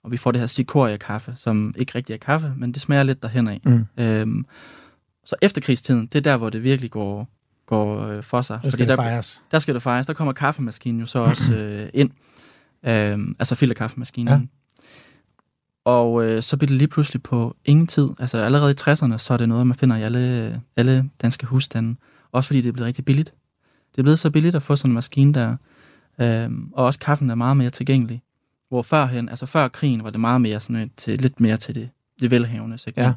Og 0.03 0.11
vi 0.11 0.17
får 0.17 0.31
det 0.31 0.39
her 0.39 0.47
cikoria-kaffe, 0.47 1.33
som 1.35 1.73
ikke 1.77 1.91
rigtig 1.95 2.13
er 2.13 2.17
kaffe, 2.17 2.53
men 2.57 2.71
det 2.71 2.81
smager 2.81 3.03
lidt 3.03 3.21
derhen 3.21 3.47
af. 3.47 3.61
Mm. 3.65 3.85
Øhm, 3.97 4.45
så 5.25 5.35
efterkrigstiden, 5.41 6.05
det 6.05 6.15
er 6.15 6.21
der, 6.21 6.37
hvor 6.37 6.49
det 6.49 6.63
virkelig 6.63 6.91
går, 6.91 7.27
går 7.67 8.07
øh, 8.07 8.23
for 8.23 8.41
sig. 8.41 8.59
Nu 8.63 8.71
skal 8.71 8.87
der, 8.87 8.95
det 8.95 9.03
fejres. 9.03 9.41
der 9.51 9.59
skal 9.59 9.73
det 9.73 9.81
fejres. 9.83 10.05
Der 10.07 10.13
kommer 10.13 10.33
kaffemaskinen 10.33 10.99
jo 10.99 11.05
så 11.05 11.19
også 11.19 11.53
øh, 11.57 11.89
ind. 11.93 12.11
Øhm, 12.85 13.35
altså 13.39 13.55
filterkaffemaskinen. 13.55 14.33
Ja. 14.33 14.39
Og 15.85 16.23
øh, 16.25 16.43
så 16.43 16.57
bliver 16.57 16.67
det 16.67 16.77
lige 16.77 16.87
pludselig 16.87 17.23
på 17.23 17.55
ingen 17.65 17.87
tid. 17.87 18.09
Altså 18.19 18.37
allerede 18.37 18.71
i 18.71 18.75
60'erne, 18.81 19.17
så 19.17 19.33
er 19.33 19.37
det 19.37 19.49
noget, 19.49 19.67
man 19.67 19.77
finder 19.77 19.95
i 19.95 20.01
alle, 20.01 20.61
alle 20.77 21.09
danske 21.21 21.45
husstande. 21.45 21.95
Også 22.31 22.47
fordi 22.47 22.61
det 22.61 22.69
er 22.69 22.73
blevet 22.73 22.87
rigtig 22.87 23.05
billigt. 23.05 23.33
Det 23.91 23.97
er 23.97 24.03
blevet 24.03 24.19
så 24.19 24.31
billigt 24.31 24.55
at 24.55 24.63
få 24.63 24.75
sådan 24.75 24.91
en 24.91 24.95
maskine 24.95 25.33
der. 25.33 25.55
Øhm, 26.19 26.69
og 26.73 26.85
også 26.85 26.99
kaffen 26.99 27.29
er 27.29 27.35
meget 27.35 27.57
mere 27.57 27.69
tilgængelig. 27.69 28.21
Hvor 28.69 28.81
førhen, 28.81 29.29
altså 29.29 29.45
før 29.45 29.67
krigen, 29.67 30.03
var 30.03 30.09
det 30.09 30.19
meget 30.19 30.41
mere 30.41 30.59
sådan 30.59 30.75
et, 30.75 30.91
til, 30.97 31.19
lidt 31.19 31.39
mere 31.39 31.57
til 31.57 31.75
det, 31.75 31.89
det 32.21 32.31
velhavende 32.31 32.77
segment. 32.77 33.07
Ja. 33.07 33.13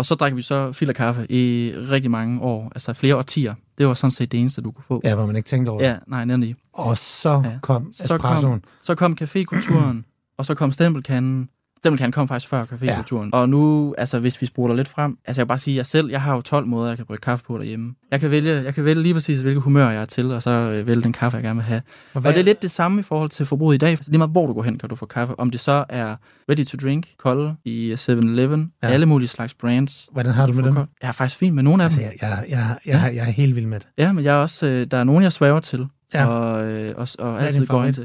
Og 0.00 0.06
så 0.06 0.14
drak 0.14 0.36
vi 0.36 0.42
så 0.42 0.72
filterkaffe 0.72 1.26
i 1.32 1.72
rigtig 1.90 2.10
mange 2.10 2.40
år, 2.42 2.72
altså 2.74 2.92
flere 2.92 3.16
årtier. 3.16 3.54
Det 3.78 3.86
var 3.86 3.94
sådan 3.94 4.10
set 4.10 4.32
det 4.32 4.40
eneste, 4.40 4.62
du 4.62 4.70
kunne 4.70 4.84
få. 4.84 5.00
Ja, 5.04 5.14
hvor 5.14 5.26
man 5.26 5.36
ikke 5.36 5.46
tænkte 5.46 5.70
over 5.70 5.80
det. 5.80 5.86
ja 5.88 5.96
nej, 6.06 6.24
nemlig. 6.24 6.56
Og 6.72 6.96
så 6.96 7.42
Ja. 7.44 7.58
kom 7.62 7.92
Så 7.92 8.14
espressoen. 8.14 8.62
Så 8.82 8.94
kom 8.94 9.16
cafékulturen, 9.22 9.96
og 10.38 10.46
så 10.46 10.54
kom 10.54 10.72
stempelkanden. 10.72 11.48
Stempelkanden 11.82 12.12
kom 12.12 12.28
faktisk 12.28 12.50
før 12.50 12.64
cafékulturen. 12.64 13.24
Ja. 13.32 13.36
Og 13.38 13.48
nu, 13.48 13.94
altså 13.98 14.18
hvis 14.18 14.40
vi 14.40 14.46
spoler 14.46 14.74
lidt 14.74 14.88
frem, 14.88 15.18
altså 15.24 15.40
jeg 15.40 15.44
vil 15.44 15.48
bare 15.48 15.58
sige, 15.58 15.74
at 15.74 15.76
jeg 15.76 15.86
selv, 15.86 16.10
jeg 16.10 16.22
har 16.22 16.34
jo 16.34 16.40
12 16.40 16.66
måder, 16.66 16.88
jeg 16.88 16.96
kan 16.96 17.06
brygge 17.06 17.20
kaffe 17.20 17.44
på 17.44 17.58
derhjemme. 17.58 17.94
Jeg 18.10 18.20
kan 18.20 18.30
vælge, 18.30 18.52
jeg 18.62 18.74
kan 18.74 18.84
vælge 18.84 19.02
lige 19.02 19.14
præcis, 19.14 19.40
hvilket 19.40 19.62
humør 19.62 19.90
jeg 19.90 20.00
er 20.02 20.04
til, 20.04 20.30
og 20.32 20.42
så 20.42 20.50
øh, 20.50 20.86
vælge 20.86 21.02
den 21.02 21.12
kaffe, 21.12 21.36
jeg 21.36 21.42
gerne 21.44 21.56
vil 21.56 21.64
have. 21.64 21.82
For 22.12 22.20
Og 22.20 22.24
det 22.34 22.40
er 22.40 22.44
lidt 22.44 22.62
det 22.62 22.70
samme 22.70 23.00
i 23.00 23.02
forhold 23.02 23.30
til 23.30 23.46
forbruget 23.46 23.74
i 23.74 23.78
dag. 23.78 23.98
For 23.98 24.04
lige 24.08 24.18
meget 24.18 24.30
hvor 24.30 24.46
du 24.46 24.52
går 24.52 24.62
hen, 24.62 24.78
kan 24.78 24.88
du 24.88 24.94
få 24.94 25.06
kaffe. 25.06 25.34
Om 25.38 25.50
det 25.50 25.60
så 25.60 25.84
er 25.88 26.16
ready 26.50 26.64
to 26.64 26.78
drink, 26.82 27.06
kolde 27.18 27.54
i 27.64 27.92
7-Eleven, 27.92 28.72
Ja. 28.82 28.88
alle 28.88 29.06
mulige 29.06 29.28
slags 29.28 29.54
brands. 29.54 30.08
Hvordan 30.12 30.32
har 30.32 30.46
du 30.46 30.52
med 30.52 30.62
dem? 30.64 30.74
kold. 30.74 30.86
Jeg 31.02 31.08
har 31.08 31.12
faktisk 31.12 31.38
fint 31.38 31.54
med 31.54 31.62
nogle 31.62 31.82
af 31.82 31.86
Altså, 31.86 32.00
dem. 32.00 32.10
jeg, 32.22 32.22
jeg, 32.22 32.44
jeg, 32.48 32.76
jeg, 32.86 33.12
jeg 33.14 33.26
er 33.26 33.30
helt 33.32 33.56
vild 33.56 33.66
med 33.66 33.80
det. 33.80 33.88
Ja, 33.98 34.12
men 34.12 34.24
jeg 34.24 34.36
er 34.36 34.42
også, 34.42 34.66
øh, 34.66 34.86
der 34.90 34.96
er 34.98 35.04
nogen, 35.04 35.22
jeg 35.22 35.32
svæver 35.32 35.60
til. 35.60 35.86
Ja. 36.14 36.26
Og, 36.26 36.64
øh, 36.66 36.94
og, 36.96 37.08
og 37.18 37.34
er 37.34 37.38
altid 37.38 37.66
går 37.66 37.84
ind 37.84 37.94
til. 37.94 38.00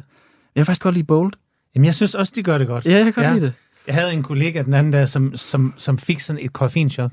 Jeg 0.56 0.60
kan 0.62 0.66
faktisk 0.66 0.82
godt 0.82 0.96
lide 0.96 1.06
Bold. 1.06 1.32
Jamen, 1.76 1.86
jeg 1.86 1.96
synes 1.96 2.16
også, 2.16 2.34
de 2.36 2.44
gør 2.44 2.58
det 2.58 2.68
godt. 2.68 2.86
Ja, 2.86 2.92
jeg 2.96 3.04
kan 3.04 3.14
godt 3.14 3.26
ja. 3.26 3.34
lide 3.34 3.46
det. 3.46 3.54
Jeg 3.88 3.96
havde 3.96 4.14
en 4.14 4.24
kollega 4.24 4.62
den 4.62 4.74
anden 4.74 4.94
dag, 4.94 5.08
som, 5.08 5.36
som, 5.36 5.74
som 5.78 5.98
fik 5.98 6.20
sådan 6.20 6.42
et 6.42 6.54
koffeinchok. 6.54 7.12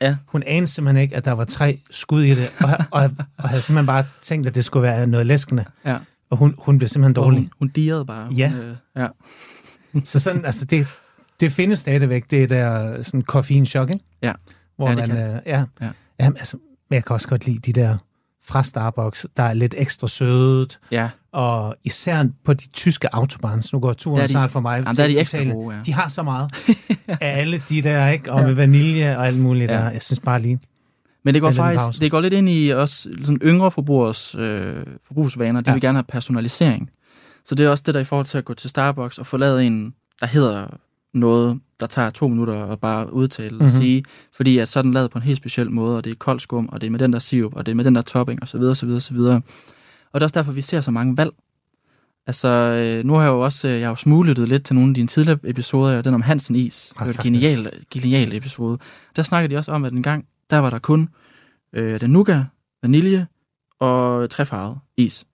Ja. 0.00 0.16
Hun 0.26 0.42
anede 0.46 0.66
simpelthen 0.66 1.02
ikke, 1.02 1.16
at 1.16 1.24
der 1.24 1.32
var 1.32 1.44
tre 1.44 1.80
skud 1.90 2.22
i 2.22 2.30
det, 2.34 2.52
og, 2.60 2.70
og, 2.90 3.10
og 3.38 3.48
havde 3.48 3.62
simpelthen 3.62 3.86
bare 3.86 4.04
tænkt, 4.22 4.46
at 4.46 4.54
det 4.54 4.64
skulle 4.64 4.82
være 4.82 5.06
noget 5.06 5.26
læskende. 5.26 5.64
Ja. 5.84 5.96
Og 6.30 6.36
hun, 6.36 6.54
hun 6.58 6.78
blev 6.78 6.88
simpelthen 6.88 7.18
Og 7.18 7.24
dårlig. 7.24 7.40
Hun, 7.40 7.50
hun 7.58 7.68
dirrede 7.68 8.04
bare. 8.04 8.32
Ja. 8.36 8.50
Hun, 8.50 8.60
øh, 8.60 8.76
ja. 8.96 9.08
Så 10.04 10.20
sådan, 10.20 10.44
altså 10.44 10.64
det, 10.64 10.86
det 11.40 11.52
findes 11.52 11.78
stadigvæk, 11.78 12.30
det 12.30 12.50
der 12.50 13.02
sådan 13.02 13.22
koffeinchok, 13.22 13.90
ikke? 13.90 14.04
Ja. 14.22 14.32
Hvor 14.76 14.88
Ja, 14.88 14.94
det 14.94 15.08
man, 15.08 15.16
kan 15.16 15.30
øh, 15.30 15.42
ja, 15.46 15.58
ja. 15.58 15.64
Ja. 15.80 15.90
Jamen, 16.20 16.36
altså, 16.36 16.56
men 16.90 16.94
jeg 16.94 17.04
kan 17.04 17.14
også 17.14 17.28
godt 17.28 17.46
lide 17.46 17.58
de 17.58 17.80
der 17.80 17.98
fra 18.48 18.62
Starbucks, 18.62 19.26
der 19.36 19.42
er 19.42 19.54
lidt 19.54 19.74
ekstra 19.78 20.08
sødet, 20.08 20.78
Ja, 20.90 21.08
og 21.32 21.76
især 21.84 22.24
på 22.44 22.54
de 22.54 22.68
tyske 22.68 23.14
autobahns, 23.14 23.72
nu 23.72 23.78
går 23.80 23.92
turen 23.92 24.28
snart 24.28 24.50
for 24.50 24.60
mig. 24.60 24.78
Jamen, 24.78 24.96
der 24.96 25.02
er 25.02 25.08
de 25.08 25.18
ekstra 25.18 25.44
gode, 25.44 25.76
ja. 25.76 25.82
De 25.82 25.92
har 25.92 26.08
så 26.08 26.22
meget 26.22 26.50
af 27.08 27.40
alle 27.40 27.62
de 27.68 27.82
der, 27.82 28.08
ikke? 28.08 28.32
Og 28.32 28.42
med 28.42 28.52
vanilje 28.54 29.16
og 29.18 29.26
alt 29.26 29.38
muligt 29.40 29.70
Ja. 29.70 29.76
der. 29.76 29.90
Jeg 29.90 30.02
synes 30.02 30.20
bare 30.20 30.42
lige, 30.42 30.60
men 31.24 31.34
det 31.34 31.42
går 31.42 31.50
faktisk 31.50 32.00
det 32.00 32.10
går 32.10 32.20
lidt 32.20 32.34
ind 32.34 32.48
i 32.48 32.68
også 32.70 33.08
sådan 33.24 33.38
yngre 33.42 33.70
forbrugers 33.70 34.34
øh, 34.34 34.76
forbrugsvaner. 35.06 35.60
De 35.60 35.70
Ja. 35.70 35.74
vil 35.74 35.80
gerne 35.82 35.98
have 35.98 36.04
personalisering. 36.08 36.90
Så 37.44 37.54
det 37.54 37.66
er 37.66 37.70
også 37.70 37.82
det 37.86 37.94
der 37.94 38.00
i 38.00 38.04
forhold 38.04 38.26
til 38.26 38.38
at 38.38 38.44
gå 38.44 38.54
til 38.54 38.70
Starbucks 38.70 39.18
og 39.18 39.26
få 39.26 39.36
lavet 39.36 39.64
en, 39.66 39.94
der 40.20 40.26
hedder 40.26 40.66
noget, 41.14 41.60
der 41.80 41.86
tager 41.86 42.10
to 42.10 42.28
minutter 42.28 42.66
at 42.66 42.80
bare 42.80 43.12
udtale 43.12 43.48
mm-hmm. 43.48 43.64
og 43.64 43.70
Mhm. 43.70 43.80
sige, 43.80 44.04
fordi 44.36 44.58
at 44.58 44.68
så 44.68 44.78
er 44.78 44.82
den 44.82 44.92
lavet 44.94 45.10
på 45.10 45.18
en 45.18 45.22
helt 45.22 45.36
speciel 45.36 45.70
måde, 45.70 45.96
og 45.96 46.04
det 46.04 46.10
er 46.10 46.14
koldt 46.14 46.42
skum, 46.42 46.68
og 46.72 46.80
det 46.80 46.86
er 46.86 46.90
med 46.90 46.98
den 46.98 47.12
der 47.12 47.18
sirup, 47.18 47.54
og 47.56 47.66
det 47.66 47.72
er 47.72 47.76
med 47.76 47.84
den 47.84 47.94
der 47.94 48.02
topping, 48.02 48.42
og 48.42 48.48
så 48.48 48.58
videre, 48.58 48.74
så 48.74 48.86
videre, 48.86 49.00
så 49.00 49.14
videre. 49.14 49.34
Og 50.12 50.20
det 50.20 50.20
er 50.20 50.24
også 50.24 50.34
derfor, 50.34 50.52
vi 50.52 50.60
ser 50.60 50.80
så 50.80 50.90
mange 50.90 51.16
valg. 51.16 51.30
Altså, 52.26 52.48
øh, 52.48 53.04
nu 53.04 53.14
har 53.14 53.22
jeg 53.22 53.28
jo 53.28 53.40
også, 53.40 53.68
øh, 53.68 53.74
jeg 53.74 53.82
har 53.82 53.88
jo 53.90 53.94
smuglyttet 53.94 54.48
lidt 54.48 54.64
til 54.64 54.74
nogle 54.74 54.90
af 54.90 54.94
dine 54.94 55.08
tidligere 55.08 55.38
episoder, 55.44 56.02
den 56.02 56.14
om 56.14 56.20
Hansen 56.22 56.56
Is. 56.56 56.88
Det 56.94 57.00
Ah, 57.02 57.06
var 57.08 57.12
en 57.12 57.22
genial, 57.22 57.70
genial 57.90 58.34
episode. 58.34 58.78
Der 59.16 59.22
snakkede 59.22 59.54
de 59.54 59.58
også 59.58 59.72
om, 59.72 59.84
at 59.84 59.92
en 59.92 60.02
gang, 60.02 60.26
der 60.50 60.58
var 60.58 60.70
der 60.70 60.78
kun 60.78 61.08
øh, 61.72 62.00
den 62.00 62.10
nougat, 62.10 62.44
vanilje 62.82 63.26
og 63.80 64.30
træfarvet 64.30 64.78
is. 64.96 65.24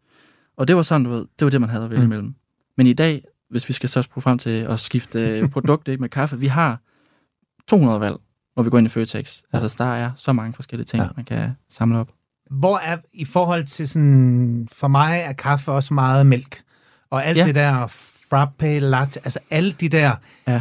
Og 0.57 0.69
det 0.69 0.77
var 0.77 0.83
sådan, 0.83 1.05
du 1.05 1.11
ved, 1.11 1.25
det 1.39 1.45
var 1.45 1.51
det, 1.51 1.61
man 1.61 1.71
havde 1.71 1.85
at 1.85 1.91
vælge 1.91 2.01
mm. 2.03 2.07
imellem. 2.13 2.35
Men 2.77 2.87
i 2.87 2.93
dag, 2.93 3.25
hvis 3.53 3.69
vi 3.69 3.75
skal 3.75 3.89
så 3.89 4.09
bruge 4.13 4.23
frem 4.23 4.39
til 4.39 4.51
at 4.61 4.81
skifte 4.81 5.49
produkt 5.53 5.89
ikke, 5.89 6.01
med 6.01 6.09
kaffe, 6.09 6.39
vi 6.39 6.47
har 6.47 6.81
200 7.69 8.01
valg, 8.01 8.17
når 8.57 8.63
vi 8.63 8.71
går 8.71 8.79
ind 8.79 8.87
i 8.87 8.91
Føtex. 8.91 9.43
Ja. 9.53 9.59
Altså, 9.59 9.85
der 9.85 9.95
er 9.95 10.11
så 10.17 10.33
mange 10.33 10.53
forskellige 10.53 10.85
ting, 10.87 11.03
Ja. 11.03 11.09
man 11.17 11.25
kan 11.25 11.51
samle 11.71 11.99
op. 11.99 12.09
hvor 12.51 12.79
er 12.79 12.97
i 13.13 13.25
forhold 13.25 13.65
til 13.65 13.89
sådan, 13.89 14.69
for 14.73 14.89
mig 14.89 15.19
er 15.27 15.33
kaffe 15.33 15.73
også 15.73 15.95
meget 15.95 16.27
mælk. 16.27 16.63
Og 17.11 17.25
alt. 17.27 17.39
Ja. 17.39 17.45
det 17.47 17.55
der 17.55 17.87
frappe, 18.31 18.79
latte, 18.81 19.21
altså 19.25 19.39
alle 19.51 19.73
de 19.73 19.89
der, 19.89 20.15
Ja. 20.49 20.61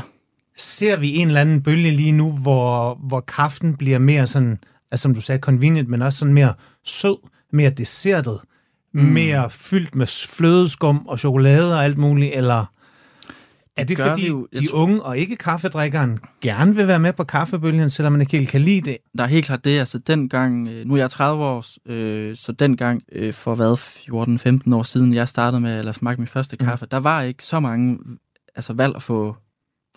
ser 0.57 0.99
vi 0.99 1.15
en 1.15 1.27
eller 1.27 1.41
anden 1.41 1.61
bølge 1.63 1.91
lige 1.91 2.11
nu, 2.11 2.31
hvor, 2.31 2.95
hvor 3.07 3.19
kaffen 3.19 3.75
bliver 3.77 3.99
mere 3.99 4.27
sådan, 4.27 4.59
altså 4.91 5.03
som 5.03 5.13
du 5.15 5.21
sagde, 5.21 5.39
convenient, 5.39 5.89
men 5.89 6.01
også 6.01 6.19
sådan 6.19 6.33
mere 6.33 6.53
sød, 6.83 7.17
mere 7.53 7.69
dessertet, 7.69 8.39
mm. 8.93 9.01
mere 9.03 9.49
fyldt 9.49 9.95
med 9.95 10.07
flødeskum 10.29 11.07
og 11.07 11.19
chokolade 11.19 11.73
og 11.75 11.83
alt 11.83 11.97
muligt, 11.97 12.33
eller 12.35 12.65
er 13.77 13.83
det 13.83 13.97
fordi 13.97 14.27
jo. 14.29 14.47
De 14.59 14.67
tror- 14.67 14.77
unge 14.83 15.03
og 15.03 15.17
ikke 15.17 15.35
kaffedrikkeren 15.35 16.19
gerne 16.41 16.75
vil 16.75 16.87
være 16.87 16.99
med 16.99 17.13
på 17.13 17.23
kaffebølgen, 17.23 17.89
selvom 17.89 18.11
man 18.11 18.21
ikke 18.21 18.37
helt 18.37 18.49
kan 18.49 18.61
lide 18.61 18.81
det? 18.81 18.97
Der 19.17 19.23
er 19.23 19.27
helt 19.27 19.45
klart 19.45 19.65
det, 19.65 19.79
altså 19.79 19.99
dengang, 19.99 20.67
øh, 20.67 20.85
nu 20.87 20.93
er 20.93 20.97
jeg 20.97 21.09
30 21.09 21.43
år, 21.43 21.65
øh, 21.91 22.35
så 22.35 22.51
dengang 22.51 23.03
øh, 23.11 23.33
for 23.33 23.55
hvad, 23.55 23.73
14-15 23.77 24.73
år 24.75 24.83
siden, 24.83 25.13
jeg 25.13 25.27
startede 25.27 25.61
med, 25.61 25.79
eller 25.79 25.91
smagte 25.91 26.21
min 26.21 26.27
første 26.27 26.57
Mm. 26.59 26.65
kaffe, 26.65 26.85
der 26.91 26.97
var 26.97 27.21
ikke 27.21 27.43
så 27.43 27.59
mange 27.59 27.97
altså, 28.55 28.73
valg 28.73 28.95
at 28.95 29.01
få 29.03 29.35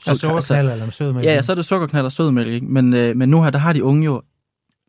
Så 0.00 0.04
sød- 0.04 0.16
sukkerknald 0.16 0.70
eller 0.70 0.90
sød 0.90 1.12
med 1.12 1.22
Ja, 1.22 1.34
ja, 1.34 1.42
så 1.42 1.52
er 1.52 1.56
det 1.56 1.64
sukkerknald 1.64 2.04
og 2.04 2.12
sødmælk, 2.12 2.48
ikke? 2.48 2.66
Men, 2.66 2.94
øh, 2.94 3.16
men 3.16 3.28
nu 3.28 3.42
her, 3.42 3.50
der 3.50 3.58
har 3.58 3.72
de 3.72 3.84
unge 3.84 4.04
jo 4.04 4.22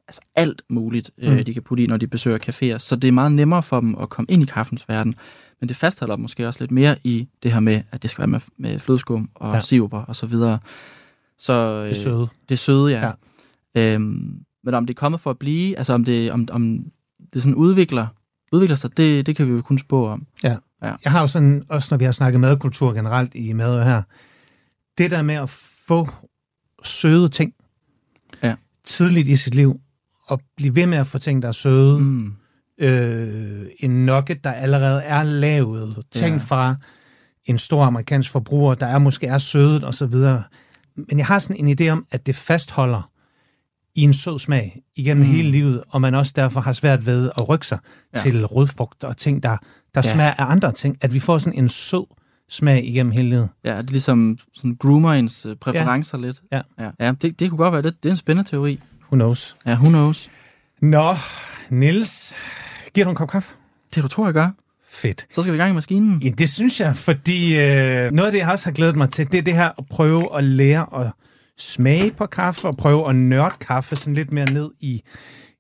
altså 0.08 0.22
alt 0.36 0.62
muligt, 0.70 1.12
øh, 1.18 1.32
Mm. 1.32 1.38
mm. 1.38 1.46
de 1.46 1.54
kan 1.54 1.64
putte 1.64 1.84
i, 1.84 1.88
når 1.88 1.98
de 1.98 2.08
besøger 2.08 2.38
caféer. 2.38 2.78
Så 2.78 2.96
det 2.96 3.08
er 3.08 3.12
meget 3.12 3.32
nemmere 3.32 3.64
for 3.64 3.80
dem 3.80 3.96
at 4.02 4.10
komme 4.10 4.26
ind 4.30 4.44
i 4.44 4.46
kaffens 4.46 4.86
verden. 4.90 5.16
Men 5.60 5.70
det 5.70 5.78
fastholder 5.78 6.16
måske 6.16 6.48
også 6.48 6.60
lidt 6.64 6.72
mere 6.72 6.96
i 7.04 7.28
det 7.44 7.54
her 7.54 7.60
med, 7.60 7.82
at 7.92 8.02
det 8.02 8.10
skal 8.10 8.20
være 8.22 8.28
med, 8.28 8.40
med 8.58 8.80
flødeskum 8.80 9.30
og 9.36 9.50
Ja. 9.50 9.54
ja. 9.54 9.60
siruper 9.62 10.00
og 10.00 10.16
så 10.16 10.26
videre. 10.26 10.60
Så, 11.40 11.54
øh, 11.54 11.88
det 11.90 11.98
søde. 11.98 12.28
Det 12.50 12.60
søde, 12.60 12.92
ja. 12.92 13.00
Ja. 13.06 13.12
ja. 13.76 13.94
Øhm, 13.94 14.40
men 14.64 14.74
om 14.74 14.86
det 14.86 14.94
er 14.94 15.00
kommet 15.00 15.22
for 15.22 15.30
at 15.30 15.40
blive, 15.40 15.78
altså 15.78 15.94
om 15.94 16.04
det, 16.04 16.32
om, 16.32 16.48
om 16.52 16.86
det 17.34 17.42
sådan 17.42 17.56
udvikler, 17.56 18.08
udvikler 18.52 18.76
sig, 18.76 18.98
det, 18.98 19.26
det 19.26 19.36
kan 19.36 19.48
vi 19.48 19.52
jo 19.54 19.62
kun 19.62 19.78
spå 19.78 20.08
om. 20.08 20.26
Jeg 21.04 21.12
har 21.12 21.22
jo 21.22 21.28
sådan, 21.28 21.64
også 21.70 21.88
når 21.92 21.98
vi 21.98 22.06
har 22.06 22.12
snakket 22.12 22.42
madkultur 22.42 22.94
generelt 22.94 23.36
i 23.36 23.54
mad 23.54 23.84
her, 23.84 24.02
det 24.98 25.12
der 25.12 25.22
med 25.22 25.36
at 25.36 25.50
få 25.88 26.10
søde 26.84 27.28
ting 27.28 27.54
Ja. 28.44 28.56
tidligt 28.84 29.28
i 29.28 29.36
sit 29.36 29.56
liv, 29.56 29.80
og 30.28 30.42
blive 30.58 30.76
ved 30.76 30.86
med 30.86 30.98
at 30.98 31.08
få 31.08 31.18
ting, 31.18 31.42
der 31.42 31.48
er 31.48 31.52
søde, 31.52 32.00
mm. 32.00 32.34
Øh, 32.78 33.66
en 33.80 34.06
nugget, 34.06 34.44
der 34.44 34.52
allerede 34.52 35.02
er 35.04 35.24
lavet, 35.24 36.04
ting 36.12 36.36
Ja. 36.36 36.44
fra 36.44 36.76
en 37.46 37.58
stor 37.58 37.84
amerikansk 37.84 38.32
forbruger, 38.32 38.76
der 38.76 38.86
er 38.86 39.00
måske 39.00 39.28
er 39.28 39.38
sødet 39.38 39.84
og 39.84 39.94
så 39.94 40.06
videre. 40.06 40.44
Men 40.96 41.18
jeg 41.18 41.26
har 41.26 41.40
sådan 41.40 41.68
en 41.68 41.78
idé 41.82 41.90
om, 41.90 42.06
at 42.12 42.26
det 42.26 42.36
fastholder 42.36 43.10
i 43.96 44.02
en 44.02 44.14
sød 44.14 44.40
smag 44.40 44.82
igennem 44.96 45.26
mm. 45.26 45.32
Hele 45.32 45.52
livet, 45.52 45.84
og 45.90 46.02
man 46.02 46.16
også 46.16 46.34
derfor 46.36 46.62
har 46.62 46.74
svært 46.74 47.06
ved 47.06 47.30
at 47.38 47.50
rykke 47.50 47.68
sig 47.68 47.78
ja. 48.16 48.20
Til 48.20 48.46
rødfrugter 48.46 49.08
og 49.08 49.18
ting, 49.18 49.44
der, 49.44 49.50
der 49.50 49.58
ja. 49.96 50.02
Ja. 50.06 50.14
smager 50.14 50.34
af 50.34 50.52
andre 50.52 50.72
ting. 50.72 50.98
At 51.02 51.14
vi 51.14 51.20
får 51.20 51.38
sådan 51.38 51.60
en 51.60 51.70
sød 51.70 52.06
smag 52.50 52.86
igennem 52.88 53.12
hele 53.12 53.30
livet. 53.30 53.50
Ja, 53.64 53.72
det 53.72 53.88
er 53.88 53.92
ligesom 53.92 54.38
sådan 54.54 54.76
groomer 54.80 55.14
ens 55.14 55.46
øh, 55.46 55.56
præferencer 55.56 56.18
ja. 56.18 56.26
lidt. 56.26 56.42
Ja. 56.52 56.62
ja. 56.80 56.90
ja 57.00 57.12
det, 57.12 57.40
det 57.40 57.50
kunne 57.50 57.58
godt 57.58 57.74
være, 57.74 57.82
det, 57.82 58.04
det 58.04 58.10
er 58.10 58.14
en 58.14 58.18
spændende 58.18 58.50
teori. 58.50 58.80
Who 59.02 59.16
knows? 59.16 59.56
Ja, 59.66 59.74
who 59.74 59.90
knows? 59.90 60.30
Nå, 60.82 61.16
Nils, 61.70 62.36
giver 62.96 63.06
du 63.06 63.10
en 63.10 63.16
kop 63.16 63.30
kaffe? 63.30 63.54
Det 63.96 64.04
du 64.04 64.08
tror, 64.08 64.26
jeg 64.26 64.34
gør. 64.34 64.50
Fedt. 64.90 65.28
Så 65.32 65.42
skal 65.42 65.54
vi 65.54 65.58
i 65.58 65.60
gang 65.60 65.72
i 65.72 65.74
maskinen. 65.74 66.22
Ja, 66.22 66.30
det 66.30 66.50
synes 66.50 66.80
jeg, 66.80 66.96
fordi 66.96 67.60
øh, 67.60 68.12
noget 68.12 68.26
af 68.26 68.32
det, 68.32 68.40
jeg 68.40 68.52
også 68.52 68.66
har 68.66 68.72
glædet 68.72 68.96
mig 68.96 69.10
til, 69.10 69.32
det 69.32 69.38
er 69.38 69.42
det 69.42 69.54
her 69.54 69.70
at 69.78 69.86
prøve 69.90 70.38
at 70.38 70.44
lære 70.44 71.06
at 71.06 71.12
smage 71.58 72.12
på 72.12 72.26
kaffe, 72.26 72.68
og 72.68 72.78
prøve 72.78 73.10
at 73.10 73.16
nørde 73.16 73.56
kaffe 73.60 73.96
sådan 73.96 74.14
lidt 74.14 74.32
mere 74.32 74.46
ned 74.46 74.72
i... 74.80 75.02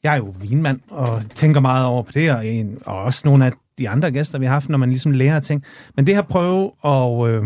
Jeg 0.04 0.14
er 0.14 0.18
jo 0.18 0.34
vinmand, 0.42 0.80
og 0.90 1.22
tænker 1.36 1.60
meget 1.60 1.86
over 1.86 2.04
på 2.04 2.12
det, 2.12 2.32
og, 2.32 2.48
en, 2.48 2.78
og 2.86 3.04
også 3.04 3.22
nogle 3.26 3.46
af 3.46 3.52
de 3.80 3.90
andre 3.90 4.12
gæster, 4.12 4.40
vi 4.40 4.46
har 4.46 4.54
haft, 4.54 4.70
når 4.70 4.78
man 4.78 4.90
ligesom 4.90 5.12
lærer 5.12 5.40
ting. 5.40 5.64
Men 5.96 6.08
det 6.08 6.16
her 6.16 6.22
prøve 6.22 6.72
at, 6.86 7.30
øh, 7.30 7.44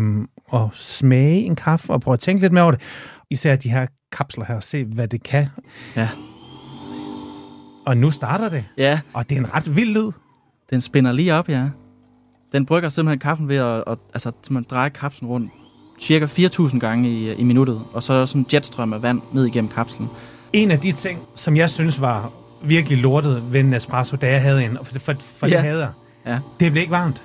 at 0.52 0.68
smage 0.74 1.40
en 1.40 1.56
kaffe, 1.56 1.92
og 1.92 2.00
prøve 2.00 2.12
at 2.12 2.20
tænke 2.20 2.42
lidt 2.42 2.52
mere 2.52 2.64
over 2.64 2.72
det, 2.72 2.82
især 3.30 3.56
de 3.56 3.70
her 3.70 3.86
kapsler 4.12 4.44
her, 4.44 4.60
se 4.60 4.84
hvad 4.84 5.08
det 5.08 5.22
kan. 5.22 5.46
Ja. 5.96 6.08
Og 7.86 7.96
nu 7.96 8.10
starter 8.10 8.48
det, 8.48 8.64
Ja, 8.76 9.00
og 9.14 9.30
det 9.30 9.36
er 9.36 9.40
en 9.40 9.54
ret 9.54 9.76
vild 9.76 9.90
lyd. 9.94 10.10
den 10.70 10.80
spænder 10.80 11.12
lige 11.12 11.34
op, 11.34 11.48
ja. 11.48 11.64
Den 12.52 12.66
brygger 12.66 12.88
simpelthen 12.88 13.18
kaffen 13.18 13.48
ved 13.48 13.56
at, 13.56 13.84
at 13.86 13.98
altså, 14.14 14.32
man 14.50 14.64
drejer 14.70 14.88
kapslen 14.88 15.30
rundt 15.30 15.52
cirka 16.00 16.26
4.000 16.26 16.78
gange 16.78 17.08
i, 17.08 17.32
i 17.34 17.44
minuttet, 17.44 17.80
og 17.94 18.02
så 18.02 18.26
sådan 18.26 18.40
en 18.42 18.46
jetstrøm 18.52 18.92
af 18.92 19.02
vand 19.02 19.20
ned 19.32 19.46
igennem 19.46 19.70
kapslen. 19.70 20.08
En 20.52 20.70
af 20.70 20.78
de 20.78 20.92
ting, 20.92 21.18
som 21.34 21.56
jeg 21.56 21.70
synes 21.70 22.00
var 22.00 22.30
virkelig 22.62 22.98
lortet 22.98 23.52
ved 23.52 23.60
en 23.60 23.74
espresso, 23.74 24.16
da 24.16 24.30
jeg 24.30 24.42
havde 24.42 24.64
en, 24.64 24.78
for, 24.82 24.98
for, 24.98 25.14
for 25.38 25.46
ja. 25.46 25.52
Ja. 25.52 25.58
det 25.58 25.66
havde 25.68 25.80
jeg, 25.80 25.90
Ja. 26.26 26.38
det 26.60 26.72
blev 26.72 26.76
ikke 26.80 26.90
varmt. 26.90 27.22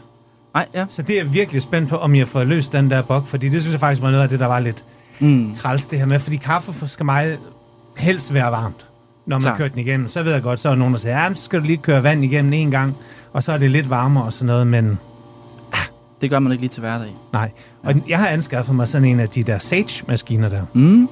Nej, 0.54 0.68
ja. 0.74 0.86
Så 0.90 1.02
det 1.02 1.20
er 1.20 1.24
jeg 1.24 1.34
virkelig 1.34 1.62
spændt 1.62 1.90
på, 1.90 1.98
om 1.98 2.16
jeg 2.16 2.28
får 2.28 2.44
løst 2.44 2.72
den 2.72 2.92
der 2.92 3.02
bok, 3.02 3.26
fordi 3.28 3.50
det 3.50 3.62
synes 3.62 3.72
jeg 3.74 3.80
faktisk 3.80 4.02
var 4.02 4.12
noget 4.12 4.24
af 4.24 4.30
det, 4.30 4.40
der 4.40 4.46
var 4.48 4.60
lidt 4.60 4.84
Mm. 5.20 5.54
træls 5.54 5.88
det 5.88 6.00
her 6.00 6.06
med, 6.06 6.20
fordi 6.20 6.36
kaffe 6.36 6.88
skal 6.88 7.06
meget 7.06 7.40
helst 7.98 8.34
være 8.34 8.52
varmt, 8.52 8.88
når 9.26 9.38
man 9.38 9.42
Klar. 9.42 9.58
kører 9.58 9.70
den 9.70 9.80
igennem. 9.80 10.08
Så 10.08 10.24
ved 10.24 10.34
jeg 10.34 10.42
godt, 10.42 10.60
så 10.60 10.70
er 10.70 10.76
nogen, 10.76 10.94
der 10.94 11.00
siger, 11.00 11.24
ja, 11.24 11.34
så 11.34 11.46
skal 11.46 11.60
du 11.60 11.66
lige 11.66 11.78
køre 11.78 12.04
vand 12.04 12.24
igennem 12.24 12.54
en 12.54 12.72
gang, 12.72 12.96
og 13.34 13.44
så 13.44 13.52
er 13.52 13.58
det 13.58 13.72
lidt 13.72 13.90
varmere 13.90 14.24
og 14.24 14.34
sådan 14.34 14.46
noget, 14.48 14.68
men 14.68 15.00
Det 16.22 16.30
gør 16.30 16.40
man 16.40 16.52
ikke 16.52 16.62
lige 16.62 16.70
til 16.70 16.80
hverdag. 16.80 17.08
nej. 17.34 17.50
Og 17.84 17.94
jeg 18.10 18.20
har 18.20 18.28
anskaffet 18.28 18.76
mig 18.76 18.88
sådan 18.88 19.08
en 19.08 19.20
af 19.20 19.30
de 19.30 19.44
der 19.44 19.60
Sage-maskiner 19.60 20.50
der, 20.50 20.62
Mm. 20.74 21.10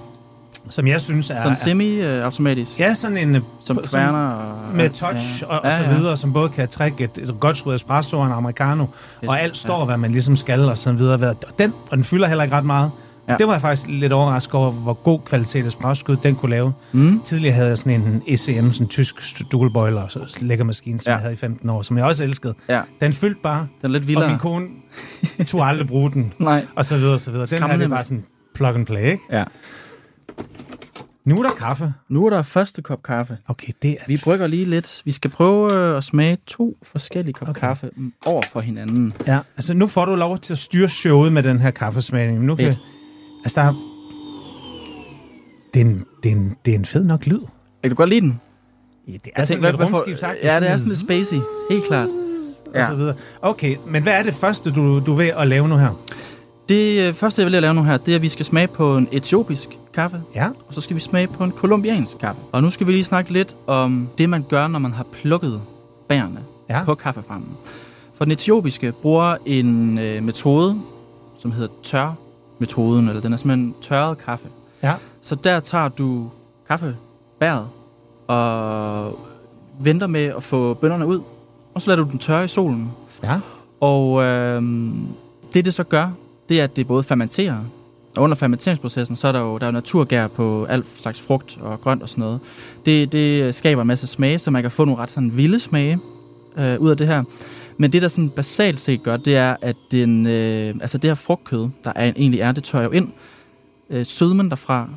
som 0.69 0.88
jeg 0.88 1.02
synes 1.02 1.30
er... 1.30 1.41
Sådan 1.41 1.56
semi-automatisk, 1.56 2.80
ja, 2.80 2.93
sådan 2.93 3.17
en... 3.17 3.36
øh, 3.36 3.41
som 3.65 3.80
kværner 3.86 4.30
og... 4.30 4.76
med 4.76 4.89
touch 4.89 5.41
ja. 5.41 5.47
og, 5.47 5.60
og 5.63 5.69
Ja, 5.69 5.78
så 5.78 5.84
ja. 5.84 5.97
videre, 5.97 6.17
som 6.17 6.34
både 6.34 6.49
kan 6.49 6.67
trække 6.67 7.04
et, 7.04 7.17
et 7.17 7.36
godt 7.39 7.58
skud 7.58 7.76
espresso 7.76 8.19
og 8.19 8.26
en 8.26 8.32
americano, 8.32 8.86
og 9.28 9.41
alt 9.41 9.58
står, 9.58 9.80
ja. 9.80 9.86
hvad 9.86 9.97
man 9.97 10.12
ligesom 10.12 10.36
skal 10.36 10.69
og 10.69 10.78
så 10.78 10.91
videre. 10.91 11.36
Den, 11.60 11.73
og 11.91 11.97
den 11.97 12.04
fylder 12.04 12.28
heller 12.28 12.43
ikke 12.43 12.56
ret 12.56 12.65
meget. 12.65 12.91
Ja. 13.27 13.38
Det 13.38 13.47
var 13.47 13.53
jeg 13.53 13.62
faktisk 13.62 13.88
lidt 13.89 14.12
overrasket 14.12 14.53
over, 14.53 14.71
hvor 14.71 14.93
god 14.93 15.19
kvalitet 15.25 15.65
espresso 15.65 16.13
den 16.13 16.36
kunne 16.36 16.49
lave. 16.49 16.73
Mm. 16.91 17.21
Tidligere 17.25 17.53
havde 17.55 17.69
jeg 17.69 17.77
sådan 17.77 18.01
en 18.01 18.23
ECM, 18.27 18.69
sådan 18.71 18.71
en 18.86 18.88
tysk 18.88 19.15
dual 19.52 19.69
boiler, 19.73 20.08
så 20.08 20.37
lækker 20.41 20.65
maskine, 20.65 21.00
som 21.00 21.10
ja. 21.12 21.15
Jeg 21.15 21.21
havde 21.21 21.33
i 21.33 21.37
15 21.37 21.69
år, 21.69 21.81
som 21.81 21.98
jeg 21.98 22.06
også 22.06 22.23
elskede. 22.23 22.54
Ja, 22.69 22.81
Den 23.02 23.13
fyldte 23.13 23.39
bare, 23.43 23.60
den 23.81 23.87
er 23.87 23.87
lidt 23.87 24.04
og 24.04 24.08
vildere. 24.08 24.29
min 24.29 24.39
kone 24.39 24.67
tog 25.48 25.67
aldrig 25.67 25.87
bruge 25.87 26.12
den, 26.12 26.33
Nej. 26.39 26.65
og 26.75 26.85
så 26.85 26.98
videre, 26.98 27.13
og 27.13 27.19
så 27.19 27.31
videre. 27.31 27.45
Den 27.45 27.63
her, 27.63 27.77
det 27.77 27.89
bare 27.89 28.04
sådan 28.04 28.25
plug 28.56 28.75
and 28.75 28.85
play, 28.85 29.04
ikke? 29.12 29.23
Ja. 29.31 29.43
Nu 31.25 31.35
er 31.35 31.41
der 31.43 31.50
kaffe. 31.50 31.93
Nu 32.10 32.25
er 32.25 32.29
der 32.29 32.41
første 32.41 32.81
kop 32.81 33.04
kaffe. 33.04 33.37
Okay, 33.48 33.73
det 33.81 33.91
er... 33.91 33.95
Vi 34.08 34.19
brygger 34.23 34.48
lige 34.48 34.65
lidt. 34.65 35.02
Vi 35.06 35.12
skal 35.12 35.31
prøve 35.31 35.73
øh, 35.73 35.98
at 35.98 36.04
smage 36.04 36.37
to 36.48 36.77
forskellige 36.83 37.33
kop 37.33 37.50
Okay. 37.50 37.60
kaffe 37.60 37.89
over 38.25 38.41
for 38.52 38.60
hinanden. 38.60 39.13
Ja, 39.27 39.39
altså 39.58 39.73
nu 39.73 39.87
får 39.87 40.06
du 40.06 40.15
lov 40.15 40.39
til 40.39 40.54
at 40.54 40.58
styre 40.60 40.87
showet 40.89 41.33
med 41.33 41.43
den 41.43 41.60
her 41.62 41.71
kaffesmagning. 41.71 42.43
Nu 42.45 42.56
kan, 42.56 42.65
Fedt. 42.65 42.77
Altså 43.44 43.60
der 43.62 43.67
er, 43.67 43.73
det, 45.73 45.81
er 45.81 45.85
en, 45.85 46.04
det, 46.23 46.31
er 46.31 46.35
en, 46.35 46.56
det 46.65 46.73
er 46.73 46.77
en 46.77 46.85
fed 46.85 47.04
nok 47.04 47.25
lyd. 47.25 47.39
Kan 47.81 47.89
du 47.89 47.96
godt 47.96 48.10
lide 48.10 48.21
den? 48.21 48.39
Ja, 49.08 49.12
det 49.13 49.27
er 49.27 49.31
Jeg 49.37 49.48
sådan 49.48 49.63
lidt 49.63 49.75
hvad 49.75 49.87
for- 49.87 49.96
rumskibsagtigt. 49.96 50.46
Ja, 50.46 50.60
det 50.60 50.69
er 50.69 50.77
sådan 50.77 50.89
lidt 50.89 51.00
spacey. 51.00 51.37
Helt 51.71 51.83
klart. 51.87 52.08
Og 52.75 52.85
så 52.87 52.96
videre. 52.96 53.15
Okay, 53.41 53.75
men 53.87 54.04
hvad 54.04 54.13
er 54.13 54.23
det 54.23 54.33
første, 54.33 54.71
du, 54.71 55.00
du 55.06 55.12
er 55.13 55.17
ved 55.17 55.27
at 55.27 55.48
lave 55.48 55.67
nu 55.67 55.77
her? 55.77 55.89
Det 56.69 57.00
øh, 57.08 57.13
første, 57.13 57.41
jeg 57.41 57.52
vil 57.52 57.62
lave 57.62 57.73
nu 57.73 57.83
her, 57.83 57.98
det 57.98 58.12
er, 58.12 58.15
at 58.15 58.21
vi 58.21 58.29
skal 58.29 58.46
smage 58.46 58.67
på 58.67 58.98
en 58.98 59.08
etiopisk 59.12 59.69
kaffe, 59.94 60.21
Ja, 60.35 60.48
og 60.67 60.73
så 60.73 60.81
skal 60.81 60.96
vi 60.96 61.02
smage 61.02 61.27
på 61.27 61.44
en 61.44 61.52
kolumbiansk 61.52 62.17
kaffe. 62.17 62.41
Og 62.52 62.63
nu 62.63 62.69
skal 62.69 62.87
vi 62.87 62.91
lige 62.91 63.04
snakke 63.04 63.31
lidt 63.33 63.56
om 63.67 64.10
det, 64.17 64.29
man 64.29 64.46
gør, 64.50 64.67
når 64.67 64.79
man 64.79 64.91
har 64.91 65.06
plukket 65.12 65.62
bærene 66.10 66.39
Ja. 66.69 66.83
på 66.85 66.96
kaffefarmen. 66.96 67.50
For 68.15 68.25
den 68.25 68.31
etiopiske 68.31 68.91
bruger 68.91 69.35
en 69.46 69.98
øh, 70.00 70.23
metode, 70.23 70.81
som 71.41 71.52
hedder 71.52 71.73
tør-metoden, 72.65 73.09
eller 73.09 73.21
den 73.21 73.33
er 73.33 73.37
simpelthen 73.37 73.75
tørret 73.81 74.17
kaffe. 74.17 74.47
Ja. 74.83 74.93
Så 75.21 75.35
der 75.35 75.59
tager 75.59 75.89
du 75.89 76.29
kaffebæret 76.67 77.67
og 78.27 79.19
venter 79.79 80.07
med 80.07 80.25
at 80.25 80.43
få 80.43 80.73
bønderne 80.73 81.07
ud, 81.07 81.21
og 81.73 81.81
så 81.81 81.89
lader 81.89 82.03
du 82.03 82.09
den 82.11 82.19
tørre 82.19 82.45
i 82.45 82.47
solen. 82.47 82.91
Ja. 83.23 83.39
Og 83.79 84.23
øh, 84.23 84.61
det, 85.53 85.65
det 85.65 85.73
så 85.73 85.83
gør, 85.83 86.11
det 86.49 86.59
er, 86.59 86.63
at 86.63 86.75
det 86.75 86.87
både 86.87 87.03
fermenterer, 87.03 87.57
og 88.15 88.23
under 88.23 88.35
fermenteringsprocessen, 88.35 89.15
så 89.15 89.27
er 89.27 89.31
der 89.31 89.39
jo, 89.39 89.57
der 89.57 89.63
er 89.63 89.67
jo 89.67 89.71
naturgær 89.71 90.27
på 90.27 90.65
alt 90.65 90.85
slags 90.97 91.21
frugt 91.21 91.57
og 91.61 91.81
grønt 91.81 92.01
og 92.01 92.09
sådan 92.09 92.21
noget. 92.21 92.39
Det, 92.85 93.11
det 93.11 93.55
skaber 93.55 93.81
en 93.81 93.87
masse 93.87 94.07
smage, 94.07 94.39
så 94.39 94.51
man 94.51 94.61
kan 94.61 94.71
få 94.71 94.85
nogle 94.85 95.01
ret 95.01 95.11
sådan 95.11 95.37
vilde 95.37 95.59
smage 95.59 95.99
øh, 96.57 96.79
ud 96.79 96.89
af 96.89 96.97
det 96.97 97.07
her. 97.07 97.23
Men 97.80 97.94
det, 97.94 98.02
der 98.02 98.08
sådan 98.08 98.30
basalt 98.30 98.80
set 98.80 99.04
gør, 99.04 99.17
det 99.17 99.36
er, 99.38 99.56
at 99.62 99.76
den, 99.92 100.28
øh, 100.28 100.76
altså 100.82 100.98
det 100.98 101.10
her 101.10 101.15
frugtkød, 101.15 101.69
der 101.84 101.94
er, 101.96 102.06
egentlig 102.15 102.40
er, 102.40 102.52
det 102.52 102.63
tørrer 102.63 102.84
jo 102.84 102.90
ind. 102.92 103.10
Øh, 103.90 104.06
sødmen 104.06 104.50
derfra, 104.50 104.90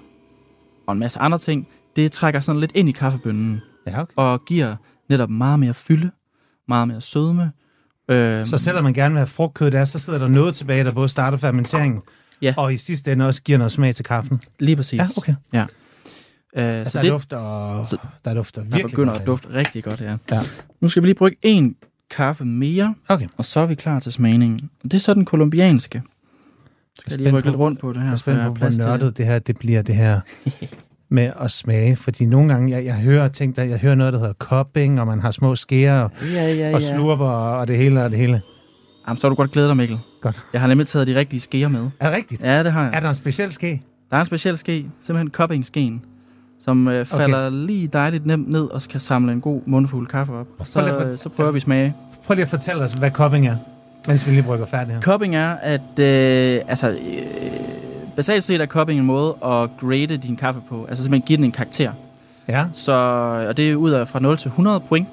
og 0.87 0.93
en 0.93 0.99
masse 0.99 1.19
andre 1.19 1.39
ting, 1.39 1.69
det 1.97 2.13
trækker 2.13 2.41
sådan 2.41 2.61
lidt 2.61 2.73
ind 2.75 2.89
i 2.89 2.93
kaffebønnen, 2.93 3.61
Ja, 3.87 4.01
okay. 4.03 4.13
og 4.17 4.45
giver 4.45 4.77
netop 5.09 5.31
meget 5.31 5.61
mere 5.61 5.75
fylde, 5.75 6.11
meget 6.69 6.89
mere 6.89 7.01
sødme. 7.01 7.53
Øh, 8.09 8.47
Så 8.47 8.59
selvom 8.59 8.85
man 8.85 8.93
gerne 8.95 9.13
vil 9.15 9.19
have 9.19 9.27
frugtkød 9.27 9.71
der, 9.71 9.85
så 9.85 9.99
sidder 9.99 10.19
der 10.19 10.29
noget 10.29 10.55
tilbage, 10.55 10.85
der 10.85 10.93
både 10.93 11.09
starter 11.09 11.39
fermenteringen, 11.39 12.03
Ja. 12.43 12.55
og 12.57 12.75
i 12.75 12.77
sidste 12.77 13.13
ende 13.13 13.27
også 13.27 13.43
giver 13.43 13.59
noget 13.59 13.73
smag 13.73 13.95
til 13.95 14.05
kaffen. 14.05 14.41
Lige 14.61 14.77
præcis. 14.77 14.99
Ja, 15.01 15.05
okay. 15.17 15.35
Ja. 15.53 15.61
Øh, 16.57 16.75
Altså, 16.79 16.93
så 16.93 16.99
der 16.99 17.03
det, 17.03 17.11
dufter, 17.13 17.85
så- 17.85 17.99
der 18.25 18.35
dufter 18.35 18.63
der 18.63 18.69
virkelig 18.69 18.91
begynder 18.91 19.13
godt 19.13 19.21
at 19.21 19.27
dufte 19.27 19.49
rigtig 19.49 19.85
godt, 19.85 20.01
ja. 20.01 20.17
Ja. 20.31 20.41
Nu 20.81 20.89
skal 20.89 21.03
vi 21.03 21.09
lige 21.09 21.15
bruge 21.15 21.33
en 21.43 21.77
kaffe 22.11 22.45
mere, 22.45 22.95
Okay. 23.09 23.27
og 23.37 23.45
så 23.45 23.61
er 23.61 23.67
vi 23.67 23.75
klar 23.75 24.01
til 24.01 24.13
smagningen. 24.13 24.71
Det 24.83 24.95
er 24.95 24.99
så 24.99 25.15
den 25.15 25.25
kolumbianske. 25.25 26.03
Så 26.97 27.03
skal 27.07 27.13
jeg 27.13 27.19
lige 27.33 27.39
rykke 27.39 27.49
lidt 27.49 27.59
rundt 27.59 27.81
på 27.81 27.89
det 27.93 27.97
her. 27.97 28.05
Jeg 28.05 28.13
er 28.13 28.17
spændt 28.17 28.43
på, 28.47 28.55
hvor 28.55 28.87
nørdet 28.87 29.17
det 29.17 29.27
her 29.27 29.39
det 29.39 29.59
bliver, 29.59 29.83
det 29.83 29.95
her 29.95 30.21
med 31.09 31.31
at 31.41 31.51
smage. 31.51 31.97
Fordi 31.97 32.27
nogle 32.27 32.53
gange, 32.53 32.71
jeg, 32.77 32.85
jeg 32.85 32.95
hører 32.95 33.29
ting, 33.29 33.57
der, 33.57 33.63
jeg 33.63 33.79
hører 33.79 33.95
noget, 33.95 34.13
der 34.13 34.19
hedder 34.19 34.33
cupping, 34.33 35.01
og 35.01 35.07
man 35.07 35.21
har 35.21 35.31
små 35.31 35.57
skeer 35.57 36.01
og, 36.01 36.11
Ja, 36.35 36.53
ja, 36.55 36.75
og 36.75 36.83
slurper 36.83 37.25
og, 37.27 37.59
og 37.59 37.69
det 37.69 37.77
hele 37.77 38.05
og 38.05 38.11
det 38.11 38.19
hele. 38.19 38.41
Jamen, 39.09 39.17
så 39.17 39.27
har 39.27 39.29
du 39.29 39.35
godt 39.35 39.51
glædet 39.51 39.69
dig, 39.69 39.77
Mikkel. 39.77 39.99
Godt. 40.21 40.37
Jeg 40.53 40.61
har 40.61 40.69
nemlig 40.69 40.87
taget 40.87 41.07
de 41.07 41.15
rigtige 41.19 41.41
skeer 41.41 41.69
med. 41.69 41.91
Er 42.01 42.07
det 42.09 42.17
rigtigt? 42.17 42.43
Ja, 42.43 42.63
det 42.65 42.73
har 42.73 42.83
jeg. 42.85 42.91
Er 42.95 43.01
der 43.01 43.09
en 43.09 43.15
speciel 43.15 43.53
ske? 43.53 43.83
Der 44.11 44.17
er 44.17 44.21
en 44.21 44.27
speciel 44.27 44.59
ske, 44.59 44.87
simpelthen 45.01 45.31
cupping-skeen, 45.31 46.03
som 46.65 46.89
øh, 46.89 47.07
falder 47.07 47.47
okay. 47.47 47.57
lige 47.67 47.87
dejligt 47.89 48.27
nemt 48.27 48.51
ned 48.51 48.65
og 48.65 48.83
kan 48.91 49.01
samle 49.01 49.33
en 49.33 49.41
god 49.41 49.61
mundfuld 49.67 50.07
kaffe 50.07 50.33
op. 50.33 50.47
Prøv 50.59 50.67
så, 50.67 50.79
at 50.79 50.95
for- 50.95 51.11
øh, 51.13 51.19
så 51.19 51.29
prøver 51.29 51.53
vi 51.53 51.61
smage. 51.61 51.95
Prøv 52.27 52.35
lige 52.35 52.43
at 52.43 52.49
fortælle 52.49 52.83
os, 52.83 52.93
hvad 52.93 53.11
cupping 53.11 53.47
er, 53.47 53.57
mens 54.09 54.27
vi 54.27 54.31
lige 54.31 54.43
brygger 54.43 54.67
færdig 54.67 54.95
her. 54.95 55.01
Cupping 55.01 55.37
er, 55.37 55.51
at 55.53 55.99
øh, 55.99 56.61
altså, 56.69 56.91
øh, 56.91 56.97
basalt 58.17 58.45
set 58.45 58.61
er 58.61 58.67
cupping 58.67 59.01
en 59.01 59.07
måde 59.07 59.29
at 59.45 59.71
grade 59.81 60.07
din 60.17 60.37
kaffe 60.37 60.61
på. 60.69 60.87
Altså 60.89 61.05
simpelthen 61.05 61.27
give 61.27 61.37
den 61.37 61.45
en 61.45 61.53
karakter. 61.53 61.93
Ja, 62.49 62.67
Så, 62.75 62.93
og 63.49 63.57
det 63.57 63.71
er 63.71 63.77
ud 63.77 63.91
af 63.91 64.09
fra 64.09 64.19
0 64.21 64.37
til 64.37 64.49
100 64.49 64.81
point. 64.81 65.09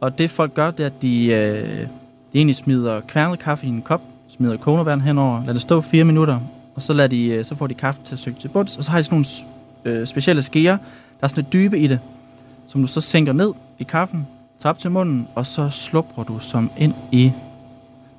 Og 0.00 0.18
det 0.18 0.30
folk 0.30 0.54
gør, 0.54 0.70
det 0.70 0.82
er, 0.82 0.86
at 0.86 1.02
de, 1.02 1.26
øh, 1.26 1.68
de 1.68 1.86
egentlig 2.34 2.56
smider 2.56 3.00
kværnet 3.00 3.38
kaffe 3.38 3.66
i 3.66 3.68
en 3.68 3.82
kop, 3.82 4.00
smider 4.36 4.56
kogevand 4.56 5.00
henover, 5.00 5.40
lader 5.40 5.52
det 5.52 5.62
stå 5.62 5.80
4 5.80 6.04
minutter, 6.04 6.38
og 6.74 6.82
så, 6.82 6.92
lader 6.92 7.08
de, 7.08 7.26
øh, 7.28 7.44
så 7.44 7.54
får 7.54 7.66
de 7.66 7.74
kaffe 7.74 8.00
til 8.04 8.14
at 8.14 8.18
synke 8.18 8.40
til 8.40 8.48
bunds, 8.48 8.76
og 8.76 8.84
så 8.84 8.90
har 8.90 8.98
de 8.98 9.04
sådan 9.04 9.14
nogle 9.14 9.26
øh, 9.84 10.06
specielle 10.06 10.42
skeer, 10.42 10.76
der 10.76 11.24
er 11.24 11.28
sådan 11.28 11.42
lidt 11.44 11.52
dybe 11.52 11.78
i 11.78 11.86
det, 11.86 11.98
som 12.68 12.80
du 12.80 12.86
så 12.86 13.00
sænker 13.00 13.32
ned 13.32 13.52
i 13.78 13.84
kaffen, 13.84 14.26
tager 14.62 14.70
op 14.70 14.78
til 14.78 14.90
munden, 14.90 15.28
og 15.34 15.46
så 15.46 15.68
slupper 15.70 16.22
du 16.22 16.38
som 16.38 16.70
ind 16.78 16.94
i, 17.12 17.32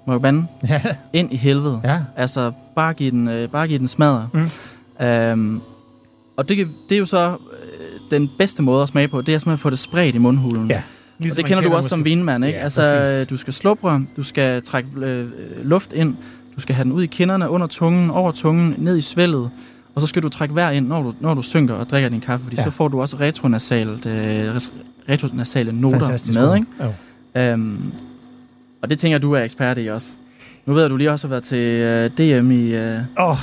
må 0.06 0.14
jeg 0.14 0.22
bande? 0.22 0.46
ja, 0.70 0.82
Ind 1.14 1.34
i 1.34 1.36
helvede. 1.38 1.82
ja. 1.84 2.00
Altså, 2.16 2.52
bare 2.76 2.94
giv 2.94 3.12
den, 3.12 3.28
øh, 3.28 3.50
bare 3.50 3.68
giv 3.68 3.80
den 3.80 3.88
smadre. 3.88 4.30
Mm. 4.34 5.06
Øhm, 5.06 5.62
og 6.38 6.50
det, 6.50 6.68
det 6.90 6.96
er 6.96 7.00
jo 7.00 7.06
så 7.06 7.30
øh, 7.30 8.00
den 8.12 8.30
bedste 8.38 8.62
måde 8.64 8.84
at 8.84 8.90
smage 8.90 9.08
på, 9.08 9.22
det 9.22 9.34
er 9.34 9.38
simpelthen 9.38 9.54
at 9.54 9.60
få 9.60 9.70
det 9.70 9.80
spredt 9.80 10.16
i 10.16 10.18
mundhulen. 10.18 10.70
Ja. 10.70 10.76
og 10.78 10.82
Ligesom 11.20 11.36
det 11.36 11.44
man 11.44 11.50
kender 11.58 11.70
du 11.70 11.76
også 11.76 11.90
som 11.90 12.06
vinmand, 12.06 12.46
ikke? 12.46 12.58
Ja, 12.58 12.64
altså, 12.64 12.82
præcis. 12.82 13.28
du 13.28 13.38
skal 13.38 13.54
slubre, 13.54 14.06
du 14.18 14.24
skal 14.24 14.62
trække 14.62 14.90
øh, 14.98 15.28
luft 15.64 15.94
ind, 15.94 16.16
du 16.56 16.62
skal 16.62 16.76
have 16.76 16.84
den 16.84 16.92
ud 16.92 17.04
i 17.04 17.08
kinderne, 17.08 17.50
under 17.50 17.68
tungen, 17.68 18.10
over 18.10 18.32
tungen, 18.32 18.76
ned 18.78 18.98
i 18.98 19.02
svældet, 19.02 19.50
og 19.96 20.02
så 20.02 20.08
skal 20.08 20.24
du 20.24 20.30
trække 20.30 20.56
vejr 20.56 20.72
ind, 20.72 20.88
når 20.88 21.02
du, 21.04 21.14
når 21.20 21.34
du 21.34 21.42
synker 21.42 21.74
og 21.74 21.90
drikker 21.90 22.10
din 22.10 22.22
kaffe, 22.22 22.44
fordi 22.44 22.56
Ja. 22.56 22.62
ja. 22.62 22.66
så 22.66 22.72
får 22.72 22.88
du 22.88 23.02
også 23.02 23.18
retronasalt, 23.20 24.06
øh, 24.06 24.56
retronasale 25.10 25.72
noter 25.82 26.00
Fantastisk 26.00 26.40
med, 26.40 26.56
ikke? 26.56 26.68
Jo. 27.36 27.42
Øhm, 27.42 27.92
og 28.82 28.90
det 28.90 29.00
tænker 29.00 29.18
du 29.18 29.32
er 29.34 29.42
ekspert 29.44 29.78
i 29.82 29.88
også. 29.88 30.08
Nu 30.66 30.74
ved 30.74 30.82
jeg, 30.84 30.90
du 30.90 30.98
lige 30.98 31.12
også 31.12 31.28
har 31.28 31.30
været 31.30 31.44
til 31.44 31.58
øh, 31.58 32.10
DM 32.10 32.52
i, 32.52 32.74
øh, 32.76 33.00
Åh, 33.20 33.38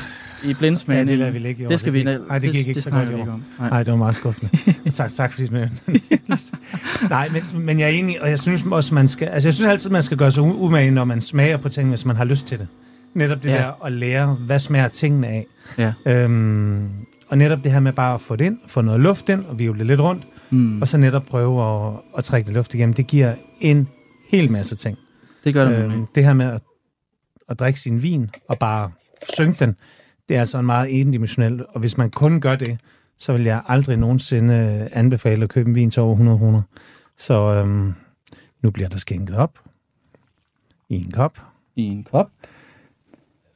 i 0.45 0.49
ja, 0.49 0.53
blindsmagning. 0.53 1.09
det 1.09 1.19
lader 1.19 1.31
vi 1.31 1.39
ligge 1.39 1.63
i 1.63 1.65
år. 1.65 1.69
Det 1.69 1.81
skal 1.81 1.93
vi... 1.93 1.99
gik- 1.99 2.05
Nej, 2.29 2.39
det 2.39 2.51
gik 2.53 2.59
ikke 2.59 2.75
det 2.75 2.83
så 2.83 2.91
godt 2.91 3.09
i 3.11 3.15
vi 3.15 3.21
år. 3.21 3.41
Nej. 3.59 3.69
Nej, 3.71 3.83
det 3.83 3.91
var 3.91 3.97
meget 3.99 4.15
skuffende. 4.15 4.51
tak, 4.91 5.11
tak 5.13 5.33
for 5.33 5.41
dit 5.41 5.53
med. 5.53 5.69
Nej, 7.11 7.29
men, 7.33 7.43
men 7.65 7.79
jeg 7.81 7.85
er 7.87 7.91
enig, 7.93 8.23
og 8.23 8.31
jeg 8.31 8.39
synes 8.39 8.65
også, 8.71 8.95
man 8.95 9.09
skal... 9.09 9.29
Altså, 9.29 9.49
jeg 9.49 9.55
synes 9.55 9.71
altid, 9.71 9.91
man 9.91 10.03
skal 10.03 10.17
gøre 10.17 10.33
sig 10.33 10.43
umage, 10.43 10.91
når 10.91 11.05
man 11.05 11.21
smager 11.21 11.57
på 11.57 11.69
ting, 11.69 11.89
hvis 11.89 12.05
man 12.05 12.17
har 12.17 12.25
lyst 12.25 12.47
til 12.47 12.59
det. 12.59 12.67
Netop 13.15 13.43
det 13.43 13.49
Ja. 13.49 13.57
der 13.57 13.85
at 13.85 13.93
lære, 13.93 14.35
hvad 14.35 14.59
smager 14.59 14.89
tingene 14.89 15.29
af. 15.29 15.47
Ja. 15.79 15.93
Øhm, 16.07 16.89
og 17.29 17.39
netop 17.39 17.59
det 17.65 17.73
her 17.73 17.81
med 17.81 17.93
bare 17.93 18.15
at 18.15 18.21
få 18.21 18.37
det 18.37 18.45
ind, 18.45 18.59
få 18.67 18.81
noget 18.81 19.01
luft 19.01 19.29
ind, 19.29 19.45
og 19.45 19.59
vi 19.59 19.67
det 19.73 19.87
lidt 19.87 20.01
rundt, 20.01 20.25
Mm. 20.51 20.83
og 20.83 20.89
så 20.89 20.97
netop 20.99 21.23
prøve 21.27 21.63
at, 21.89 21.93
at 22.19 22.25
trække 22.25 22.47
det 22.47 22.55
luft 22.55 22.75
igennem. 22.75 22.95
Det 22.95 23.07
giver 23.07 23.35
en 23.61 23.89
hel 24.29 24.51
masse 24.53 24.77
ting. 24.77 24.99
Det 25.45 25.55
gør 25.55 25.65
det. 25.65 25.85
Øhm, 25.85 26.07
det 26.15 26.25
her 26.25 26.33
med 26.35 26.47
at, 26.47 26.61
at 27.49 27.59
drikke 27.59 27.81
sin 27.81 28.03
vin 28.03 28.31
og 28.49 28.59
bare 28.59 28.91
synke 29.35 29.65
den, 29.65 29.77
det 30.29 30.37
er 30.37 30.41
altså 30.41 30.59
en 30.59 30.67
meget 30.67 31.01
endimensionel, 31.01 31.65
og 31.69 31.81
hvis 31.81 31.99
man 31.99 32.11
kun 32.11 32.41
gør 32.41 32.57
det, 32.57 32.79
så 33.19 33.33
vil 33.33 33.43
jeg 33.45 33.63
aldrig 33.69 33.97
nogensinde 33.97 34.89
anbefale 34.93 35.43
at 35.45 35.49
købe 35.51 35.69
en 35.69 35.75
vin 35.75 35.91
til 35.91 36.03
over 36.03 36.13
100 36.13 36.39
kroner. 36.39 36.63
Så 37.17 37.35
øhm, 37.55 37.93
nu 38.63 38.71
bliver 38.71 38.89
der 38.89 38.99
skænket 38.99 39.37
op 39.37 39.59
i 40.89 40.95
en 40.97 41.11
kop. 41.11 41.39
I 41.77 41.83
en 41.83 42.05
kop. 42.05 42.31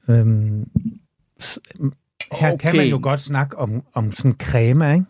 Øhm, 0.09 0.68
her 2.32 2.53
okay. 2.53 2.57
kan 2.59 2.76
man 2.76 2.86
jo 2.86 2.98
godt 3.03 3.20
snakke 3.20 3.59
om, 3.59 3.82
om 3.94 4.12
sådan 4.12 4.34
crema, 4.42 4.92
ikke? 4.94 5.07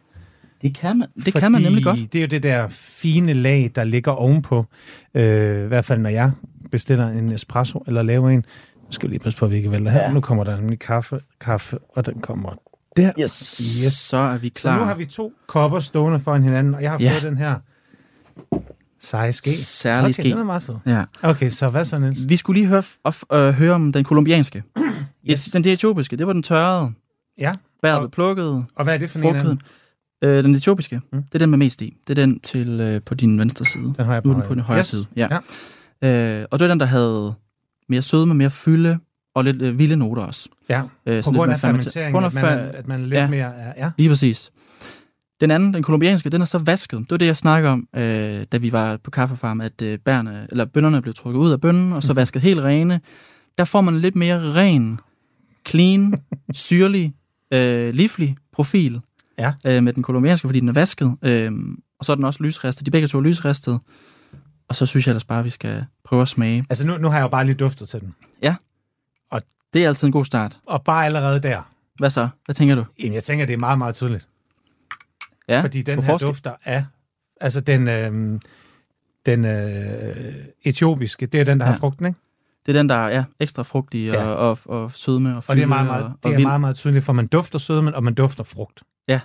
Det 0.62 0.74
kan 0.74 0.99
man, 0.99 1.09
det 1.24 1.34
kan 1.34 1.53
man 1.53 1.62
nemlig 1.62 1.84
godt. 1.84 1.99
det 2.12 2.14
er 2.14 2.20
jo 2.22 2.26
det 2.26 2.43
der 2.43 2.68
fine 2.70 3.32
lag, 3.32 3.70
der 3.74 3.84
ligger 3.84 4.12
ovenpå. 4.12 4.66
Øh, 5.14 5.64
I 5.64 5.68
hvert 5.68 5.84
fald, 5.84 6.01
når 6.01 6.11
jeg 6.11 6.30
bestiller 6.70 7.09
en 7.09 7.32
espresso 7.32 7.82
eller 7.86 8.03
laver 8.03 8.30
en. 8.30 8.38
Nu 8.86 8.93
skal 8.93 9.09
vi 9.09 9.12
lige 9.14 9.20
passe 9.22 9.38
på, 9.38 9.45
at 9.45 9.51
vi 9.51 9.57
ikke 9.57 9.70
vælter 9.70 9.90
her. 9.90 10.03
Ja. 10.03 10.12
Nu 10.12 10.20
kommer 10.20 10.45
der 10.45 10.57
nemlig 10.61 10.78
kaffe, 10.78 11.20
kaffe, 11.40 11.78
og 11.97 12.07
den 12.07 12.20
kommer 12.20 12.55
der. 12.97 13.12
Yes. 13.20 13.59
Yes. 13.84 13.93
Så 13.93 14.16
er 14.16 14.38
vi 14.38 14.49
Så 14.57 14.61
klar. 14.62 14.78
nu 14.78 14.84
har 14.84 14.95
vi 14.95 15.05
to 15.05 15.32
kopper 15.47 15.78
stående 15.78 16.20
foran 16.20 16.43
hinanden, 16.43 16.74
og 16.74 16.82
jeg 16.82 16.90
har 16.90 16.99
Ja. 17.01 17.12
fået 17.12 17.22
den 17.22 17.38
her 17.38 17.55
seje 19.03 19.32
ske. 19.32 19.50
Særlig 19.50 20.05
okay, 20.05 20.12
ske. 20.12 20.22
den 20.22 20.38
er 20.38 20.44
meget 20.44 20.62
fed. 20.62 20.74
Ja. 20.86 21.05
Okay, 21.22 21.50
så 21.50 21.68
hvad 21.68 21.84
så, 21.84 21.98
Niels? 21.98 22.28
Vi 22.28 22.36
skulle 22.36 22.61
lige 22.61 22.68
høre, 22.68 22.82
of, 23.05 23.22
øh, 23.32 23.50
høre 23.50 23.74
om 23.74 23.92
den 23.92 24.05
kolumbianske. 24.05 24.62
Yes. 25.30 25.44
Den 25.44 25.68
etiopiske, 25.68 26.16
det 26.16 26.26
var 26.26 26.32
den 26.32 26.42
tørrede. 26.42 26.92
Ja, 27.38 27.53
Bæret 27.82 28.00
blev 28.00 28.11
plukket. 28.11 28.64
og 28.76 28.84
hvad 28.84 28.94
er 28.94 28.98
det 28.98 29.11
for 29.11 29.18
en? 29.18 29.22
Frugtkøden. 29.24 29.61
Øh, 30.24 30.44
den 30.44 30.55
etiopiske, 30.55 31.00
Mm. 31.12 31.22
det 31.22 31.34
er 31.34 31.38
den 31.38 31.50
med 31.50 31.59
mest 31.59 31.82
i. 31.82 31.96
Det 32.09 32.18
er 32.18 32.22
den 32.26 32.40
til 32.40 32.80
øh, 32.80 33.00
på 33.07 33.14
din 33.14 33.38
venstre 33.38 33.64
side. 33.64 33.94
Den 33.96 34.05
har 34.05 34.12
jeg 34.12 34.22
Nu 34.24 34.30
er 34.30 34.34
den 34.34 34.44
på 34.48 34.55
den 34.55 34.62
højre 34.62 34.78
yes. 34.78 34.86
side. 34.86 35.07
Ja. 35.16 35.28
Øh, 36.05 36.46
og 36.50 36.59
det 36.59 36.64
var 36.68 36.72
den, 36.72 36.80
der 36.80 36.86
havde 36.86 37.34
mere 37.88 38.03
sødme, 38.03 38.34
mere 38.34 38.50
fylde 38.50 38.98
og 39.34 39.44
lidt 39.44 39.62
øh, 39.62 39.78
vilde 39.78 39.96
noter 39.96 40.22
også. 40.22 40.48
Ja, 40.68 40.82
Øh, 41.07 41.24
på 41.24 41.30
grund 41.30 41.53
af 41.53 41.61
fermenteringen, 41.61 42.12
På 42.12 42.16
grund 42.20 42.26
at 42.26 42.36
af 42.44 42.57
man, 42.57 42.59
er, 42.66 42.78
at 42.78 42.88
man 42.88 43.00
er 43.00 43.05
lidt 43.05 43.14
ja. 43.14 43.28
mere... 43.30 43.55
er- 43.57 43.72
Ja, 43.76 43.90
Lige 43.98 44.09
præcis. 44.09 44.50
Den 45.43 45.51
anden, 45.51 45.74
den 45.74 45.82
kolumbianske, 45.82 46.30
den 46.30 46.40
er 46.40 46.45
så 46.45 46.59
vasket. 46.59 46.99
Det 46.99 47.11
var 47.11 47.16
det, 47.16 47.26
jeg 47.26 47.36
snakkede 47.36 47.72
om, 47.72 47.88
øh, 47.97 48.47
da 48.53 48.57
vi 48.57 48.72
var 48.72 48.97
på 48.97 49.11
kaffefarm, 49.11 49.61
at 49.61 49.82
øh, 49.82 49.99
bærne, 49.99 50.47
eller 50.51 50.64
bønderne 50.64 51.03
blev 51.03 51.14
trukket 51.14 51.38
ud 51.40 51.53
af 51.53 51.61
bønnen, 51.61 51.93
og 51.93 52.03
så 52.03 52.12
vasket 52.12 52.43
helt 52.43 52.61
rene. 52.61 53.01
Der 53.59 53.64
får 53.64 53.80
man 53.80 53.95
en 53.95 54.01
lidt 54.01 54.16
mere 54.16 54.53
ren, 54.55 55.01
clean, 55.68 56.14
syrlig, 56.55 57.14
øh, 57.53 57.95
livlig 57.95 58.36
profil 58.53 59.01
Ja. 59.38 59.53
øh, 59.66 59.82
med 59.82 59.93
den 59.93 60.03
kolumbianske, 60.03 60.49
fordi 60.49 60.61
den 60.61 60.68
er 60.68 60.72
vasket. 60.72 61.16
Øh, 61.22 61.53
og 61.99 62.05
så 62.05 62.12
er 62.12 62.16
den 62.16 62.24
også 62.24 62.43
lysristet. 62.43 62.86
De 62.86 62.90
begge 62.90 63.09
to 63.09 63.18
er 63.18 63.22
lysristet. 63.22 63.78
Og 64.68 64.74
så 64.74 64.86
synes 64.86 65.07
jeg 65.07 65.11
ellers 65.12 65.24
bare, 65.24 65.38
at 65.38 65.45
vi 65.45 65.51
skal 65.51 65.84
prøve 66.05 66.22
at 66.22 66.28
smage. 66.28 66.64
Altså 66.70 66.86
nu, 66.86 66.99
nu 66.99 67.09
har 67.09 67.16
jeg 67.16 67.22
jo 67.22 67.28
bare 67.28 67.45
lige 67.45 67.55
duftet 67.55 67.88
til 67.88 68.01
den. 68.01 68.14
Det 69.74 69.84
er 69.84 69.88
altid 69.88 70.07
en 70.09 70.12
god 70.12 70.24
start. 70.24 70.59
Og 70.66 70.82
bare 70.82 71.07
allerede 71.07 71.40
der, 71.40 71.62
Hvad 71.99 72.11
så? 72.11 72.28
Hvad 72.45 72.55
tænker 72.55 72.74
du? 72.74 72.84
jamen 73.03 73.14
jeg 73.14 73.22
tænker, 73.22 73.47
det 73.47 73.53
er 73.53 73.59
meget, 73.59 73.78
meget 73.78 73.95
tydeligt. 73.95 74.28
Ja, 75.57 75.61
Fordi 75.62 75.82
den 75.82 76.03
her 76.03 76.16
dufter 76.18 76.53
af, 76.64 76.84
altså 77.40 77.61
den, 77.61 77.88
øh, 77.88 78.40
den 79.26 79.44
øh, 79.44 80.34
etiopiske, 80.62 81.26
det 81.26 81.40
er 81.40 81.44
den, 81.44 81.61
der 81.61 81.66
ja. 81.66 81.72
Har 81.72 81.78
frugten, 81.78 82.07
ikke? 82.07 82.18
Det 82.66 82.76
er 82.76 82.80
den, 82.80 82.88
der 82.88 82.94
er 82.94 83.09
ja, 83.09 83.24
ekstra 83.40 83.62
frugtig 83.62 84.09
og, 84.11 84.14
Ja. 84.16 84.24
og, 84.26 84.59
og, 84.66 84.82
og 84.82 84.92
sødme 84.92 85.36
og 85.36 85.44
fylde 85.44 85.53
Og 85.53 85.57
det 85.57 85.62
er 85.62 85.66
meget, 85.66 85.86
meget, 85.86 86.05
og, 86.05 86.11
det 86.11 86.24
og 86.24 86.30
er 86.30 86.36
vild. 86.36 86.46
meget, 86.46 86.61
meget 86.61 86.76
tydeligt, 86.76 87.05
for 87.05 87.12
man 87.12 87.26
dufter 87.26 87.59
sødmen, 87.59 87.94
og 87.94 88.05
man 88.05 88.14
dufter 88.14 88.44
frugt. 88.44 88.82
Ja, 89.09 89.20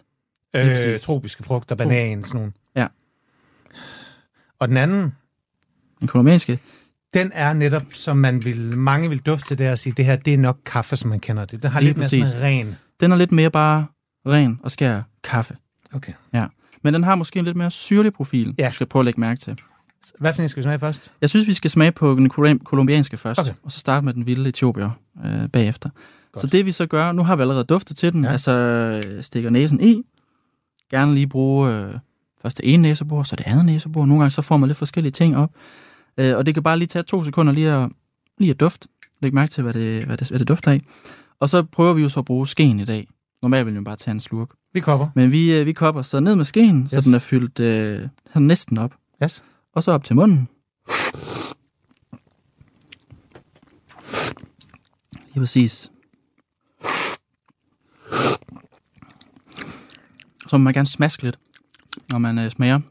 Øh, 0.56 0.66
præcis. 0.68 1.02
tropiske 1.02 1.44
frugter, 1.44 1.76
banan, 1.76 2.24
sådan 2.24 2.38
nogle. 2.40 2.52
Ja. 2.76 2.88
Og 4.60 4.68
den 4.68 4.78
anden, 4.78 5.16
den 6.00 6.08
kolumbianske, 6.08 6.60
Den 7.14 7.32
er 7.34 7.54
netop, 7.54 7.82
som 7.92 8.18
man 8.18 8.46
vil, 8.46 8.78
mange 8.78 9.10
vil 9.10 9.20
dufte 9.20 9.48
til 9.48 9.58
det 9.58 9.70
og 9.72 9.78
sige, 9.78 9.94
det 9.98 10.06
her, 10.06 10.16
det 10.16 10.34
er 10.34 10.38
nok 10.38 10.58
kaffe, 10.66 10.98
som 10.98 11.10
man 11.10 11.20
kender 11.20 11.46
det. 11.46 11.64
Den 11.64 11.72
har 11.72 11.80
Lige 11.80 11.90
lidt 11.90 11.98
mere 11.98 12.08
sådan 12.08 12.22
præcis. 12.22 12.36
en 12.36 12.42
ren. 12.42 12.76
den 13.00 13.12
er 13.12 13.16
lidt 13.16 13.32
mere 13.32 13.52
bare 13.52 13.86
ren 14.28 14.60
og 14.64 14.72
skær 14.72 15.02
kaffe. 15.24 15.56
Okay. 15.94 16.14
Men 16.84 16.94
den 16.94 17.04
har 17.04 17.16
måske 17.16 17.40
en 17.40 17.46
lidt 17.46 17.58
mere 17.58 17.72
syrlig 17.72 18.14
profil, 18.14 18.56
Ja. 18.60 18.68
du 18.68 18.74
skal 18.74 18.88
prøve 18.88 19.02
at 19.02 19.06
lægge 19.06 19.20
mærke 19.20 19.40
til. 19.40 19.58
Hvad 20.20 20.34
for 20.34 20.42
en 20.42 20.50
skal 20.50 20.62
vi 20.62 20.64
smage 20.64 20.80
først? 20.80 21.12
Jeg 21.22 21.30
synes, 21.30 21.48
vi 21.48 21.54
skal 21.54 21.72
smage 21.72 21.92
på 21.92 22.16
den 22.16 22.30
kolum- 22.32 22.64
kolumbianske 22.64 23.18
først, 23.18 23.40
Okay. 23.40 23.52
og 23.64 23.72
så 23.72 23.80
starte 23.80 24.06
med 24.06 24.14
den 24.14 24.26
vilde 24.26 24.50
etiopier 24.50 24.90
øh, 25.26 25.50
bagefter. 25.50 25.90
Godt. 26.32 26.42
Så 26.42 26.48
det 26.48 26.66
vi 26.66 26.72
så 26.72 26.86
gør, 26.86 27.12
nu 27.12 27.24
har 27.24 27.36
vi 27.36 27.42
allerede 27.42 27.64
duftet 27.64 27.98
til 27.98 28.14
den, 28.14 28.22
Ja. 28.24 28.28
ja. 28.28 28.32
altså 28.32 28.52
øh, 28.52 29.24
stikker 29.24 29.50
næsen 29.50 29.82
i, 29.82 30.04
gerne 30.92 31.14
lige 31.14 31.28
bruge 31.28 31.72
øh, 31.74 31.94
først 32.42 32.58
det 32.58 32.74
ene 32.74 32.82
næsebor, 32.84 33.24
så 33.24 33.36
det 33.36 33.48
andet 33.48 33.66
næsebor. 33.66 34.06
Nogle 34.06 34.22
gange 34.22 34.32
så 34.32 34.42
får 34.42 34.58
man 34.58 34.68
lidt 34.70 34.78
forskellige 34.78 35.12
ting 35.12 35.38
op, 35.38 35.52
øh, 36.18 36.38
og 36.38 36.46
det 36.46 36.54
kan 36.54 36.64
bare 36.64 36.78
lige 36.78 36.88
tage 36.88 37.04
to 37.04 37.24
sekunder 37.24 37.54
lige 37.54 37.72
at, 37.72 37.90
lige 38.38 38.52
at 38.52 38.60
dufte. 38.60 38.88
Læg 39.22 39.34
mærke 39.34 39.52
til, 39.52 39.64
hvad 39.64 39.74
det, 39.74 40.04
hvad, 40.06 40.18
det, 40.18 40.30
hvad 40.30 40.40
det 40.40 40.48
dufter 40.48 40.72
af. 40.72 40.80
Og 41.40 41.50
så 41.50 41.64
prøver 41.64 41.94
vi 41.94 42.02
jo 42.02 42.10
så 42.10 42.20
at 42.20 42.26
bruge 42.26 42.48
skeen 42.48 42.80
i 42.80 42.86
dag. 42.86 43.08
Normalt 43.42 43.66
vil 43.66 43.76
vi 43.76 43.82
bare 43.82 43.96
tage 43.96 44.12
en 44.14 44.20
slurk. 44.20 44.50
Vi 44.74 44.80
kopper. 44.80 45.08
Men 45.16 45.32
vi, 45.32 45.54
øh, 45.54 45.66
vi 45.66 45.74
kopper 45.74 46.02
så 46.02 46.20
ned 46.20 46.36
med 46.36 46.46
skeen, 46.46 46.84
yes. 46.84 46.92
så 46.92 47.02
den 47.02 47.14
er 47.14 47.20
fyldt 47.20 47.60
øh, 47.60 48.08
sådan 48.34 48.48
næsten 48.48 48.78
op. 48.78 48.94
Yes. 49.24 49.44
Og 49.74 49.84
så 49.84 49.92
op 49.92 50.04
til 50.04 50.16
munden. 50.16 50.50
Lige 55.34 55.42
præcis. 55.42 55.92
Så 60.48 60.58
må 60.58 60.64
man 60.64 60.74
gerne 60.74 60.88
smaske 60.88 61.24
lidt, 61.24 61.40
når 62.10 62.18
man 62.18 62.40
øh, 62.40 62.52
smager. 62.52 62.80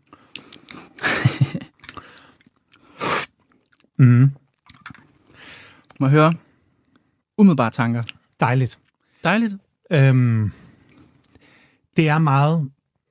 Mm. 3.99 4.31
Må 6.01 6.07
jeg 6.07 6.11
høre 6.11 6.35
umiddelbare 7.39 7.71
tanker. 7.71 8.03
Dejligt. 8.41 8.79
Dejligt. 9.25 9.55
Øhm, 9.91 10.53
det 11.97 12.09
er 12.09 12.19
meget 12.19 12.69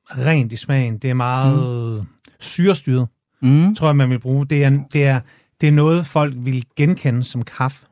rent 0.10 0.54
i 0.54 0.56
smagen. 0.56 0.98
Det 0.98 1.10
er 1.10 1.14
meget 1.14 2.00
mm. 2.00 2.08
syrestyret, 2.40 3.08
Mm. 3.42 3.76
tror 3.76 3.88
jeg, 3.88 3.96
man 3.96 4.10
vil 4.10 4.20
bruge. 4.20 4.46
Det 4.46 4.64
er, 4.64 4.70
det, 4.94 5.06
er, 5.06 5.20
det 5.62 5.68
er 5.68 5.72
noget, 5.72 6.06
folk 6.06 6.34
vil 6.38 6.66
genkende 6.76 7.24
som 7.24 7.44
kaffe. 7.44 7.86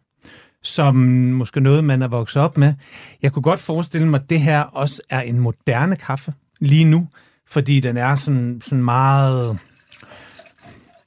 Som 0.64 0.96
måske 0.96 1.62
noget, 1.62 1.84
man 1.84 2.02
er 2.02 2.08
vokset 2.08 2.42
op 2.42 2.58
med. 2.58 2.74
Jeg 3.22 3.32
kunne 3.32 3.44
godt 3.44 3.60
forestille 3.60 4.08
mig, 4.08 4.20
at 4.22 4.30
det 4.30 4.42
her 4.42 4.62
også 4.62 5.02
er 5.10 5.22
en 5.22 5.40
moderne 5.40 5.96
kaffe 5.96 6.34
lige 6.60 6.86
nu. 6.86 7.08
Fordi 7.48 7.80
den 7.80 7.98
er 7.98 8.16
sådan, 8.16 8.62
sådan 8.62 8.84
meget 8.84 9.60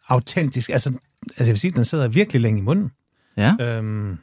autentisk. 0.09 0.71
Altså, 0.71 0.93
altså, 1.23 1.45
jeg 1.45 1.49
vil 1.49 1.59
sige, 1.59 1.71
den 1.71 1.85
sidder 1.85 2.09
virkelig 2.09 2.43
længe 2.43 2.59
i 2.59 2.63
munden. 2.63 2.91
Ja. 3.37 3.55
Øhm, 3.61 4.19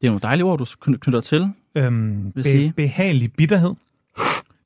Det 0.00 0.06
er 0.06 0.10
nogle 0.10 0.20
dejlige 0.20 0.44
ord, 0.44 0.58
du 0.58 0.64
kny- 0.64 0.96
knytter 0.98 1.20
til. 1.20 1.52
øhm, 1.74 2.32
be, 2.32 2.42
sige? 2.42 2.72
behagelig 2.76 3.32
bitterhed. 3.32 3.74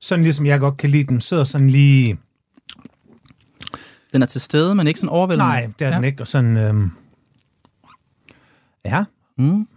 Sådan 0.01 0.22
ligesom 0.22 0.47
jeg 0.47 0.61
godt 0.61 0.76
kan 0.76 0.91
lide 0.91 1.05
den. 1.05 1.20
Sidder 1.20 1.45
sådan 1.45 1.70
lige... 1.70 2.18
Den 4.12 4.22
er 4.22 4.26
til 4.26 4.41
stede, 4.41 4.74
men 4.74 4.87
ikke 4.87 5.01
sådan 5.01 5.09
overvældende. 5.09 5.47
Nej, 5.51 5.66
det 5.78 5.85
er 5.85 5.89
ja. 5.91 5.97
den 5.97 6.05
ikke. 6.05 6.22
Og 6.22 6.26
sådan... 6.26 6.57
Øhm, 6.57 6.91
ja, 8.85 9.05
Mm. 9.39 9.68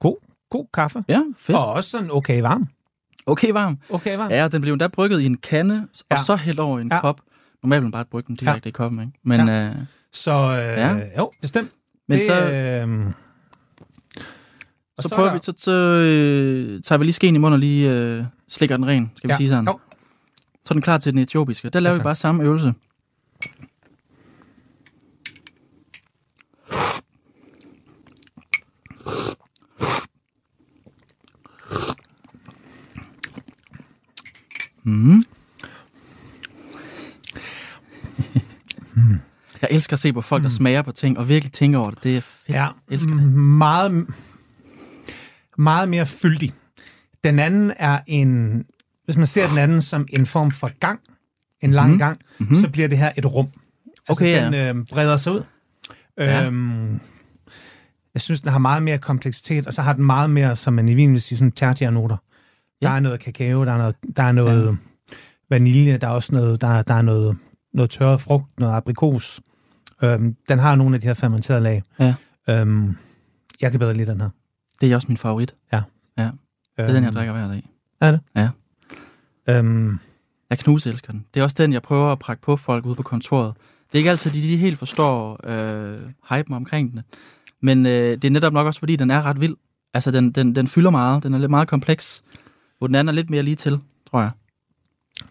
god, 0.00 0.16
god 0.50 0.66
kaffe. 0.74 1.04
Ja, 1.08 1.20
fedt. 1.36 1.58
Og 1.58 1.72
også 1.72 1.90
sådan 1.90 2.10
okay 2.10 2.40
varm. 2.40 2.68
Okay, 3.26 3.50
varm. 3.52 3.78
Okay 3.90 4.16
varm. 4.16 4.30
Ja, 4.30 4.48
den 4.48 4.60
blev 4.60 4.72
endda 4.72 4.86
brygget 4.88 5.20
i 5.20 5.26
en 5.26 5.36
kande, 5.36 5.88
og 6.10 6.16
Ja. 6.16 6.22
så 6.22 6.36
hældt 6.36 6.60
over 6.60 6.78
i 6.78 6.82
en 6.82 6.88
Ja. 6.92 7.00
kop. 7.00 7.20
Normalt 7.62 7.80
vil 7.80 7.84
man 7.84 7.92
bare 7.92 8.04
brygge 8.04 8.26
den 8.28 8.36
direkte 8.36 8.66
ja. 8.66 8.68
i 8.68 8.72
koppen, 8.72 9.00
ikke? 9.00 9.12
Men, 9.24 9.48
ja. 9.48 9.68
øh, 9.68 9.74
Så 10.12 10.32
øh, 10.32 10.78
ja. 10.78 10.98
Jo, 11.18 11.30
bestemt. 11.40 11.70
men 12.08 12.18
det, 12.18 12.26
så, 12.26 12.50
øhm, 12.52 13.12
og 14.98 15.02
så, 15.02 15.08
er 15.14 15.16
prøver 15.16 15.28
der- 15.28 15.34
vi, 15.36 15.40
så, 15.42 15.52
så 15.56 15.70
øh, 15.72 16.82
tager 16.82 16.98
vi 16.98 17.04
lige 17.04 17.12
skeen 17.12 17.34
i 17.34 17.38
munden 17.38 17.52
og 17.52 17.58
lige 17.58 17.90
øh, 17.92 18.24
slikker 18.48 18.76
den 18.76 18.86
ren, 18.86 19.10
skal 19.16 19.28
vi 19.28 19.32
Ja. 19.32 19.36
sige 19.36 19.48
sådan. 19.48 19.64
Jo. 19.66 19.78
Så 20.64 20.68
er 20.70 20.72
den 20.72 20.82
klar 20.82 20.98
til 20.98 21.12
den 21.12 21.20
etiopiske. 21.20 21.68
Der 21.70 21.80
laver 21.80 21.94
Ja, 21.94 21.98
vi 22.00 22.02
bare 22.02 22.16
samme 22.16 22.42
øvelse. 22.44 22.74
Mm. 34.84 35.24
Jeg 39.62 39.68
elsker 39.70 39.92
at 39.92 39.98
se 40.00 40.12
på 40.12 40.20
folk, 40.20 40.42
der 40.42 40.48
smager 40.48 40.82
på 40.82 40.92
ting, 40.92 41.18
og 41.18 41.28
virkelig 41.28 41.52
tænker 41.52 41.78
over 41.78 41.90
det. 41.90 42.02
Det 42.04 42.16
er 42.16 42.20
fedt. 42.20 42.48
Ja, 42.56 42.62
Jeg 42.62 42.70
elsker 42.90 43.10
mm, 43.14 43.18
det. 43.20 43.32
meget, 43.32 44.06
meget 45.58 45.88
mere 45.88 46.06
fyldig. 46.06 46.52
Den 47.24 47.38
anden 47.38 47.72
er 47.76 48.00
en, 48.06 48.64
hvis 49.04 49.16
man 49.16 49.26
ser 49.26 49.48
den 49.48 49.58
anden 49.58 49.82
som 49.82 50.06
en 50.12 50.26
form 50.26 50.50
for 50.50 50.78
gang, 50.78 51.00
en 51.60 51.70
lang 51.70 51.92
mm. 51.92 51.98
gang, 51.98 52.18
mm-hmm. 52.38 52.54
så 52.54 52.68
bliver 52.70 52.88
det 52.88 52.98
her 52.98 53.12
et 53.18 53.26
rum. 53.26 53.46
Altså, 54.08 54.24
Okay, 54.24 54.44
den 54.44 54.52
ja. 54.54 54.72
øh, 54.72 54.86
breder 54.90 55.16
sig 55.16 55.32
ud. 55.32 55.42
Ja. 56.18 56.46
Øhm, 56.46 57.00
jeg 58.14 58.20
synes, 58.22 58.40
den 58.40 58.50
har 58.50 58.58
meget 58.58 58.82
mere 58.82 58.98
kompleksitet, 58.98 59.66
og 59.66 59.74
så 59.74 59.82
har 59.82 59.92
den 59.92 60.04
meget 60.04 60.30
mere, 60.30 60.56
som 60.56 60.74
man 60.74 60.88
i 60.88 60.94
vin 60.94 61.12
vil 61.12 61.20
sige, 61.20 61.38
sådan 61.38 61.52
tertiærnoter. 61.52 62.16
Der 62.82 62.88
Ja. 62.90 62.96
er 62.96 63.00
noget 63.00 63.20
kakao, 63.20 63.64
der 63.64 63.72
er 63.72 63.78
noget, 63.78 63.94
der 64.16 64.22
er 64.22 64.32
noget 64.32 64.66
ja. 64.66 64.76
vanilje, 65.50 65.96
der 65.98 66.06
er 66.06 66.10
også 66.10 66.34
noget, 66.34 66.60
der, 66.60 66.82
der 66.82 66.94
er 66.94 67.02
noget, 67.02 67.36
noget 67.74 67.90
tørret 67.90 68.20
frugt, 68.20 68.60
noget 68.60 68.74
aprikos. 68.74 69.40
Øhm, 70.02 70.36
den 70.48 70.58
har 70.58 70.74
nogle 70.76 70.94
af 70.94 71.00
de 71.00 71.06
her 71.06 71.14
fermenterede 71.14 71.62
lag. 71.62 71.82
Ja. 71.98 72.14
Øhm, 72.50 72.96
jeg 73.60 73.70
kan 73.70 73.80
bedre 73.80 73.94
lide 73.94 74.10
den 74.10 74.20
her. 74.20 74.28
Det 74.80 74.92
er 74.92 74.94
også 74.94 75.08
min 75.08 75.16
favorit. 75.16 75.54
Ja. 75.72 75.82
Ja. 76.18 76.22
Det 76.76 76.88
er 76.88 76.92
den, 76.92 77.04
jeg 77.04 77.12
drikker 77.12 77.32
hver 77.32 77.48
dag. 77.48 77.68
Er 78.00 78.10
det? 78.10 78.20
Ja. 78.36 78.48
Øhm, 79.48 79.98
Jeg 80.50 80.58
knuselsker 80.58 81.12
den. 81.12 81.24
Det 81.34 81.40
er 81.40 81.44
også 81.44 81.56
den, 81.58 81.72
jeg 81.72 81.82
prøver 81.82 82.12
at 82.12 82.18
prakke 82.18 82.42
på 82.42 82.56
folk 82.56 82.86
ude 82.86 82.94
på 82.94 83.02
kontoret. 83.02 83.54
Det 83.86 83.94
er 83.94 83.98
ikke 83.98 84.10
altid, 84.10 84.30
de, 84.30 84.42
de 84.42 84.56
helt 84.56 84.78
forstår 84.78 85.40
øh, 85.48 85.98
hypen 86.30 86.54
omkring 86.54 86.92
den. 86.92 87.00
Men 87.62 87.86
øh, 87.86 88.10
det 88.12 88.24
er 88.24 88.30
netop 88.30 88.52
nok 88.52 88.66
også, 88.66 88.78
fordi 88.80 88.96
den 88.96 89.10
er 89.10 89.22
ret 89.22 89.40
vild. 89.40 89.54
Altså, 89.94 90.10
den, 90.10 90.32
den, 90.32 90.54
den 90.54 90.68
fylder 90.68 90.90
meget. 90.90 91.22
Den 91.22 91.34
er 91.34 91.38
lidt 91.38 91.50
meget 91.50 91.68
kompleks. 91.68 92.22
Hvor 92.78 92.86
den 92.86 92.94
anden 92.96 93.08
er 93.08 93.12
lidt 93.12 93.30
mere 93.30 93.42
lige 93.42 93.56
til, 93.56 93.78
tror 94.10 94.20
jeg. 94.20 94.30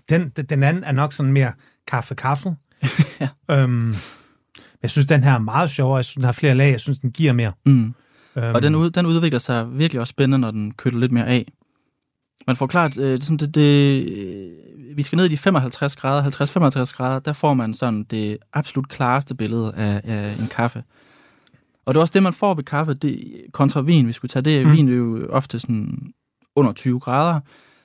den, 0.09 0.29
den- 0.29 0.45
den 0.45 0.63
anden 0.63 0.83
er 0.83 0.91
nok 0.91 1.13
sådan 1.13 1.31
mere 1.33 1.51
kaffe-kaffe. 1.87 2.55
Ja. 3.19 3.29
øhm, 3.51 3.93
jeg 4.81 4.91
synes, 4.91 5.05
den 5.05 5.23
her 5.23 5.33
er 5.33 5.37
meget 5.39 5.69
sjovere. 5.69 5.95
Jeg 5.97 6.05
synes, 6.05 6.15
den 6.15 6.23
har 6.23 6.31
flere 6.31 6.55
lag. 6.55 6.71
Jeg 6.71 6.79
synes, 6.79 6.99
den 6.99 7.11
giver 7.11 7.33
mere. 7.33 7.51
Mm. 7.65 7.93
Øhm, 8.37 8.55
Og 8.55 8.61
den, 8.61 8.75
ud, 8.75 8.89
den 8.89 9.05
udvikler 9.05 9.39
sig 9.39 9.79
virkelig 9.79 9.99
også 10.01 10.11
spændende, 10.11 10.37
når 10.37 10.51
den 10.51 10.71
køler 10.71 10.99
lidt 10.99 11.11
mere 11.11 11.27
af. 11.27 11.45
Man 12.47 12.55
får 12.55 12.67
klart, 12.67 12.97
øh, 12.97 13.11
det, 13.11 13.23
sådan, 13.23 13.37
det, 13.37 13.55
det, 13.55 14.09
øh, 14.09 14.97
vi 14.97 15.03
skal 15.03 15.15
ned 15.17 15.25
i 15.25 15.29
de 15.29 15.37
55 15.37 15.95
grader, 15.95 16.23
50-55 16.89 16.95
grader, 16.95 17.19
der 17.19 17.33
får 17.33 17.53
man 17.53 17.73
sådan 17.73 18.03
det 18.03 18.37
absolut 18.53 18.89
klareste 18.89 19.35
billede 19.35 19.73
af, 19.75 20.01
af 20.03 20.39
en 20.41 20.47
kaffe. 20.55 20.83
Og 21.85 21.93
det 21.93 21.97
er 21.97 22.01
også 22.01 22.11
det, 22.11 22.23
man 22.23 22.33
får 22.33 22.53
ved 22.53 22.63
kaffe, 22.63 22.93
det, 22.93 23.41
kontra 23.53 23.81
vin. 23.81 24.05
Hvis 24.05 24.23
vi 24.23 24.27
tager 24.27 24.41
det, 24.41 24.63
Mm. 24.65 24.69
mm. 24.71 24.77
vin 24.77 24.89
er 24.89 24.93
jo 24.93 25.27
ofte 25.29 25.59
sådan 25.59 26.13
under 26.55 26.71
20 26.73 26.99
grader, 26.99 27.39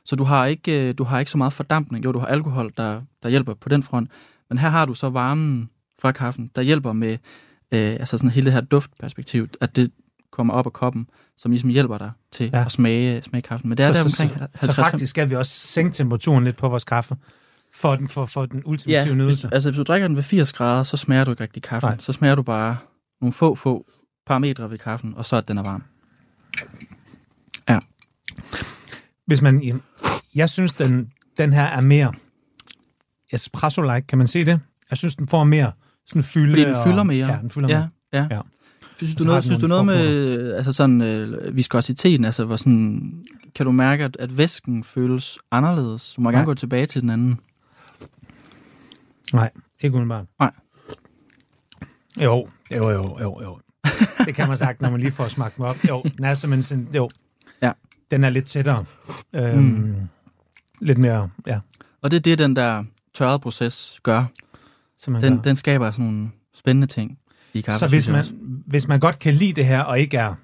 så 0.04 0.16
du 0.16 0.24
har 0.24 0.46
ikke, 0.46 0.88
øh, 0.88 0.94
du 0.98 1.04
har 1.04 1.18
ikke 1.18 1.30
så 1.30 1.38
meget 1.38 1.52
fordampning. 1.52 2.04
Jo, 2.04 2.12
du 2.12 2.18
har 2.18 2.26
alkohol, 2.26 2.72
der, 2.76 3.00
der 3.22 3.28
hjælper 3.28 3.54
på 3.54 3.68
den 3.68 3.82
front, 3.82 4.10
men 4.48 4.58
her 4.58 4.68
har 4.68 4.86
du 4.86 4.94
så 4.94 5.08
varmen 5.08 5.70
fra 6.00 6.12
kaffen, 6.12 6.50
der 6.56 6.62
hjælper 6.62 6.92
med 6.92 7.12
øh, 7.72 7.90
altså 7.92 8.18
sådan 8.18 8.30
hele 8.30 8.44
det 8.44 8.52
her 8.52 8.60
duftperspektiv, 8.60 9.48
at 9.60 9.76
det 9.76 9.90
kommer 10.32 10.54
op 10.54 10.66
af 10.66 10.72
koppen, 10.72 11.06
som 11.36 11.50
ligesom 11.50 11.70
hjælper 11.70 11.98
dig 11.98 12.10
til 12.32 12.50
Ja. 12.52 12.58
ja. 12.58 12.64
at 12.64 12.72
smage, 12.72 13.22
smage 13.22 13.42
kaffen. 13.42 13.68
Men 13.68 13.78
det 13.78 13.84
er 13.86 13.92
så, 13.92 13.98
der 13.98 14.04
omkring 14.04 14.30
så, 14.30 14.38
50 14.38 14.70
så 14.74 14.76
faktisk 14.76 15.10
skal 15.10 15.30
vi 15.30 15.34
også 15.36 15.52
sænke 15.52 15.92
temperaturen 15.94 16.44
lidt 16.44 16.56
på 16.56 16.68
vores 16.68 16.84
kaffe, 16.84 17.16
for 17.74 17.96
den, 17.96 18.08
for, 18.08 18.26
for 18.26 18.46
den 18.46 18.62
ultimative 18.64 18.98
Ja, 19.00 19.04
hvis, 19.04 19.16
nydelse. 19.16 19.48
altså 19.52 19.70
hvis 19.70 19.76
du 19.76 19.82
drikker 19.82 20.08
den 20.08 20.16
ved 20.16 20.22
80 20.22 20.52
grader, 20.52 20.82
så 20.82 20.96
smager 20.96 21.24
du 21.24 21.30
ikke 21.30 21.42
rigtig 21.42 21.62
kaffen. 21.62 21.88
Nej. 21.90 21.98
Så 21.98 22.12
smager 22.12 22.34
du 22.34 22.42
bare 22.42 22.76
nogle 23.20 23.32
få, 23.32 23.54
få 23.54 23.86
parametre 24.26 24.70
ved 24.70 24.78
kaffen, 24.78 25.14
og 25.16 25.24
så 25.24 25.36
at 25.36 25.48
den 25.48 25.58
er 25.58 25.62
varm. 25.62 25.82
Hvis 29.26 29.42
man, 29.42 29.82
jeg 30.34 30.50
synes, 30.50 30.72
den, 30.74 31.12
den 31.38 31.52
her 31.52 31.62
er 31.64 31.80
mere 31.80 32.12
espresso-like, 33.32 34.06
kan 34.06 34.18
man 34.18 34.26
se 34.26 34.44
det? 34.44 34.60
Jeg 34.90 34.98
synes, 34.98 35.16
den 35.16 35.28
får 35.28 35.44
mere 35.44 35.72
sådan 36.06 36.22
fylde. 36.22 36.50
Fordi 36.50 36.62
den 36.64 36.76
fylder 36.84 36.98
og, 36.98 37.06
mere. 37.06 37.26
Ja, 37.32 37.38
den 37.40 37.50
fylder 37.50 37.68
ja, 37.68 37.78
mere. 37.78 37.88
ja. 38.30 38.36
Ja. 38.36 38.40
Synes 39.06 39.14
du 39.14 39.22
så 39.22 39.28
har 39.28 39.32
noget, 39.32 39.44
synes 39.44 39.58
du 39.58 39.66
noget 39.66 39.86
med 39.86 40.52
altså 40.54 40.72
sådan, 40.72 41.00
øh, 41.00 41.56
viskositeten? 41.56 42.24
Altså, 42.24 42.44
hvor 42.44 42.56
sådan, 42.56 43.12
kan 43.54 43.66
du 43.66 43.72
mærke, 43.72 44.04
at, 44.04 44.16
at 44.20 44.38
væsken 44.38 44.84
føles 44.84 45.38
anderledes? 45.50 46.12
Du 46.16 46.20
må 46.20 46.30
Nej. 46.30 46.38
gerne 46.38 46.46
gå 46.46 46.54
tilbage 46.54 46.86
til 46.86 47.02
den 47.02 47.10
anden. 47.10 47.40
Nej, 49.32 49.50
ikke 49.80 49.94
umiddelbart. 49.94 50.26
Nej. 50.40 50.50
Jo, 52.16 52.48
jo, 52.74 52.90
jo, 52.90 53.04
jo, 53.20 53.40
jo. 53.42 53.58
Det 54.26 54.34
kan 54.34 54.48
man 54.48 54.56
sagt, 54.56 54.80
når 54.80 54.90
man 54.90 55.00
lige 55.00 55.12
får 55.12 55.28
smagt 55.28 55.56
den 55.56 55.64
op. 55.64 55.76
Jo, 55.88 56.02
den 56.16 56.24
er 56.24 56.34
simpelthen 56.34 56.62
sådan, 56.62 56.88
jo. 56.94 57.08
Ja. 57.62 57.72
Den 58.10 58.24
er 58.24 58.30
lidt 58.30 58.44
tættere. 58.44 58.84
Øhm, 59.32 59.62
Mm. 59.62 59.94
lidt 60.80 60.98
mere, 60.98 61.30
ja, 61.46 61.60
Og 62.02 62.10
det 62.10 62.16
er 62.16 62.20
det, 62.20 62.38
den 62.38 62.56
der 62.56 62.84
tørrede 63.14 63.38
proces 63.38 64.00
gør. 64.02 64.24
som 64.98 65.12
man 65.12 65.22
Den, 65.22 65.34
gør. 65.36 65.42
den 65.42 65.56
skaber 65.56 65.90
sådan 65.90 66.04
nogle 66.04 66.30
spændende 66.54 66.86
ting 66.86 67.18
i 67.52 67.60
kaffe. 67.60 67.78
Så 67.78 67.88
hvis 67.88 68.08
man. 68.08 68.24
Hvis 68.66 68.88
man 68.88 69.00
godt 69.00 69.18
kan 69.18 69.34
lide 69.34 69.52
det 69.52 69.66
her, 69.66 69.80
og 69.80 70.00
ikke 70.00 70.16
er 70.16 70.34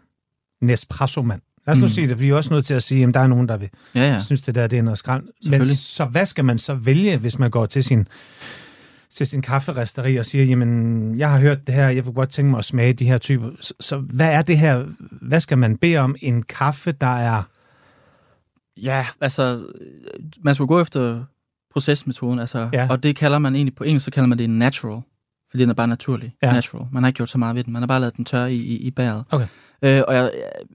Nespresso-mand, 0.64 1.41
lad 1.66 1.73
os 1.75 1.81
nu 1.81 1.85
Mm. 1.85 1.89
sige 1.89 2.09
det, 2.09 2.16
for 2.16 2.23
vi 2.23 2.29
er 2.31 2.35
også 2.35 2.53
nødt 2.55 2.66
til 2.66 2.75
at 2.75 2.83
sige, 2.83 3.05
at 3.07 3.14
der 3.14 3.21
er 3.21 3.27
nogen, 3.27 3.49
der 3.49 3.57
vil 3.57 3.69
Ja, 3.95 4.01
ja. 4.12 4.19
synes, 4.21 4.43
det 4.43 4.55
der 4.55 4.66
det 4.66 4.79
er 4.79 4.83
noget 4.83 4.99
skrald. 4.99 5.25
Men 5.51 5.66
så 5.66 6.05
hvad 6.05 6.27
skal 6.27 6.45
man 6.45 6.59
så 6.59 6.75
vælge, 6.75 7.16
hvis 7.16 7.39
man 7.39 7.51
går 7.51 7.66
til 7.66 7.85
sin, 7.85 8.09
til 9.11 9.27
sin 9.27 9.43
kafferisteri 9.43 10.16
og 10.16 10.27
siger, 10.27 10.45
jamen, 10.45 11.19
jeg 11.19 11.31
har 11.31 11.39
hørt 11.41 11.66
det 11.66 11.75
her, 11.75 11.89
jeg 11.89 12.07
vil 12.07 12.14
godt 12.14 12.29
tænke 12.31 12.51
mig 12.51 12.59
at 12.59 12.64
smage 12.64 12.93
de 12.93 13.05
her 13.05 13.19
typer. 13.19 13.51
Så, 13.61 13.75
så 13.81 13.97
hvad 13.99 14.29
er 14.33 14.43
det 14.43 14.59
her? 14.59 14.85
Hvad 15.23 15.41
skal 15.41 15.59
man 15.59 15.77
bede 15.77 15.97
om? 15.97 16.16
En 16.21 16.43
kaffe, 16.43 16.93
der 16.93 17.16
er... 17.19 17.43
Ja, 18.77 19.07
altså, 19.21 19.66
man 20.43 20.55
skulle 20.55 20.69
gå 20.69 20.81
efter 20.81 21.25
procesmetoden, 21.73 22.39
altså, 22.39 22.69
ja. 22.73 22.87
og 22.91 23.03
det 23.03 23.16
kalder 23.16 23.39
man 23.39 23.55
egentlig, 23.55 23.75
på 23.75 23.85
engelsk, 23.85 24.05
så 24.05 24.11
kalder 24.11 24.27
man 24.27 24.39
det 24.39 24.51
natural, 24.51 25.03
fordi 25.51 25.62
den 25.62 25.70
er 25.70 25.74
bare 25.74 25.88
naturlig, 25.88 26.34
Ja. 26.42 26.53
natural. 26.53 26.86
Man 26.92 27.03
har 27.03 27.09
ikke 27.09 27.16
gjort 27.16 27.28
så 27.28 27.38
meget 27.38 27.57
ved 27.57 27.64
den, 27.64 27.72
man 27.72 27.82
har 27.82 27.86
bare 27.86 28.01
lavet 28.01 28.16
den 28.16 28.24
tørre 28.24 28.53
i, 28.55 28.57
i, 28.57 28.76
i 28.76 28.90
bæret. 28.90 29.24
Okay. 29.30 29.46
Øh, 29.82 30.03
og 30.09 30.14
jeg, 30.14 30.30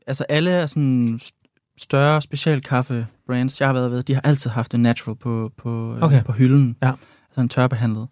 altså, 0.08 0.24
alle 0.30 0.52
er 0.52 0.66
sådan 0.66 1.20
st- 1.22 1.74
større 1.78 2.22
specialkaffe-brands, 2.22 3.60
jeg 3.62 3.68
har 3.68 3.74
været 3.74 3.92
ved, 3.92 4.04
de 4.04 4.14
har 4.14 4.22
altid 4.22 4.50
haft 4.50 4.74
en 4.74 4.80
natural 4.82 5.16
på, 5.18 5.52
på, 5.58 5.96
øh, 5.96 6.02
Okay. 6.02 6.24
på 6.24 6.32
hylden, 6.32 6.76
Ja. 6.84 6.92
altså 7.28 7.42
en 7.42 7.50
tørbehandlet. 7.50 8.08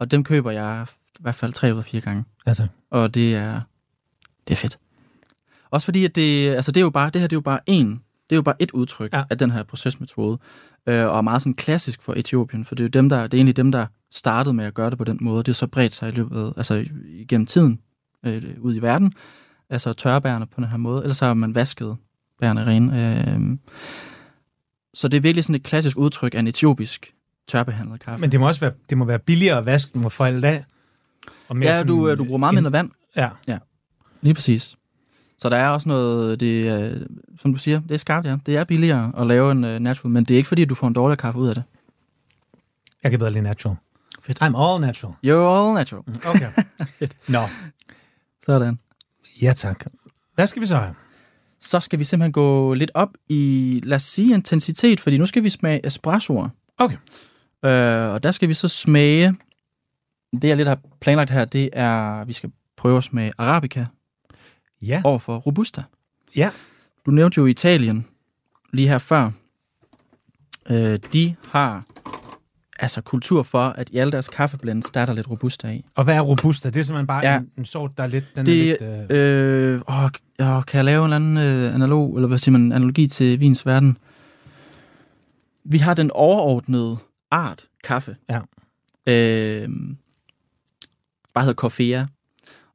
Og 0.00 0.10
dem 0.10 0.24
køber 0.24 0.50
jeg 0.50 0.86
i 1.18 1.22
hvert 1.22 1.34
fald 1.34 1.52
tre 1.52 1.72
ud 1.72 1.78
af 1.78 1.84
fire 1.84 2.00
gange. 2.00 2.24
Altså, 2.46 2.66
Og 2.90 3.14
det 3.14 3.34
er, 3.36 3.60
det 4.48 4.54
er 4.54 4.56
fedt. 4.58 4.78
Også 5.70 5.84
fordi, 5.84 6.04
at 6.04 6.14
det, 6.16 6.48
altså 6.54 6.72
det 6.72 6.80
er 6.80 6.84
jo 6.84 6.90
bare, 6.90 7.10
det 7.10 7.20
her 7.20 7.28
det 7.28 7.32
er 7.34 7.36
jo 7.36 7.40
bare 7.40 7.60
en, 7.66 7.90
det 8.30 8.34
er 8.34 8.36
jo 8.36 8.42
bare 8.42 8.62
et 8.62 8.70
udtryk 8.70 9.12
ja. 9.12 9.22
af 9.30 9.38
den 9.38 9.50
her 9.50 9.62
procesmetode, 9.62 10.38
øh, 10.86 11.06
og 11.06 11.18
er 11.18 11.20
meget 11.22 11.42
sådan 11.42 11.54
klassisk 11.54 12.02
for 12.02 12.12
Etiopien, 12.16 12.64
for 12.64 12.74
det 12.74 12.82
er 12.82 12.84
jo 12.84 13.00
dem, 13.00 13.08
der, 13.08 13.22
det 13.22 13.34
er 13.34 13.38
egentlig 13.38 13.56
dem, 13.56 13.72
der 13.72 13.86
startede 14.16 14.54
med 14.54 14.64
at 14.64 14.74
gøre 14.74 14.90
det 14.90 14.98
på 14.98 15.04
den 15.04 15.18
måde. 15.20 15.42
Det 15.42 15.48
er 15.48 15.52
så 15.52 15.66
bredt 15.66 15.92
sig 15.92 16.08
i 16.08 16.12
løbet, 16.12 16.52
altså 16.56 16.84
igennem 17.08 17.46
tiden, 17.46 17.80
øh, 18.26 18.42
ud 18.60 18.74
i 18.74 18.78
verden, 18.78 19.12
altså 19.70 19.92
tørre 19.92 20.20
bærene 20.20 20.46
på 20.46 20.60
den 20.60 20.64
her 20.64 20.76
måde, 20.76 21.02
ellers 21.02 21.20
har 21.20 21.34
man 21.34 21.54
vasket 21.54 21.96
bærene 22.40 22.66
rene. 22.66 23.20
Øh, 23.34 23.58
så 24.94 25.08
det 25.08 25.16
er 25.16 25.20
virkelig 25.20 25.44
sådan 25.44 25.54
et 25.54 25.62
klassisk 25.62 25.96
udtryk 25.98 26.34
af 26.34 26.38
en 26.38 26.46
etiopisk 26.46 27.14
tørbehandlet 27.48 28.00
kaffe. 28.00 28.20
men 28.20 28.32
det 28.32 28.40
må 28.40 28.46
også 28.48 28.60
være, 28.60 28.72
det 28.90 28.98
må 28.98 29.04
være 29.04 29.18
billigere 29.18 29.58
at 29.58 29.66
vaske 29.66 29.98
den 29.98 30.10
for 30.10 30.24
alle 30.24 30.42
dag. 30.42 30.64
Og 31.48 31.56
mere 31.56 31.68
ja, 31.70 31.74
sådan 31.76 31.86
du, 31.86 32.08
øh, 32.08 32.18
du 32.18 32.24
bruger 32.24 32.38
meget 32.38 32.52
en- 32.52 32.54
mindre 32.56 32.72
vand, 32.72 32.90
Ja, 33.16 33.58
Lige 34.22 34.34
præcis. 34.34 34.76
Så 35.38 35.48
der 35.48 35.56
er 35.56 35.68
også 35.68 35.88
noget, 35.88 36.40
det, 36.40 36.80
øh, 36.80 37.06
som 37.40 37.52
du 37.54 37.58
siger, 37.58 37.80
det 37.80 37.90
er 37.90 37.96
skarpt, 37.98 38.26
ja. 38.26 38.36
Det 38.46 38.56
er 38.56 38.64
billigere 38.64 39.12
at 39.18 39.26
lave 39.26 39.52
en 39.52 39.64
uh, 39.64 39.70
natural, 39.70 40.12
men 40.12 40.24
det 40.24 40.34
er 40.34 40.36
ikke 40.36 40.48
fordi, 40.48 40.64
du 40.64 40.74
får 40.74 40.86
en 40.86 40.92
dårlig 40.92 41.18
kaffe 41.18 41.38
ud 41.40 41.48
af 41.48 41.54
det. 41.54 41.64
jeg 43.02 43.10
kan 43.10 43.18
bedre 43.20 43.32
lide 43.32 43.42
natural. 43.42 43.76
Fedt. 44.26 44.42
I'm 44.42 44.56
all 44.56 44.80
natural. 44.80 45.14
You're 45.26 45.48
all 45.56 45.74
natural. 45.74 46.04
Okay. 46.26 46.50
Nå, 47.28 47.38
Sådan. 48.44 48.78
ja 49.42 49.52
tak. 49.52 49.84
Hvad 50.34 50.46
skal 50.46 50.62
vi 50.62 50.66
så 50.66 50.76
have? 50.76 50.94
Så 51.60 51.80
skal 51.80 51.98
vi 51.98 52.04
simpelthen 52.04 52.32
gå 52.32 52.74
lidt 52.74 52.90
op 52.94 53.08
i, 53.28 53.80
lad 53.84 53.96
os 53.96 54.02
sige, 54.02 54.34
intensitet, 54.34 55.00
fordi 55.00 55.18
nu 55.18 55.26
skal 55.26 55.42
vi 55.44 55.50
smage 55.50 55.86
espressoer. 55.86 56.48
Okay. 56.78 56.96
Øh, 57.64 58.12
og 58.14 58.22
der 58.22 58.30
skal 58.30 58.48
vi 58.48 58.54
så 58.54 58.68
smage, 58.68 59.34
det 60.32 60.48
jeg 60.48 60.56
lidt 60.56 60.68
har 60.68 60.78
planlagt 61.00 61.30
her, 61.30 61.44
det 61.44 61.70
er, 61.72 62.24
vi 62.24 62.32
skal 62.32 62.50
prøve 62.76 62.96
at 62.96 63.04
smage 63.04 63.32
Arabica 63.38 63.86
Ja, 64.82 65.00
over 65.04 65.18
for 65.18 65.36
Robusta. 65.38 65.82
Ja. 66.36 66.50
Du 67.06 67.10
nævnte 67.10 67.38
jo 67.38 67.46
Italien 67.46 68.06
lige 68.72 68.88
her 68.88 68.98
før. 68.98 69.30
Øh, 70.70 70.98
de 71.12 71.34
har 71.48 71.84
altså 72.78 73.00
kultur 73.02 73.42
for, 73.42 73.60
at 73.68 73.90
i 73.90 73.96
alle 73.96 74.12
deres 74.12 74.28
kaffeblends, 74.28 74.90
der 74.90 75.00
er 75.00 75.06
der 75.06 75.12
lidt 75.12 75.30
Robusta 75.30 75.68
i. 75.68 75.84
og 75.94 76.04
hvad 76.04 76.16
er 76.16 76.20
robusta? 76.20 76.70
Det 76.70 76.80
er 76.80 76.84
simpelthen 76.84 77.06
bare 77.06 77.26
ja. 77.26 77.38
En, 77.38 77.50
en 77.58 77.64
sort, 77.64 77.96
der 77.96 78.02
er 78.02 78.06
lidt... 78.06 78.24
Den 78.36 78.46
Det, 78.46 78.82
er 78.82 79.06
lidt 79.08 79.10
øh... 79.12 79.74
Øh, 79.74 79.80
åh, 79.88 80.04
åh, 80.56 80.62
kan 80.64 80.76
jeg 80.76 80.84
lave 80.84 80.98
en 80.98 81.12
eller 81.12 81.16
anden 81.16 81.36
øh, 81.36 81.74
analog, 81.74 82.14
eller 82.16 82.28
hvad 82.28 82.38
siger 82.38 82.52
man, 82.58 82.72
analogi 82.72 83.06
til 83.06 83.40
vins 83.40 83.66
verden? 83.66 83.98
Vi 85.64 85.78
har 85.78 85.94
den 85.94 86.10
overordnede 86.10 86.96
art 87.30 87.64
kaffe. 87.84 88.16
Ja. 88.30 88.40
Øh, 89.06 89.68
bare 91.34 91.44
hedder 91.44 91.54
Coffea. 91.54 92.04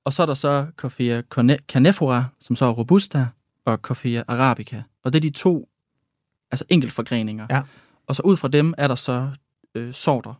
Og 0.05 0.13
så 0.13 0.21
er 0.21 0.25
der 0.25 0.33
så 0.33 0.65
Coffea 0.77 1.21
Corne- 1.35 1.65
Canephora, 1.69 2.25
som 2.39 2.55
så 2.55 2.65
er 2.65 2.69
Robusta, 2.69 3.27
og 3.65 3.77
Coffea 3.77 4.23
Arabica. 4.27 4.83
Og 5.03 5.13
det 5.13 5.19
er 5.19 5.21
de 5.21 5.29
to 5.29 5.69
altså 6.51 6.65
enkeltforgreninger. 6.69 7.47
Ja. 7.49 7.61
Og 8.07 8.15
så 8.15 8.21
ud 8.25 8.37
fra 8.37 8.47
dem 8.47 8.73
er 8.77 8.87
der 8.87 8.95
så 8.95 9.29
øh, 9.75 9.93
sorter. 9.93 10.33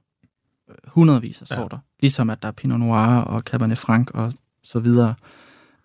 Øh, 0.69 0.75
Hundredvis 0.87 1.41
af 1.41 1.51
Ja. 1.51 1.55
sorter. 1.55 1.77
Ligesom 1.99 2.29
at 2.29 2.41
der 2.41 2.47
er 2.47 2.51
Pinot 2.51 2.79
Noir 2.79 3.17
og 3.21 3.39
Cabernet 3.39 3.77
Franc 3.77 4.07
og 4.13 4.33
så 4.63 4.79
videre. 4.79 5.13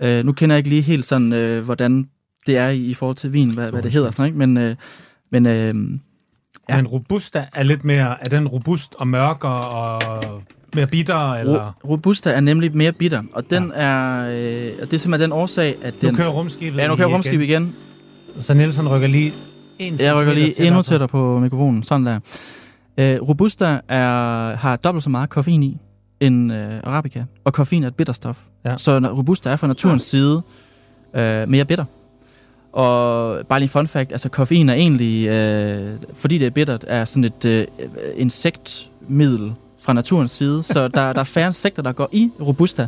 Øh, 0.03 0.25
nu 0.25 0.33
kender 0.33 0.55
jeg 0.55 0.59
ikke 0.59 0.69
lige 0.71 0.83
helt 0.83 1.05
sådan, 1.05 1.33
øh, 1.33 1.65
hvordan 1.65 2.09
det 2.47 2.57
er 2.57 2.69
i, 2.69 2.79
i 2.85 2.95
forhold 2.95 3.17
til 3.17 3.33
vin, 3.33 3.51
hvad, 3.51 3.71
hvad 3.71 3.83
det 3.83 3.93
hedder. 3.93 4.11
Sådan, 4.11 4.27
ikke? 4.27 4.39
Men, 4.39 4.57
øh, 4.57 4.77
men 5.31 5.47
øh, 5.47 5.75
ja. 6.69 6.77
Men 6.77 6.87
robusta 6.87 7.47
er 7.55 7.63
lidt 7.63 7.85
mere... 7.85 8.25
Er 8.25 8.29
den 8.29 8.49
robust 8.49 8.95
og 8.99 9.09
mørkere 9.09 9.59
og 9.61 10.43
mere 10.75 10.87
bitter, 10.87 11.33
eller... 11.35 11.73
Ro- 11.85 11.89
Robusta 11.91 12.31
er 12.33 12.41
nemlig 12.41 12.77
mere 12.77 12.93
bitter, 12.93 13.23
og 13.33 13.51
den 13.51 13.73
ja. 13.77 13.83
er, 13.83 14.21
øh, 14.69 14.73
og 14.83 14.87
det 14.91 14.93
er 14.95 14.99
simpelthen 14.99 15.21
den 15.31 15.33
årsag, 15.33 15.77
at 15.83 16.03
Nu 16.03 16.09
den... 16.09 16.17
kører 16.17 16.29
rumskibet 16.29 16.79
ja, 16.79 16.87
nu 16.89 16.97
kører 16.97 17.09
rumskib 17.15 17.41
igen. 17.41 17.75
Så 18.39 18.55
Nielsen 18.55 18.89
rykker 18.89 19.09
lige 19.09 19.33
en 19.79 19.99
Jeg 20.01 20.17
rykker 20.21 20.33
lige 20.35 20.67
endnu 20.67 20.83
tættere 20.83 21.09
på 21.09 21.39
mikrofonen, 21.39 21.83
sådan 21.83 22.07
der. 22.07 22.21
Øh, 22.99 23.29
Robusta 23.29 23.81
er, 23.89 24.57
har 24.57 24.77
dobbelt 24.77 25.05
så 25.05 25.11
meget 25.11 25.31
koffein 25.31 25.63
i 25.63 25.79
end 26.21 26.53
øh, 26.53 26.81
Arabica, 26.85 27.25
og 27.45 27.53
koffein 27.53 27.85
er 27.85 27.89
et 27.89 27.95
bitterstof. 27.95 28.39
Ja. 28.65 28.77
Så 28.77 28.99
Robusta 28.99 29.51
er 29.51 29.57
fra 29.57 29.67
naturens 29.67 30.03
side 30.03 30.43
øh, 31.15 31.49
mere 31.49 31.65
bitter. 31.65 31.85
Og 32.73 33.47
bare 33.47 33.59
lige 33.59 33.67
en 33.67 33.69
fun 33.69 33.87
fact, 33.87 34.13
altså 34.13 34.29
koffein 34.29 34.69
er 34.69 34.75
egentlig, 34.75 35.29
øh, 35.29 35.93
fordi 36.17 36.39
det 36.39 36.47
er 36.47 36.51
bittert, 36.51 36.85
er 36.89 37.05
sådan 37.05 37.25
et 37.25 37.45
øh, 37.45 37.67
insektmiddel 38.17 39.53
fra 39.81 39.93
naturens 39.93 40.31
side, 40.31 40.63
så 40.63 40.89
der, 40.89 41.13
der 41.13 41.21
er 41.21 41.25
færre 41.25 41.47
insekter, 41.47 41.83
der 41.83 41.93
går 41.93 42.09
i 42.13 42.31
Robusta. 42.41 42.87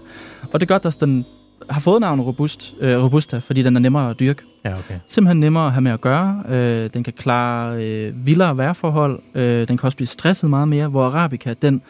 Og 0.52 0.60
det 0.60 0.68
gør, 0.68 0.74
at 0.74 0.96
den 1.00 1.26
har 1.70 1.80
fået 1.80 2.00
navnet 2.00 2.26
Robust, 2.26 2.74
øh, 2.80 3.02
Robusta, 3.04 3.38
fordi 3.38 3.62
den 3.62 3.76
er 3.76 3.80
nemmere 3.80 4.10
at 4.10 4.20
dyrke 4.20 4.42
Ja, 4.64 4.72
okay. 4.72 4.94
simpelthen 5.06 5.40
nemmere 5.40 5.66
at 5.66 5.72
have 5.72 5.80
med 5.80 5.92
at 5.92 6.00
gøre. 6.00 6.42
Øh, 6.48 6.90
den 6.94 7.04
kan 7.04 7.12
klare 7.12 7.84
øh, 7.84 8.26
vildere 8.26 8.56
vejrforhold. 8.56 9.20
Øh, 9.34 9.68
den 9.68 9.76
kan 9.76 9.86
også 9.86 9.96
blive 9.96 10.06
stresset 10.06 10.50
meget 10.50 10.68
mere, 10.68 10.88
hvor 10.88 11.04
Arabica, 11.04 11.54
den, 11.62 11.82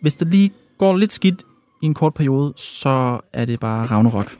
hvis 0.00 0.16
det 0.16 0.28
lige 0.28 0.52
går 0.78 0.96
lidt 0.96 1.12
skidt 1.12 1.42
i 1.82 1.86
en 1.86 1.94
kort 1.94 2.14
periode, 2.14 2.52
så 2.56 3.20
er 3.32 3.44
det 3.44 3.60
bare 3.60 3.86
Ragnarok. 3.86 4.32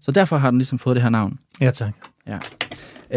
Så 0.00 0.10
derfor 0.10 0.36
har 0.36 0.50
den 0.50 0.58
ligesom 0.58 0.78
fået 0.78 0.96
det 0.96 1.02
her 1.02 1.10
navn. 1.10 1.38
Ja, 1.60 1.70
tak. 1.70 1.92
Ja. 2.26 2.36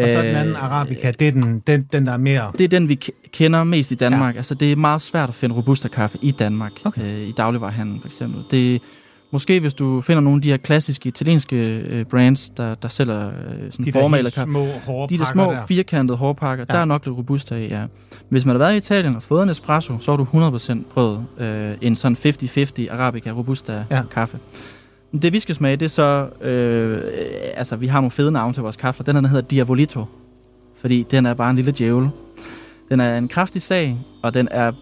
Og 0.02 0.08
så 0.08 0.22
den 0.22 0.36
anden 0.36 0.56
Arabica, 0.56 1.10
det 1.10 1.28
er 1.28 1.32
den, 1.32 1.62
den, 1.66 1.82
den 1.92 2.06
der 2.06 2.12
er 2.12 2.16
mere... 2.16 2.52
Det 2.58 2.64
er 2.64 2.68
den, 2.68 2.88
vi 2.88 2.94
kender 3.32 3.64
mest 3.64 3.90
i 3.90 3.94
Danmark. 3.94 4.34
Ja. 4.34 4.38
Altså, 4.38 4.54
det 4.54 4.72
er 4.72 4.76
meget 4.76 5.02
svært 5.02 5.28
at 5.28 5.34
finde 5.34 5.54
robusta 5.54 5.88
kaffe 5.88 6.18
i 6.22 6.30
Danmark. 6.30 6.72
Okay. 6.84 7.02
Øh, 7.02 7.28
I 7.28 7.32
dagligvarerhandlen 7.32 8.00
for 8.00 8.08
eksempel. 8.08 8.42
Det 8.50 8.82
måske 9.30 9.60
hvis 9.60 9.74
du 9.74 10.00
finder 10.00 10.20
nogle 10.20 10.36
af 10.38 10.42
de 10.42 10.50
her 10.50 10.56
klassiske 10.56 11.06
italienske 11.08 11.56
øh, 11.76 12.04
brands, 12.04 12.50
der, 12.50 12.74
der 12.74 12.88
sælger 12.88 13.26
øh, 13.26 13.32
sådan 13.72 13.84
De 13.84 13.84
helt 13.84 14.34
kaffe. 14.34 14.40
små 14.52 15.06
De 15.10 15.18
der 15.18 15.24
små 15.24 15.42
der. 15.42 15.66
firkantede 15.68 16.18
hårpakker, 16.18 16.64
ja. 16.68 16.72
Der 16.74 16.78
er 16.80 16.84
nok 16.84 17.06
lidt 17.06 17.16
robusta 17.16 17.54
i, 17.54 17.68
ja. 17.68 17.84
Hvis 18.28 18.44
man 18.44 18.54
har 18.54 18.58
været 18.58 18.74
i 18.74 18.76
Italien 18.76 19.16
og 19.16 19.22
fået 19.22 19.42
en 19.42 19.48
espresso, 19.48 19.98
så 20.00 20.10
har 20.12 20.16
du 20.16 20.56
100% 20.58 20.92
prøvet 20.92 21.26
øh, 21.38 21.72
en 21.80 21.96
sådan 21.96 22.16
50-50 22.16 22.92
Arabica 22.92 23.30
Robusta 23.30 23.84
Ja. 23.90 24.02
kaffe. 24.12 24.38
Det 25.22 25.32
vi 25.32 25.38
skal 25.38 25.54
smage, 25.54 25.76
det 25.76 25.84
er 25.84 25.88
så, 25.88 26.28
øh, 26.48 26.98
altså 27.54 27.76
vi 27.76 27.86
har 27.86 27.98
nogle 28.00 28.10
fede 28.10 28.32
navne 28.32 28.54
til 28.54 28.62
vores 28.62 28.76
kaffe, 28.76 29.02
den 29.02 29.14
her 29.14 29.20
den 29.20 29.30
hedder 29.30 29.48
Diabolito, 29.48 30.04
fordi 30.80 31.04
den 31.10 31.26
er 31.26 31.34
bare 31.34 31.50
en 31.50 31.56
lille 31.56 31.72
djævel. 31.78 32.08
Den 32.88 33.00
er 33.00 33.18
en 33.18 33.28
kraftig 33.28 33.62
sag, 33.62 33.96
og 34.22 34.34
den 34.34 34.48
er, 34.50 34.72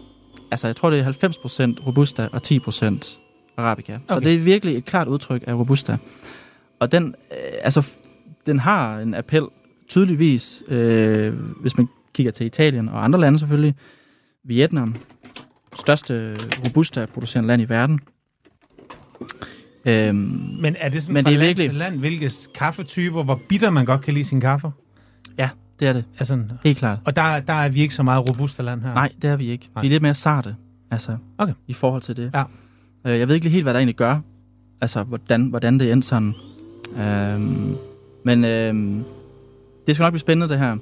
altså 0.51 0.67
jeg 0.67 0.75
tror 0.75 0.89
det 0.89 0.99
er 0.99 1.11
90% 1.11 1.87
Robusta 1.87 2.27
og 2.31 2.41
10% 2.47 3.17
Arabica. 3.57 3.93
Okay. 3.93 4.03
Så 4.09 4.19
det 4.19 4.35
er 4.35 4.39
virkelig 4.39 4.77
et 4.77 4.85
klart 4.85 5.07
udtryk 5.07 5.43
af 5.47 5.53
Robusta. 5.53 5.97
Og 6.79 6.91
den, 6.91 7.15
øh, 7.31 7.37
altså, 7.61 7.89
den 8.45 8.59
har 8.59 8.99
en 8.99 9.13
appel 9.13 9.43
tydeligvis, 9.89 10.63
øh, 10.67 11.33
hvis 11.61 11.77
man 11.77 11.87
kigger 12.13 12.31
til 12.31 12.45
Italien 12.45 12.89
og 12.89 13.03
andre 13.03 13.19
lande 13.19 13.39
selvfølgelig. 13.39 13.75
Vietnam, 14.43 14.95
største 15.75 16.35
robusta 16.65 17.05
producerende 17.05 17.47
land 17.47 17.61
i 17.61 17.69
verden. 17.69 17.99
Øhm, 19.85 20.15
Men 20.61 20.75
er 20.79 20.89
det 20.89 21.03
sådan 21.03 21.13
Men 21.13 21.23
fra 21.23 21.29
det 21.31 21.35
er 21.35 21.39
land 21.39 21.47
virkelig- 21.47 21.69
til 21.69 21.75
land, 21.77 21.99
hvilke 21.99 22.31
kaffetyper, 22.55 23.23
hvor 23.23 23.39
bitter 23.49 23.69
man 23.69 23.85
godt 23.85 24.01
kan 24.01 24.13
lide 24.13 24.25
sin 24.25 24.41
kaffe? 24.41 24.71
ja, 25.37 25.49
det 25.79 25.87
er 25.87 25.93
det. 25.93 26.05
Altså, 26.19 26.43
Helt 26.63 26.77
klart. 26.77 26.99
og 27.05 27.15
der, 27.15 27.39
der 27.39 27.53
er 27.53 27.69
vi 27.69 27.81
ikke 27.81 27.93
så 27.95 28.03
meget 28.03 28.29
robusta 28.29 28.63
land 28.63 28.81
her. 28.81 28.93
Nej, 28.93 29.09
det 29.21 29.29
er 29.29 29.35
vi 29.35 29.47
ikke. 29.47 29.69
Nej. 29.75 29.81
Vi 29.81 29.87
er 29.87 29.91
lidt 29.91 30.01
mere 30.03 30.13
sarte, 30.13 30.55
altså, 30.91 31.17
Okay. 31.37 31.53
i 31.67 31.73
forhold 31.73 32.01
til 32.01 32.17
det. 32.17 32.31
Ja. 32.33 32.43
Øh, 33.07 33.19
jeg 33.19 33.27
ved 33.27 33.35
ikke 33.35 33.49
helt, 33.49 33.63
hvad 33.63 33.73
der 33.73 33.79
egentlig 33.79 33.95
gør. 33.95 34.19
Altså, 34.81 35.03
hvordan, 35.03 35.45
hvordan 35.45 35.79
det 35.79 35.91
endte 35.91 36.07
sådan. 36.07 36.33
Øhm, 36.99 37.75
men 38.23 38.45
øhm, 38.45 39.03
det 39.87 39.95
skal 39.95 40.03
nok 40.03 40.11
blive 40.13 40.19
spændende, 40.19 40.49
det 40.53 40.59
her. 40.59 40.77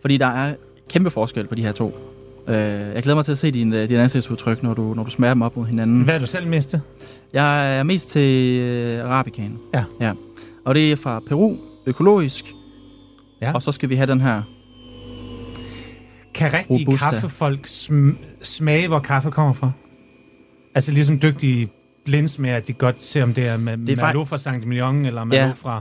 Fordi 0.00 0.16
der 0.16 0.26
er 0.26 0.54
kæmpe 0.90 1.10
forskel 1.10 1.46
på 1.46 1.54
de 1.54 1.62
her 1.62 1.72
to. 1.72 1.92
Øh, 2.48 2.54
jeg 2.94 3.02
glæder 3.02 3.14
mig 3.14 3.24
til 3.24 3.32
at 3.32 3.38
se 3.38 3.50
din, 3.50 3.72
øh, 3.72 3.88
din 3.88 3.96
ansigtsudtryk, 3.96 4.62
når 4.62 4.74
du, 4.74 4.94
når 4.94 5.04
du 5.04 5.10
smager 5.10 5.34
dem 5.34 5.42
op 5.42 5.56
mod 5.56 5.66
hinanden. 5.66 6.02
Hvad 6.02 6.14
er 6.14 6.18
du 6.18 6.26
selv 6.26 6.46
mest? 6.46 6.74
Jeg 7.32 7.78
er 7.78 7.82
mest 7.82 8.08
til 8.10 8.58
øh, 8.60 9.04
arabicaen. 9.04 9.58
Ja. 9.74 9.84
ja. 10.00 10.12
Og 10.64 10.74
det 10.74 10.92
er 10.92 10.96
fra 10.96 11.20
Peru, 11.28 11.56
økologisk. 11.86 12.44
Ja. 13.40 13.52
Og 13.52 13.62
så 13.62 13.72
skal 13.72 13.88
vi 13.88 13.94
have 13.96 14.06
den 14.06 14.20
her. 14.20 14.42
Kan 16.34 16.52
rigtige 16.52 16.86
Robusta. 16.86 17.10
kaffefolk 17.10 17.66
sm- 17.66 18.16
smage, 18.42 18.88
hvor 18.88 18.98
kaffe 18.98 19.30
kommer 19.30 19.52
fra? 19.52 19.70
Altså 20.74 20.92
ligesom 20.92 21.20
dygtige 21.20 21.68
blindsmager, 22.04 22.56
at 22.56 22.66
de 22.68 22.72
godt 22.72 23.02
ser, 23.02 23.22
om 23.22 23.34
det 23.34 23.46
er 23.48 23.56
med 23.56 23.76
Det 23.76 23.98
er 23.98 24.02
Malo 24.06 24.24
fra 24.24 24.38
St. 24.38 24.46
Emilion, 24.46 25.06
eller 25.06 25.24
Malo 25.24 25.40
Ja. 25.46 25.52
fra 25.52 25.80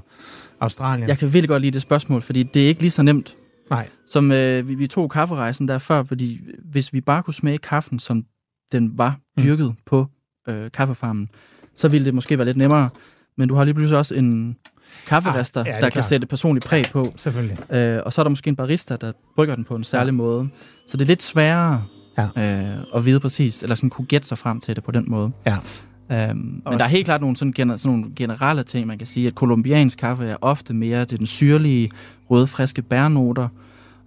Australien. 0.60 1.08
Jeg 1.10 1.18
kan 1.18 1.34
virkelig 1.34 1.50
godt 1.50 1.62
lide 1.62 1.72
det 1.72 1.82
spørgsmål, 1.82 2.22
fordi 2.22 2.44
det 2.44 2.64
er 2.64 2.68
ikke 2.68 2.82
lige 2.82 2.92
så 2.92 3.04
nemt, 3.04 3.36
Nej. 3.70 3.88
som 4.08 4.32
øh, 4.32 4.68
vi, 4.68 4.76
vi 4.76 4.88
tog 4.88 5.10
kafferejsen 5.12 5.68
der 5.68 5.80
før, 5.80 6.04
fordi 6.04 6.40
hvis 6.72 6.94
vi 6.94 7.02
bare 7.02 7.24
kunne 7.24 7.34
smage 7.34 7.58
kaffen, 7.58 8.00
som 8.00 8.24
den 8.72 8.98
var 8.98 9.20
dyrket 9.40 9.68
mm. 9.68 9.76
på 9.86 10.08
øh, 10.48 10.72
kaffefarmen, 10.72 11.30
så 11.76 11.88
ville 11.88 12.06
det 12.06 12.14
måske 12.14 12.38
være 12.38 12.46
lidt 12.46 12.58
nemmere. 12.58 12.90
Men 13.38 13.50
du 13.50 13.56
har 13.56 13.64
lige 13.64 13.74
pludselig 13.74 13.98
også 13.98 14.16
en 14.16 14.56
kafferester, 15.08 15.62
Ah, 15.62 15.68
ja, 15.68 15.72
er 15.74 15.80
der 15.80 15.88
kan 15.88 15.92
klart. 15.92 16.06
sætte 16.06 16.28
personlig 16.28 16.64
præg 16.64 16.86
på. 16.92 17.06
Selvfølgelig. 17.18 17.74
Øh, 17.74 18.00
og 18.06 18.14
så 18.14 18.22
er 18.22 18.24
der 18.24 18.30
måske 18.30 18.48
en 18.48 18.56
barista, 18.56 18.96
der 18.96 19.12
brygger 19.36 19.56
den 19.56 19.64
på 19.64 19.76
en 19.76 19.84
særlig 19.84 20.12
ja. 20.12 20.16
måde. 20.16 20.50
Så 20.88 20.98
det 20.98 21.04
er 21.04 21.08
lidt 21.08 21.24
sværere 21.24 21.84
Ja. 22.18 22.28
øh, 22.38 22.78
at 22.96 23.06
vide 23.06 23.20
præcis, 23.20 23.64
eller 23.64 23.76
sådan 23.76 23.90
kunne 23.90 24.06
gætte 24.06 24.28
sig 24.28 24.38
frem 24.38 24.60
til 24.60 24.76
det 24.76 24.84
på 24.84 24.92
den 24.92 25.04
måde. 25.08 25.32
Ja. 25.46 25.58
Øhm, 26.12 26.38
men 26.38 26.62
Også- 26.66 26.78
der 26.78 26.84
er 26.84 26.90
helt 26.90 27.06
klart 27.06 27.22
nogle, 27.22 27.36
sådan, 27.38 27.52
gener, 27.54 27.78
sådan 27.78 27.98
nogle 27.98 28.12
generelle 28.16 28.64
ting, 28.64 28.88
man 28.88 28.98
kan 28.98 29.08
sige, 29.08 29.28
at 29.28 29.36
kolumbiansk 29.36 29.98
kaffe 29.98 30.26
er 30.28 30.36
ofte 30.42 30.74
mere 30.74 31.06
til 31.06 31.18
den 31.20 31.28
syrlige, 31.28 31.90
røde, 32.30 32.48
friske 32.48 32.82
bærnoter. 32.82 33.48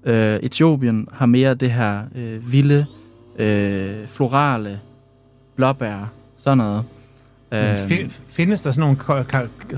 Øh, 0.05 0.37
Etiopien 0.43 1.09
har 1.13 1.27
mere 1.27 1.55
det 1.55 1.71
her 1.73 2.03
øh, 2.15 2.53
vilde, 2.53 2.87
øh, 3.39 4.07
florale, 4.09 4.81
blåbær, 5.57 6.13
sådan 6.39 6.59
noget. 6.59 6.85
Men 7.51 7.61
Øhm, 7.65 7.75
fi- 7.75 8.21
findes 8.29 8.61
der 8.63 8.71
sådan 8.73 8.81
nogle, 8.81 9.25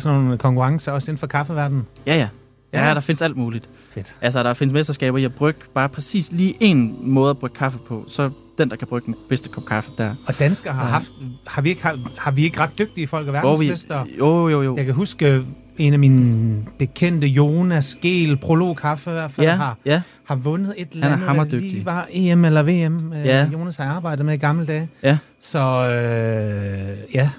sådan 0.01 0.19
nogle 0.21 0.39
konkurrencer 0.39 0.93
også 0.93 1.11
inden 1.11 1.19
for 1.21 1.27
kaffeverdenen? 1.27 1.87
ja, 2.07 2.15
ja. 2.17 2.29
Ja, 2.73 2.89
Ja. 2.89 2.95
der 2.95 3.01
findes 3.01 3.23
alt 3.23 3.37
muligt. 3.37 3.69
Fedt. 3.97 4.17
Altså, 4.21 4.43
der 4.43 4.55
findes 4.55 4.73
mesterskaber 4.73 5.19
i 5.19 5.25
at 5.25 5.35
brygge 5.35 5.61
bare 5.75 5.89
præcis 5.89 6.33
lige 6.33 6.55
en 6.61 6.97
måde 7.01 7.31
at 7.31 7.39
brygge 7.39 7.57
kaffe 7.57 7.79
på. 7.89 8.05
Så 8.09 8.31
den, 8.59 8.71
der 8.71 8.77
kan 8.77 8.89
brygge 8.89 9.07
den 9.07 9.15
bedste 9.29 9.49
kop 9.49 9.65
kaffe 9.65 9.91
der. 9.99 10.15
Og 10.27 10.39
danskere 10.39 10.73
har 10.73 10.87
haft... 10.87 11.13
Har 11.47 11.63
vi 11.63 11.69
ikke, 11.69 11.83
har, 11.83 11.99
har 12.19 12.31
vi 12.31 12.45
ikke 12.45 12.61
ret 12.61 12.71
dygtige 12.79 13.07
folk 13.07 13.29
og 13.29 13.33
vi, 13.35 13.39
verdensmester? 13.39 14.05
jo, 14.19 14.49
jo, 14.49 14.63
jo. 14.63 14.77
Jeg 14.77 14.85
kan 14.85 14.95
huske 14.95 15.43
en 15.79 15.93
af 15.93 15.99
mine 15.99 16.65
bekendte, 16.79 17.27
Jonas 17.27 17.99
Gel, 18.03 18.37
Prolog 18.37 18.77
Kaffe 18.77 19.11
i 19.11 19.13
hvert 19.13 19.31
fald, 19.31 19.47
Ja, 19.47 19.55
har, 19.57 19.77
ja, 19.85 20.03
har 20.25 20.35
vundet 20.37 20.75
et 20.77 20.89
eller 20.93 21.03
Han 21.03 21.11
er 21.11 21.15
andet, 21.15 21.21
der 21.27 21.27
hammerdygtig. 21.35 21.71
lige 21.73 21.85
var 21.85 22.07
EM 22.13 22.45
eller 22.45 22.63
VM. 22.63 23.13
Ja. 23.13 23.23
Ja. 23.25 23.49
Jonas 23.53 23.77
har 23.77 23.85
arbejdet 23.85 24.27
med 24.27 24.35
i 24.35 24.37
gamle 24.37 24.67
dage. 24.67 24.89
ja. 25.03 25.19
Så 25.41 25.59
øh, 25.59 26.99
ja, 27.15 27.31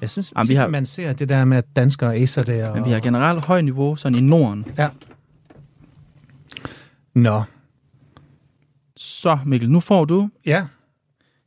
jeg 0.00 0.10
synes, 0.10 0.32
Jamen, 0.36 0.48
vi 0.48 0.52
tit, 0.54 0.58
har- 0.60 0.68
man 0.68 0.86
ser 0.86 1.12
det 1.12 1.28
der 1.28 1.44
med, 1.44 1.56
at 1.58 1.64
danskere 1.76 2.14
acer 2.16 2.42
det. 2.42 2.64
Og... 2.68 2.76
Men 2.76 2.84
vi 2.84 2.90
har 2.90 3.00
generelt 3.00 3.44
højt 3.44 3.64
niveau 3.64 3.96
sådan 3.96 4.18
i 4.18 4.20
Norden. 4.20 4.64
Ja. 4.78 4.88
Nå, 7.14 7.42
Så, 8.96 9.38
Mikkel, 9.46 9.70
nu 9.70 9.80
får 9.80 10.04
du 10.04 10.30
ja. 10.46 10.66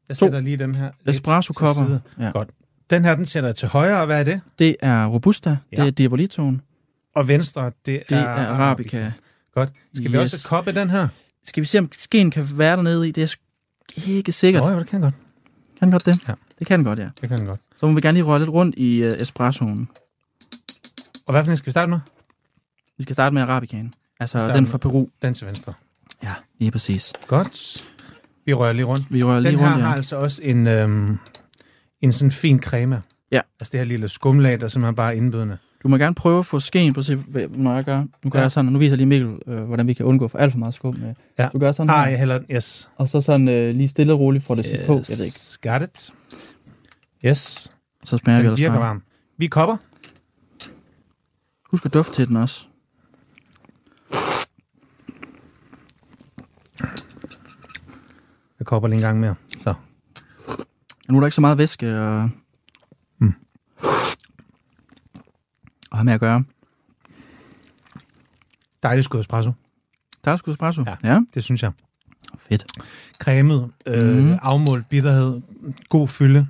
Jeg 0.10 0.18
To 0.18 0.26
sætter 0.26 0.40
lige 0.40 0.58
dem 0.58 0.74
her. 0.74 0.84
lidt 0.86 0.96
til 1.04 1.10
espresso-kopper. 1.10 1.86
side. 1.86 2.02
Ja. 2.20 2.32
Godt. 2.32 2.50
Den 2.90 3.04
her, 3.06 3.16
den 3.16 3.26
sætter 3.26 3.48
jeg 3.50 3.56
til 3.56 3.68
højre, 3.68 4.00
og 4.00 4.06
hvad 4.06 4.20
er 4.20 4.24
det? 4.24 4.42
Det 4.60 4.76
er 4.80 5.06
Robusta, 5.06 5.50
Ja. 5.50 5.56
ja. 5.72 5.82
det 5.82 5.88
er 5.88 5.92
Diabolitoen, 5.92 6.62
Og 7.16 7.28
venstre, 7.28 7.66
det, 7.66 8.04
det 8.10 8.18
er 8.18 8.28
Arabica. 8.28 9.12
Godt. 9.54 9.70
Skal 9.94 10.12
vi 10.12 10.18
Yes. 10.18 10.34
også 10.34 10.50
koppe 10.50 10.72
den 10.72 10.90
her? 10.90 11.08
Skal 11.44 11.62
vi 11.62 11.66
se, 11.66 11.80
om 11.80 11.90
skeen 11.92 12.32
kan 12.32 12.48
være 12.54 12.76
dernede 12.78 13.08
i? 13.10 13.12
Det 13.12 13.24
er 13.24 13.28
sk- 13.28 14.10
ikke 14.12 14.32
sikkert. 14.32 14.64
Nå, 14.64 14.70
jo, 14.72 14.80
det 14.80 14.88
kan 14.88 15.02
godt. 15.02 15.14
Kan 15.80 15.86
den 15.88 15.92
godt 15.92 16.06
det? 16.06 16.20
Ja. 16.28 16.34
Det 16.60 16.68
kan 16.68 16.80
den 16.80 16.86
godt, 16.86 17.00
ja. 17.00 17.10
Det 17.22 17.30
kan 17.30 17.38
den 17.40 17.46
godt. 17.48 17.62
Så 17.76 17.86
må 17.86 17.94
vi 17.94 18.02
gerne 18.02 18.16
lige 18.16 18.24
røre 18.26 18.40
lidt 18.40 18.50
rundt 18.50 18.76
i 18.78 19.06
uh, 19.08 19.14
espressoen. 19.14 19.90
Og 21.26 21.32
hvad 21.34 21.44
for 21.44 21.52
en 21.52 21.58
skal 21.58 21.66
vi 21.66 21.72
starte 21.72 21.90
med? 21.90 22.00
Vi 22.98 23.04
skal 23.04 23.14
starte 23.14 23.34
med 23.34 23.42
Arabicaen. 23.42 23.94
Altså 24.20 24.40
Start 24.40 24.54
den 24.56 24.68
fra 24.68 24.78
Peru. 24.78 25.08
Den 25.22 25.34
til 25.34 25.48
venstre. 25.48 25.74
Ja, 26.24 26.34
lige 26.60 26.72
præcis. 26.72 27.14
Godt. 27.28 27.86
Vi 28.46 28.54
rører 28.54 28.74
lige 28.74 28.86
rundt. 28.86 29.14
Vi 29.14 29.24
rører 29.24 29.40
lige 29.40 29.52
Den 29.52 29.60
her 29.60 29.72
rundt, 29.72 29.80
ja. 29.80 29.86
har 29.88 29.96
altså 29.96 30.16
også 30.18 30.42
en, 30.44 30.68
øhm, 30.68 31.18
en 32.02 32.12
sådan 32.12 32.32
fin 32.32 32.60
creme. 32.62 33.02
Ja. 33.32 33.42
Altså 33.60 33.72
det 33.72 33.80
her 33.80 33.86
lille 33.86 34.10
skumlag, 34.10 34.62
der 34.62 34.68
simpelthen 34.68 34.96
bare 34.96 35.14
er 35.14 35.18
indbydende. 35.18 35.58
Du 35.84 35.88
må 35.88 35.98
gerne 35.98 36.16
prøve 36.16 36.40
at 36.40 36.46
få 36.46 36.60
skeen 36.60 36.94
på, 36.94 37.02
se, 37.02 37.16
hvad- 37.16 37.48
når 37.48 37.76
jeg 37.76 37.84
gør. 37.84 38.04
Nu 38.24 38.30
gør 38.30 38.40
Ja. 38.40 38.44
jeg 38.44 38.52
sådan, 38.52 38.68
og 38.68 38.74
nu 38.74 38.80
viser 38.80 38.92
jeg 38.92 38.98
lige 38.98 39.08
Mikkel, 39.08 39.36
øh, 39.48 39.64
hvordan 39.64 39.88
vi 39.88 39.94
kan 39.94 40.06
undgå 40.06 40.28
for 40.28 40.38
alt 40.38 40.52
for 40.52 40.60
meget 40.60 40.74
skum. 40.74 40.96
Øh. 41.04 41.14
Ja. 41.40 41.50
Du 41.54 41.60
gør 41.60 41.72
sådan 41.72 41.90
Ah, 41.90 42.00
her, 42.04 42.10
jeg 42.10 42.20
hælder, 42.20 42.40
yes. 42.52 42.90
og 42.98 43.10
så 43.10 43.22
sådan 43.22 43.48
øh, 43.48 43.76
lige 43.76 43.88
stille 43.88 44.14
og 44.14 44.20
roligt 44.20 44.44
får 44.44 44.56
det 44.56 44.66
yes. 44.66 44.88
på. 44.88 44.94
Jeg 44.94 45.18
ved 45.18 45.26
ikke. 45.26 45.70
Got 45.70 45.82
it. 45.90 46.12
Yes. 47.26 47.72
Så 48.04 48.18
smager 48.18 48.38
vi 48.38 48.44
Den 48.44 48.46
ellers 48.46 48.60
virker 48.60 48.74
bare. 48.74 48.82
varm. 48.88 49.02
Vi 49.38 49.48
kopper. 49.48 49.78
Husk 51.72 51.86
at 51.86 51.94
dufte 51.94 52.14
til 52.14 52.28
den 52.28 52.38
også. 52.38 52.68
Jeg 58.60 58.66
kopper 58.66 58.90
lige 58.90 58.98
en 58.98 59.02
gang 59.02 59.20
mere. 59.20 59.36
Så. 59.64 59.74
Nu 61.10 61.18
er 61.18 61.20
der 61.20 61.28
ikke 61.28 61.36
så 61.36 61.42
meget 61.42 61.58
væske 61.58 62.00
og... 62.00 62.30
Mm. 63.18 63.34
Og 65.92 65.98
have 65.98 66.04
med 66.04 66.14
at 66.14 66.20
gøre. 66.20 66.44
Dejlig 68.84 69.04
skud 69.04 69.20
espresso. 69.20 69.52
Der 70.26 70.32
er 70.32 70.36
sgu 70.36 70.52
espresso. 70.52 70.84
Ja. 70.88 70.96
ja. 71.04 71.22
Det 71.34 71.44
synes 71.44 71.64
jeg. 71.64 71.72
Fedt. 72.50 72.66
Cremet, 73.20 73.70
øh, 73.88 74.16
Mhm. 74.18 74.38
afmålt 74.42 74.90
bitterhed, 74.90 75.42
god 75.90 76.08
fylde. 76.08 76.48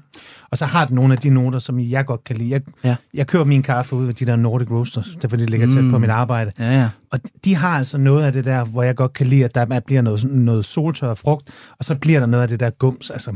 Og 0.52 0.58
så 0.58 0.66
har 0.66 0.86
den 0.86 0.96
nogle 0.96 1.14
af 1.14 1.20
de 1.20 1.30
noter, 1.30 1.60
som 1.60 1.80
jeg 1.80 2.06
godt 2.06 2.24
kan 2.24 2.38
lide. 2.38 2.50
Jeg, 2.50 2.62
Ja. 2.84 2.96
jeg 3.14 3.28
køber 3.28 3.46
min 3.46 3.64
kaffe 3.64 3.96
ud 3.96 4.08
af 4.08 4.16
de 4.16 4.26
der 4.26 4.36
Nordic 4.36 4.72
Roasters, 4.72 5.08
det 5.16 5.24
er 5.24 5.28
fordi 5.28 5.42
det 5.42 5.50
ligger 5.50 5.72
tæt 5.72 5.84
Mm. 5.84 5.92
på 5.92 5.98
mit 5.98 6.10
arbejde. 6.10 6.52
Ja, 6.60 6.72
ja. 6.82 6.90
Og 7.12 7.20
de 7.46 7.56
har 7.56 7.70
altså 7.78 7.98
noget 7.98 8.24
af 8.24 8.34
det 8.34 8.46
der, 8.46 8.66
hvor 8.66 8.84
jeg 8.84 8.96
godt 8.96 9.14
kan 9.14 9.28
lide, 9.28 9.46
at 9.46 9.56
der 9.56 9.80
bliver 9.80 10.02
noget, 10.02 10.20
sådan 10.22 10.38
noget 10.38 10.66
soltørret 10.66 11.18
frugt, 11.18 11.50
og 11.80 11.86
så 11.86 11.96
bliver 11.96 12.20
der 12.20 12.28
noget 12.28 12.42
af 12.44 12.50
det 12.50 12.60
der 12.60 12.70
gums, 12.70 13.10
altså 13.10 13.36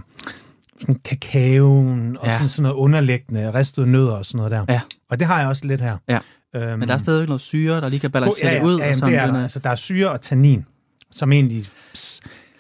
sådan 0.80 0.96
kakaoen 1.06 2.18
og 2.20 2.28
Ja. 2.28 2.34
sådan, 2.34 2.50
sådan 2.50 2.64
noget 2.64 2.76
underliggende, 2.76 3.54
ristede 3.54 3.88
nødder 3.88 4.12
og 4.12 4.26
sådan 4.26 4.38
noget 4.38 4.52
der. 4.52 4.66
Ja. 4.70 4.82
Og 5.10 5.20
det 5.20 5.28
har 5.28 5.40
jeg 5.40 5.48
også 5.48 5.68
lidt 5.68 5.82
her. 5.82 5.98
Ja. 6.10 6.20
Øhm, 6.56 6.80
Men 6.80 6.88
der 6.88 6.94
er 6.94 6.98
stadigvæk 6.98 7.28
noget 7.28 7.42
syre, 7.42 7.82
der 7.82 7.90
lige 7.90 8.00
kan 8.00 8.12
balancere 8.12 8.48
ja, 8.48 8.54
ja, 8.54 8.60
det 8.60 8.66
ud. 8.66 8.72
Ja, 8.72 8.76
og 8.78 8.82
jamen, 8.82 8.96
sådan, 8.96 9.14
det 9.14 9.20
er 9.22 9.32
der. 9.32 9.42
Altså, 9.42 9.60
der 9.60 9.70
er 9.70 9.76
syre 9.76 10.10
og 10.12 10.22
tannin, 10.22 10.66
som 11.12 11.32
egentlig 11.32 11.66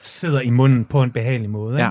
sidder 0.09 0.41
i 0.41 0.49
munden 0.49 0.85
på 0.85 1.03
en 1.03 1.11
behagelig 1.11 1.49
måde. 1.49 1.77
Ja, 1.77 1.89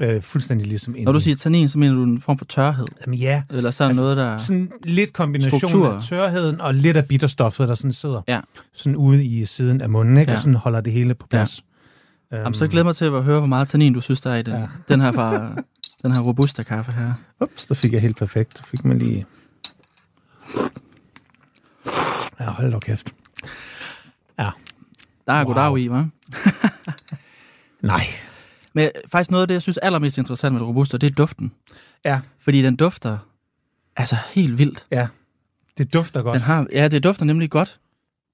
ikke? 0.00 0.14
Øh, 0.16 0.22
fuldstændig 0.22 0.66
ligesom 0.66 0.96
Når 1.04 1.12
du 1.12 1.20
siger 1.20 1.36
tannin, 1.36 1.68
så 1.68 1.78
mener 1.78 1.94
du 1.94 2.02
en 2.02 2.20
form 2.20 2.38
for 2.38 2.44
tørhed. 2.44 2.86
Jamen 3.06 3.18
ja, 3.18 3.42
Eller 3.50 3.70
sådan 3.70 3.88
Altså, 3.90 4.02
noget, 4.02 4.16
der... 4.16 4.36
sådan 4.36 4.72
lidt 4.84 5.12
kombination 5.12 5.58
Struktur. 5.58 5.88
af 5.92 6.02
tørheden 6.02 6.60
og 6.60 6.74
lidt 6.74 6.96
af 6.96 7.06
bitterstoffet, 7.08 7.68
der 7.68 7.74
sådan 7.74 7.92
sidder 7.92 8.22
Ja. 8.28 8.40
sådan 8.72 8.96
ude 8.96 9.24
i 9.24 9.44
siden 9.44 9.80
af 9.80 9.90
munden, 9.90 10.16
ikke? 10.18 10.30
Ja. 10.30 10.36
og 10.36 10.40
sådan 10.40 10.54
holder 10.54 10.80
det 10.80 10.92
hele 10.92 11.14
på 11.14 11.26
plads. 11.26 11.64
Ja. 12.32 12.36
Jamen, 12.38 12.54
så 12.54 12.68
glæder 12.68 12.84
mig 12.84 12.96
til 12.96 13.04
at 13.04 13.22
høre, 13.24 13.38
hvor 13.38 13.46
meget 13.48 13.68
tannin 13.68 13.92
du 13.92 14.00
synes, 14.00 14.20
der 14.20 14.30
er 14.30 14.36
i 14.36 14.42
den, 14.42 14.54
ja. 14.54 14.60
Ja. 14.60 14.68
den 14.88 15.00
her 15.00 15.12
fra 15.12 15.54
den 16.02 16.12
her 16.12 16.20
robusta 16.20 16.62
kaffe 16.62 16.92
her. 16.92 17.12
Ups, 17.40 17.66
der 17.66 17.74
fik 17.74 17.92
jeg 17.92 18.00
helt 18.00 18.16
perfekt. 18.16 18.56
Der 18.58 18.62
fik 18.64 18.84
man 18.84 18.98
lige... 18.98 19.26
Ja, 22.40 22.44
hold 22.50 22.72
da 22.72 22.78
kæft. 22.78 23.14
Ja, 24.38 24.50
Der 25.26 25.32
er 25.32 25.44
wow. 25.44 25.54
goddag 25.54 25.78
i, 25.78 25.88
hva'? 25.88 26.04
Nej. 27.82 28.04
Men 28.74 28.90
faktisk 29.12 29.30
noget 29.30 29.42
af 29.42 29.48
det, 29.48 29.54
jeg 29.54 29.62
synes 29.62 29.76
er 29.82 29.86
allermest 29.86 30.18
interessant 30.18 30.52
med 30.52 30.62
robusta, 30.62 30.96
det 30.96 31.10
er 31.10 31.14
duften. 31.14 31.52
Ja, 32.04 32.20
Fordi 32.40 32.62
den 32.62 32.76
dufter 32.76 33.18
altså 33.96 34.16
helt 34.34 34.58
vildt. 34.58 34.86
ja. 34.90 35.08
Det 35.78 35.94
dufter 35.94 36.22
godt. 36.22 36.34
Den 36.34 36.42
har, 36.42 36.66
ja, 36.72 36.88
det 36.88 37.04
dufter 37.04 37.24
nemlig 37.24 37.50
godt. 37.50 37.78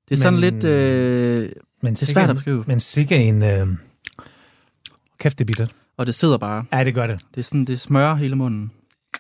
Det 0.08 0.18
er 0.18 0.22
sådan 0.22 0.40
Men- 0.40 0.40
lidt... 0.52 0.64
Øh, 0.64 1.48
men 1.82 1.94
det 1.94 2.02
er 2.02 2.06
svært 2.06 2.30
at 2.30 2.36
beskrive. 2.36 2.64
Men 2.66 2.80
sikke 2.80 3.16
en... 3.16 3.42
Øh... 3.42 3.66
Kæft, 5.18 5.38
det 5.38 5.44
er 5.44 5.46
bittert. 5.46 5.70
og 5.96 6.06
det 6.06 6.14
sidder 6.14 6.38
bare. 6.38 6.64
Ja, 6.72 6.84
det 6.84 6.94
gør 6.94 7.06
det. 7.06 7.20
Det 7.34 7.40
er 7.40 7.44
sådan, 7.44 7.64
det 7.64 7.80
smører 7.80 8.14
hele 8.14 8.34
munden. 8.36 8.70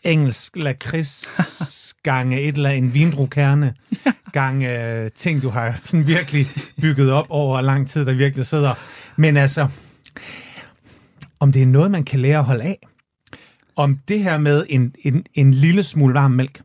Engelsk 0.02 0.56
lakrids 0.56 1.26
gange 2.02 2.40
et 2.40 2.56
eller 2.56 2.70
en 2.70 2.94
vindrukerne, 2.94 3.74
gange 4.32 4.92
øh, 5.04 5.10
ting, 5.10 5.42
du 5.42 5.48
har 5.48 5.80
sådan 5.84 6.06
virkelig 6.06 6.46
bygget 6.80 7.10
op 7.12 7.26
over 7.28 7.60
lang 7.60 7.88
tid, 7.88 8.06
der 8.06 8.14
virkelig 8.14 8.46
sidder. 8.46 8.74
Men 9.16 9.36
altså, 9.36 9.68
om 11.40 11.52
det 11.52 11.62
er 11.62 11.66
noget, 11.66 11.90
man 11.90 12.04
kan 12.04 12.20
lære 12.20 12.38
at 12.38 12.44
holde 12.44 12.64
af, 12.64 12.78
om 13.76 13.98
det 14.08 14.22
her 14.22 14.38
med 14.38 14.66
en, 14.68 14.94
en, 15.04 15.24
en 15.34 15.54
lille 15.54 15.82
smule 15.82 16.14
varm 16.14 16.30
mælk, 16.30 16.62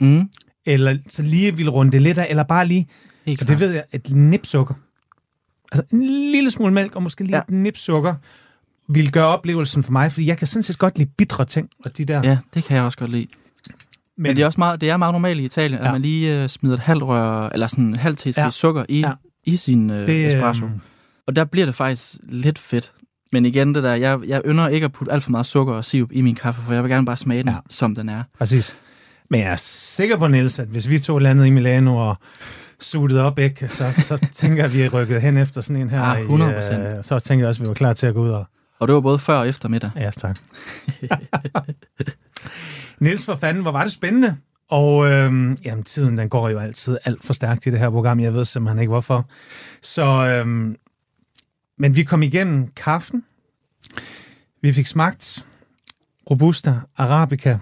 Mm, 0.00 0.28
eller 0.66 0.98
så 1.12 1.22
lige 1.22 1.56
vil 1.56 1.70
runde 1.70 1.92
det 1.92 2.02
lidt 2.02 2.18
af, 2.18 2.26
eller 2.30 2.42
bare 2.42 2.66
lige, 2.66 2.88
helt 3.26 3.42
og 3.42 3.48
det 3.48 3.60
ved 3.60 3.70
jeg, 3.72 3.84
et 3.92 4.10
nip 4.10 4.46
sukker. 4.46 4.74
Altså 5.72 5.96
en 5.96 6.02
lille 6.32 6.50
smule 6.50 6.72
mælk, 6.72 6.96
og 6.96 7.02
måske 7.02 7.24
lige 7.24 7.36
Ja. 7.36 7.42
et 7.42 7.50
nip 7.50 7.76
sukker, 7.76 8.14
vil 8.88 9.12
gøre 9.12 9.26
oplevelsen 9.26 9.82
for 9.82 9.92
mig, 9.92 10.12
fordi 10.12 10.26
jeg 10.26 10.38
kan 10.38 10.46
sådan 10.46 10.62
set 10.62 10.78
godt 10.78 10.98
lide 10.98 11.10
bitre 11.18 11.44
ting, 11.44 11.68
og 11.84 11.96
de 11.96 12.04
der... 12.04 12.20
Ja, 12.24 12.38
det 12.54 12.64
kan 12.64 12.76
jeg 12.76 12.84
også 12.84 12.98
godt 12.98 13.10
lide. 13.10 13.26
Men, 14.16 14.22
Men 14.22 14.36
det 14.36 14.42
er 14.42 14.46
også 14.46 14.60
meget, 14.60 14.80
det 14.80 14.90
er 14.90 14.96
meget 14.96 15.14
normalt 15.14 15.40
i 15.40 15.44
Italien, 15.44 15.80
ja. 15.80 15.86
At 15.86 15.92
man 15.92 16.02
lige 16.02 16.42
øh, 16.42 16.48
smider 16.48 16.74
et 16.74 16.80
halvt 16.80 17.02
rør, 17.02 17.48
eller 17.48 17.66
sådan 17.66 17.84
en 17.84 17.96
halv 17.96 18.16
teske 18.16 18.40
Ja. 18.42 18.50
sukker 18.50 18.84
i, 18.88 19.00
ja. 19.00 19.12
I 19.44 19.56
sin 19.56 19.90
øh, 19.90 20.06
det, 20.06 20.26
espresso. 20.26 20.64
øhm, 20.64 20.80
Og 21.28 21.36
der 21.36 21.44
bliver 21.44 21.66
det 21.66 21.74
faktisk 21.74 22.14
lidt 22.22 22.58
fedt. 22.58 22.92
Men 23.32 23.44
igen, 23.44 23.74
det 23.74 23.82
der, 23.82 23.94
jeg, 23.94 24.18
jeg 24.26 24.42
ynder 24.46 24.68
ikke 24.68 24.84
at 24.84 24.92
putte 24.92 25.12
alt 25.12 25.22
for 25.22 25.30
meget 25.30 25.46
sukker 25.46 25.74
og 25.74 25.84
sirup 25.84 26.08
i 26.12 26.20
min 26.20 26.34
kaffe, 26.34 26.62
for 26.66 26.72
jeg 26.74 26.82
vil 26.82 26.90
gerne 26.90 27.06
bare 27.06 27.16
smage 27.16 27.42
den, 27.42 27.48
Ja. 27.48 27.54
ja. 27.54 27.58
som 27.70 27.94
den 27.94 28.08
er. 28.08 28.22
Præcis. 28.38 28.76
Men 29.30 29.40
jeg 29.40 29.48
er 29.52 29.56
sikker 29.58 30.16
på, 30.16 30.28
Niels, 30.28 30.58
at 30.58 30.68
hvis 30.68 30.88
vi 30.88 30.98
to 30.98 31.18
landede 31.18 31.48
i 31.48 31.50
Milano 31.50 31.96
og 31.96 32.16
suttede 32.80 33.22
op, 33.24 33.38
ikke, 33.38 33.68
så, 33.68 33.84
så 34.06 34.26
tænker 34.34 34.56
jeg, 34.56 34.64
at 34.64 34.72
vi 34.74 34.82
er 34.82 34.88
rykket 34.88 35.22
hen 35.22 35.36
efter 35.36 35.60
sådan 35.60 35.82
en 35.82 35.90
her. 35.90 36.02
Ah, 36.02 36.20
i, 36.20 36.24
100%. 36.24 36.98
øh, 36.98 37.04
så 37.04 37.18
tænker 37.18 37.42
jeg 37.44 37.48
også, 37.48 37.60
at 37.62 37.64
vi 37.64 37.68
var 37.68 37.74
klar 37.74 37.92
til 37.92 38.06
at 38.06 38.14
gå 38.14 38.20
ud 38.22 38.30
og... 38.30 38.44
Og 38.80 38.88
det 38.88 38.94
var 38.94 39.00
både 39.00 39.18
før 39.18 39.34
og 39.38 39.48
efter 39.48 39.68
middag. 39.68 39.90
Ja, 39.96 40.10
tak. 40.10 40.36
Niels, 43.00 43.24
for 43.24 43.34
fanden, 43.34 43.62
hvor 43.62 43.72
var 43.72 43.82
det 43.82 43.92
spændende. 43.92 44.36
Og 44.70 45.06
øhm, 45.10 45.56
jamen, 45.64 45.84
tiden 45.84 46.18
den 46.18 46.28
går 46.28 46.48
jo 46.48 46.58
altid 46.58 46.98
alt 47.04 47.24
for 47.24 47.32
stærkt 47.32 47.66
i 47.66 47.70
det 47.70 47.78
her 47.78 47.90
program. 47.90 48.20
Jeg 48.20 48.34
ved 48.34 48.44
simpelthen 48.44 48.78
ikke, 48.78 48.90
hvorfor. 48.90 49.28
Så, 49.82 50.04
øhm, 50.04 50.76
men 51.78 51.96
vi 51.96 52.02
kom 52.02 52.22
igennem 52.22 52.68
kaffen. 52.76 53.24
Vi 54.62 54.72
fik 54.72 54.86
smagt 54.86 55.46
Robusta, 56.30 56.74
Arabica. 56.96 57.58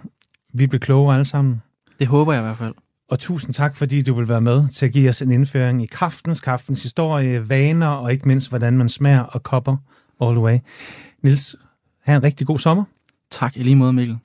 Vi 0.54 0.66
blev 0.66 0.80
klogere 0.80 1.14
alle 1.14 1.24
sammen. 1.24 1.62
Det 1.98 2.06
håber 2.06 2.32
jeg 2.32 2.42
i 2.42 2.44
hvert 2.44 2.56
fald. 2.56 2.74
Og 3.08 3.18
tusind 3.18 3.54
tak, 3.54 3.76
fordi 3.76 4.02
du 4.02 4.14
vil 4.14 4.28
være 4.28 4.40
med 4.40 4.68
til 4.68 4.86
at 4.86 4.92
give 4.92 5.08
os 5.08 5.22
en 5.22 5.30
indføring 5.30 5.82
i 5.82 5.86
kaftens, 5.86 6.40
kaftens 6.40 6.82
historie, 6.82 7.48
vaner 7.48 7.88
og 7.88 8.12
ikke 8.12 8.28
mindst, 8.28 8.48
hvordan 8.48 8.78
man 8.78 8.88
smager 8.88 9.20
og 9.20 9.42
kopper 9.42 9.76
all 10.20 10.34
the 10.34 10.42
way. 10.42 10.58
Nils, 11.22 11.56
have 12.04 12.16
en 12.16 12.22
rigtig 12.22 12.46
god 12.46 12.58
sommer. 12.58 12.84
Tak 13.30 13.56
i 13.56 13.62
lige 13.62 13.76
måde, 13.76 13.92
Mikkel. 13.92 14.18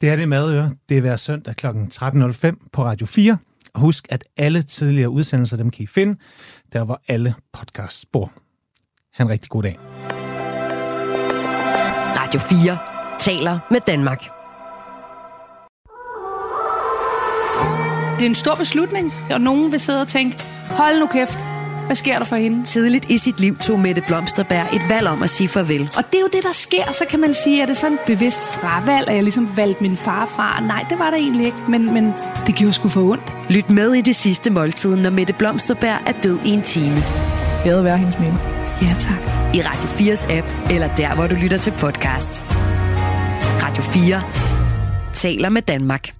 Det 0.00 0.08
er 0.08 0.16
det 0.16 0.28
Madøre. 0.28 0.70
Det 0.88 0.96
er 0.96 1.00
hver 1.00 1.16
søndag 1.16 1.56
kl. 1.56 1.66
13.05 1.66 2.68
på 2.72 2.84
Radio 2.84 3.06
4. 3.06 3.38
Og 3.74 3.80
husk, 3.80 4.06
at 4.10 4.24
alle 4.36 4.62
tidligere 4.62 5.10
udsendelser, 5.10 5.56
dem 5.56 5.70
kan 5.70 5.82
I 5.82 5.86
finde, 5.86 6.18
der 6.72 6.84
hvor 6.84 7.02
alle 7.08 7.34
podcasts 7.52 8.06
bor. 8.12 8.32
Ha' 9.18 9.24
en 9.24 9.30
rigtig 9.30 9.50
god 9.50 9.62
dag. 9.62 9.78
Radio 12.18 12.40
4 12.40 12.78
taler 13.18 13.58
med 13.70 13.80
Danmark. 13.86 14.22
Det 18.14 18.22
er 18.22 18.28
en 18.28 18.34
stor 18.34 18.54
beslutning, 18.54 19.14
og 19.30 19.40
nogen 19.40 19.72
vil 19.72 19.80
sidde 19.80 20.00
og 20.00 20.08
tænke, 20.08 20.38
hold 20.70 20.98
nu 20.98 21.06
kæft, 21.06 21.38
hvad 21.86 21.96
sker 21.96 22.18
der 22.18 22.24
for 22.24 22.36
hende? 22.36 22.64
Tidligt 22.64 23.10
i 23.10 23.18
sit 23.18 23.40
liv 23.40 23.56
tog 23.56 23.80
Mette 23.80 24.02
Blomsterberg 24.06 24.74
et 24.74 24.82
valg 24.88 25.08
om 25.08 25.22
at 25.22 25.30
sige 25.30 25.48
farvel. 25.48 25.90
Og 25.96 26.04
det 26.12 26.14
er 26.14 26.20
jo 26.20 26.28
det, 26.32 26.42
der 26.42 26.52
sker. 26.52 26.92
Så 26.92 27.04
kan 27.10 27.20
man 27.20 27.34
sige, 27.34 27.62
at 27.62 27.68
det 27.68 27.74
er 27.74 27.78
sådan 27.78 27.94
et 27.94 28.04
bevidst 28.06 28.42
fravalg, 28.42 29.08
at 29.08 29.14
jeg 29.14 29.22
ligesom 29.22 29.56
valgte 29.56 29.82
min 29.82 29.96
far 29.96 30.26
fra. 30.26 30.60
Nej, 30.60 30.84
det 30.90 30.98
var 30.98 31.10
der 31.10 31.16
egentlig 31.16 31.46
ikke, 31.46 31.58
men, 31.68 31.94
men 31.94 32.14
det 32.46 32.54
gjorde 32.54 32.72
sgu 32.72 32.88
for 32.88 33.00
ondt. 33.00 33.32
Lyt 33.50 33.70
med 33.70 33.94
i 33.94 34.00
det 34.00 34.16
sidste 34.16 34.50
måltid, 34.50 34.96
når 34.96 35.10
Mette 35.10 35.32
Blomsterberg 35.32 35.98
er 36.06 36.12
død 36.22 36.38
i 36.44 36.50
en 36.50 36.62
time. 36.62 36.96
Gade 37.64 37.84
være 37.84 37.98
hendes 37.98 38.18
minde. 38.18 38.57
Ja, 38.82 38.94
tak. 38.98 39.18
I 39.54 39.62
Radio 39.62 39.88
4's 40.12 40.32
app, 40.32 40.70
eller 40.70 40.96
der, 40.96 41.14
hvor 41.14 41.26
du 41.26 41.34
lytter 41.34 41.58
til 41.58 41.70
podcast. 41.70 42.42
Radio 43.62 43.82
4 43.82 44.22
taler 45.12 45.48
med 45.48 45.62
Danmark. 45.62 46.17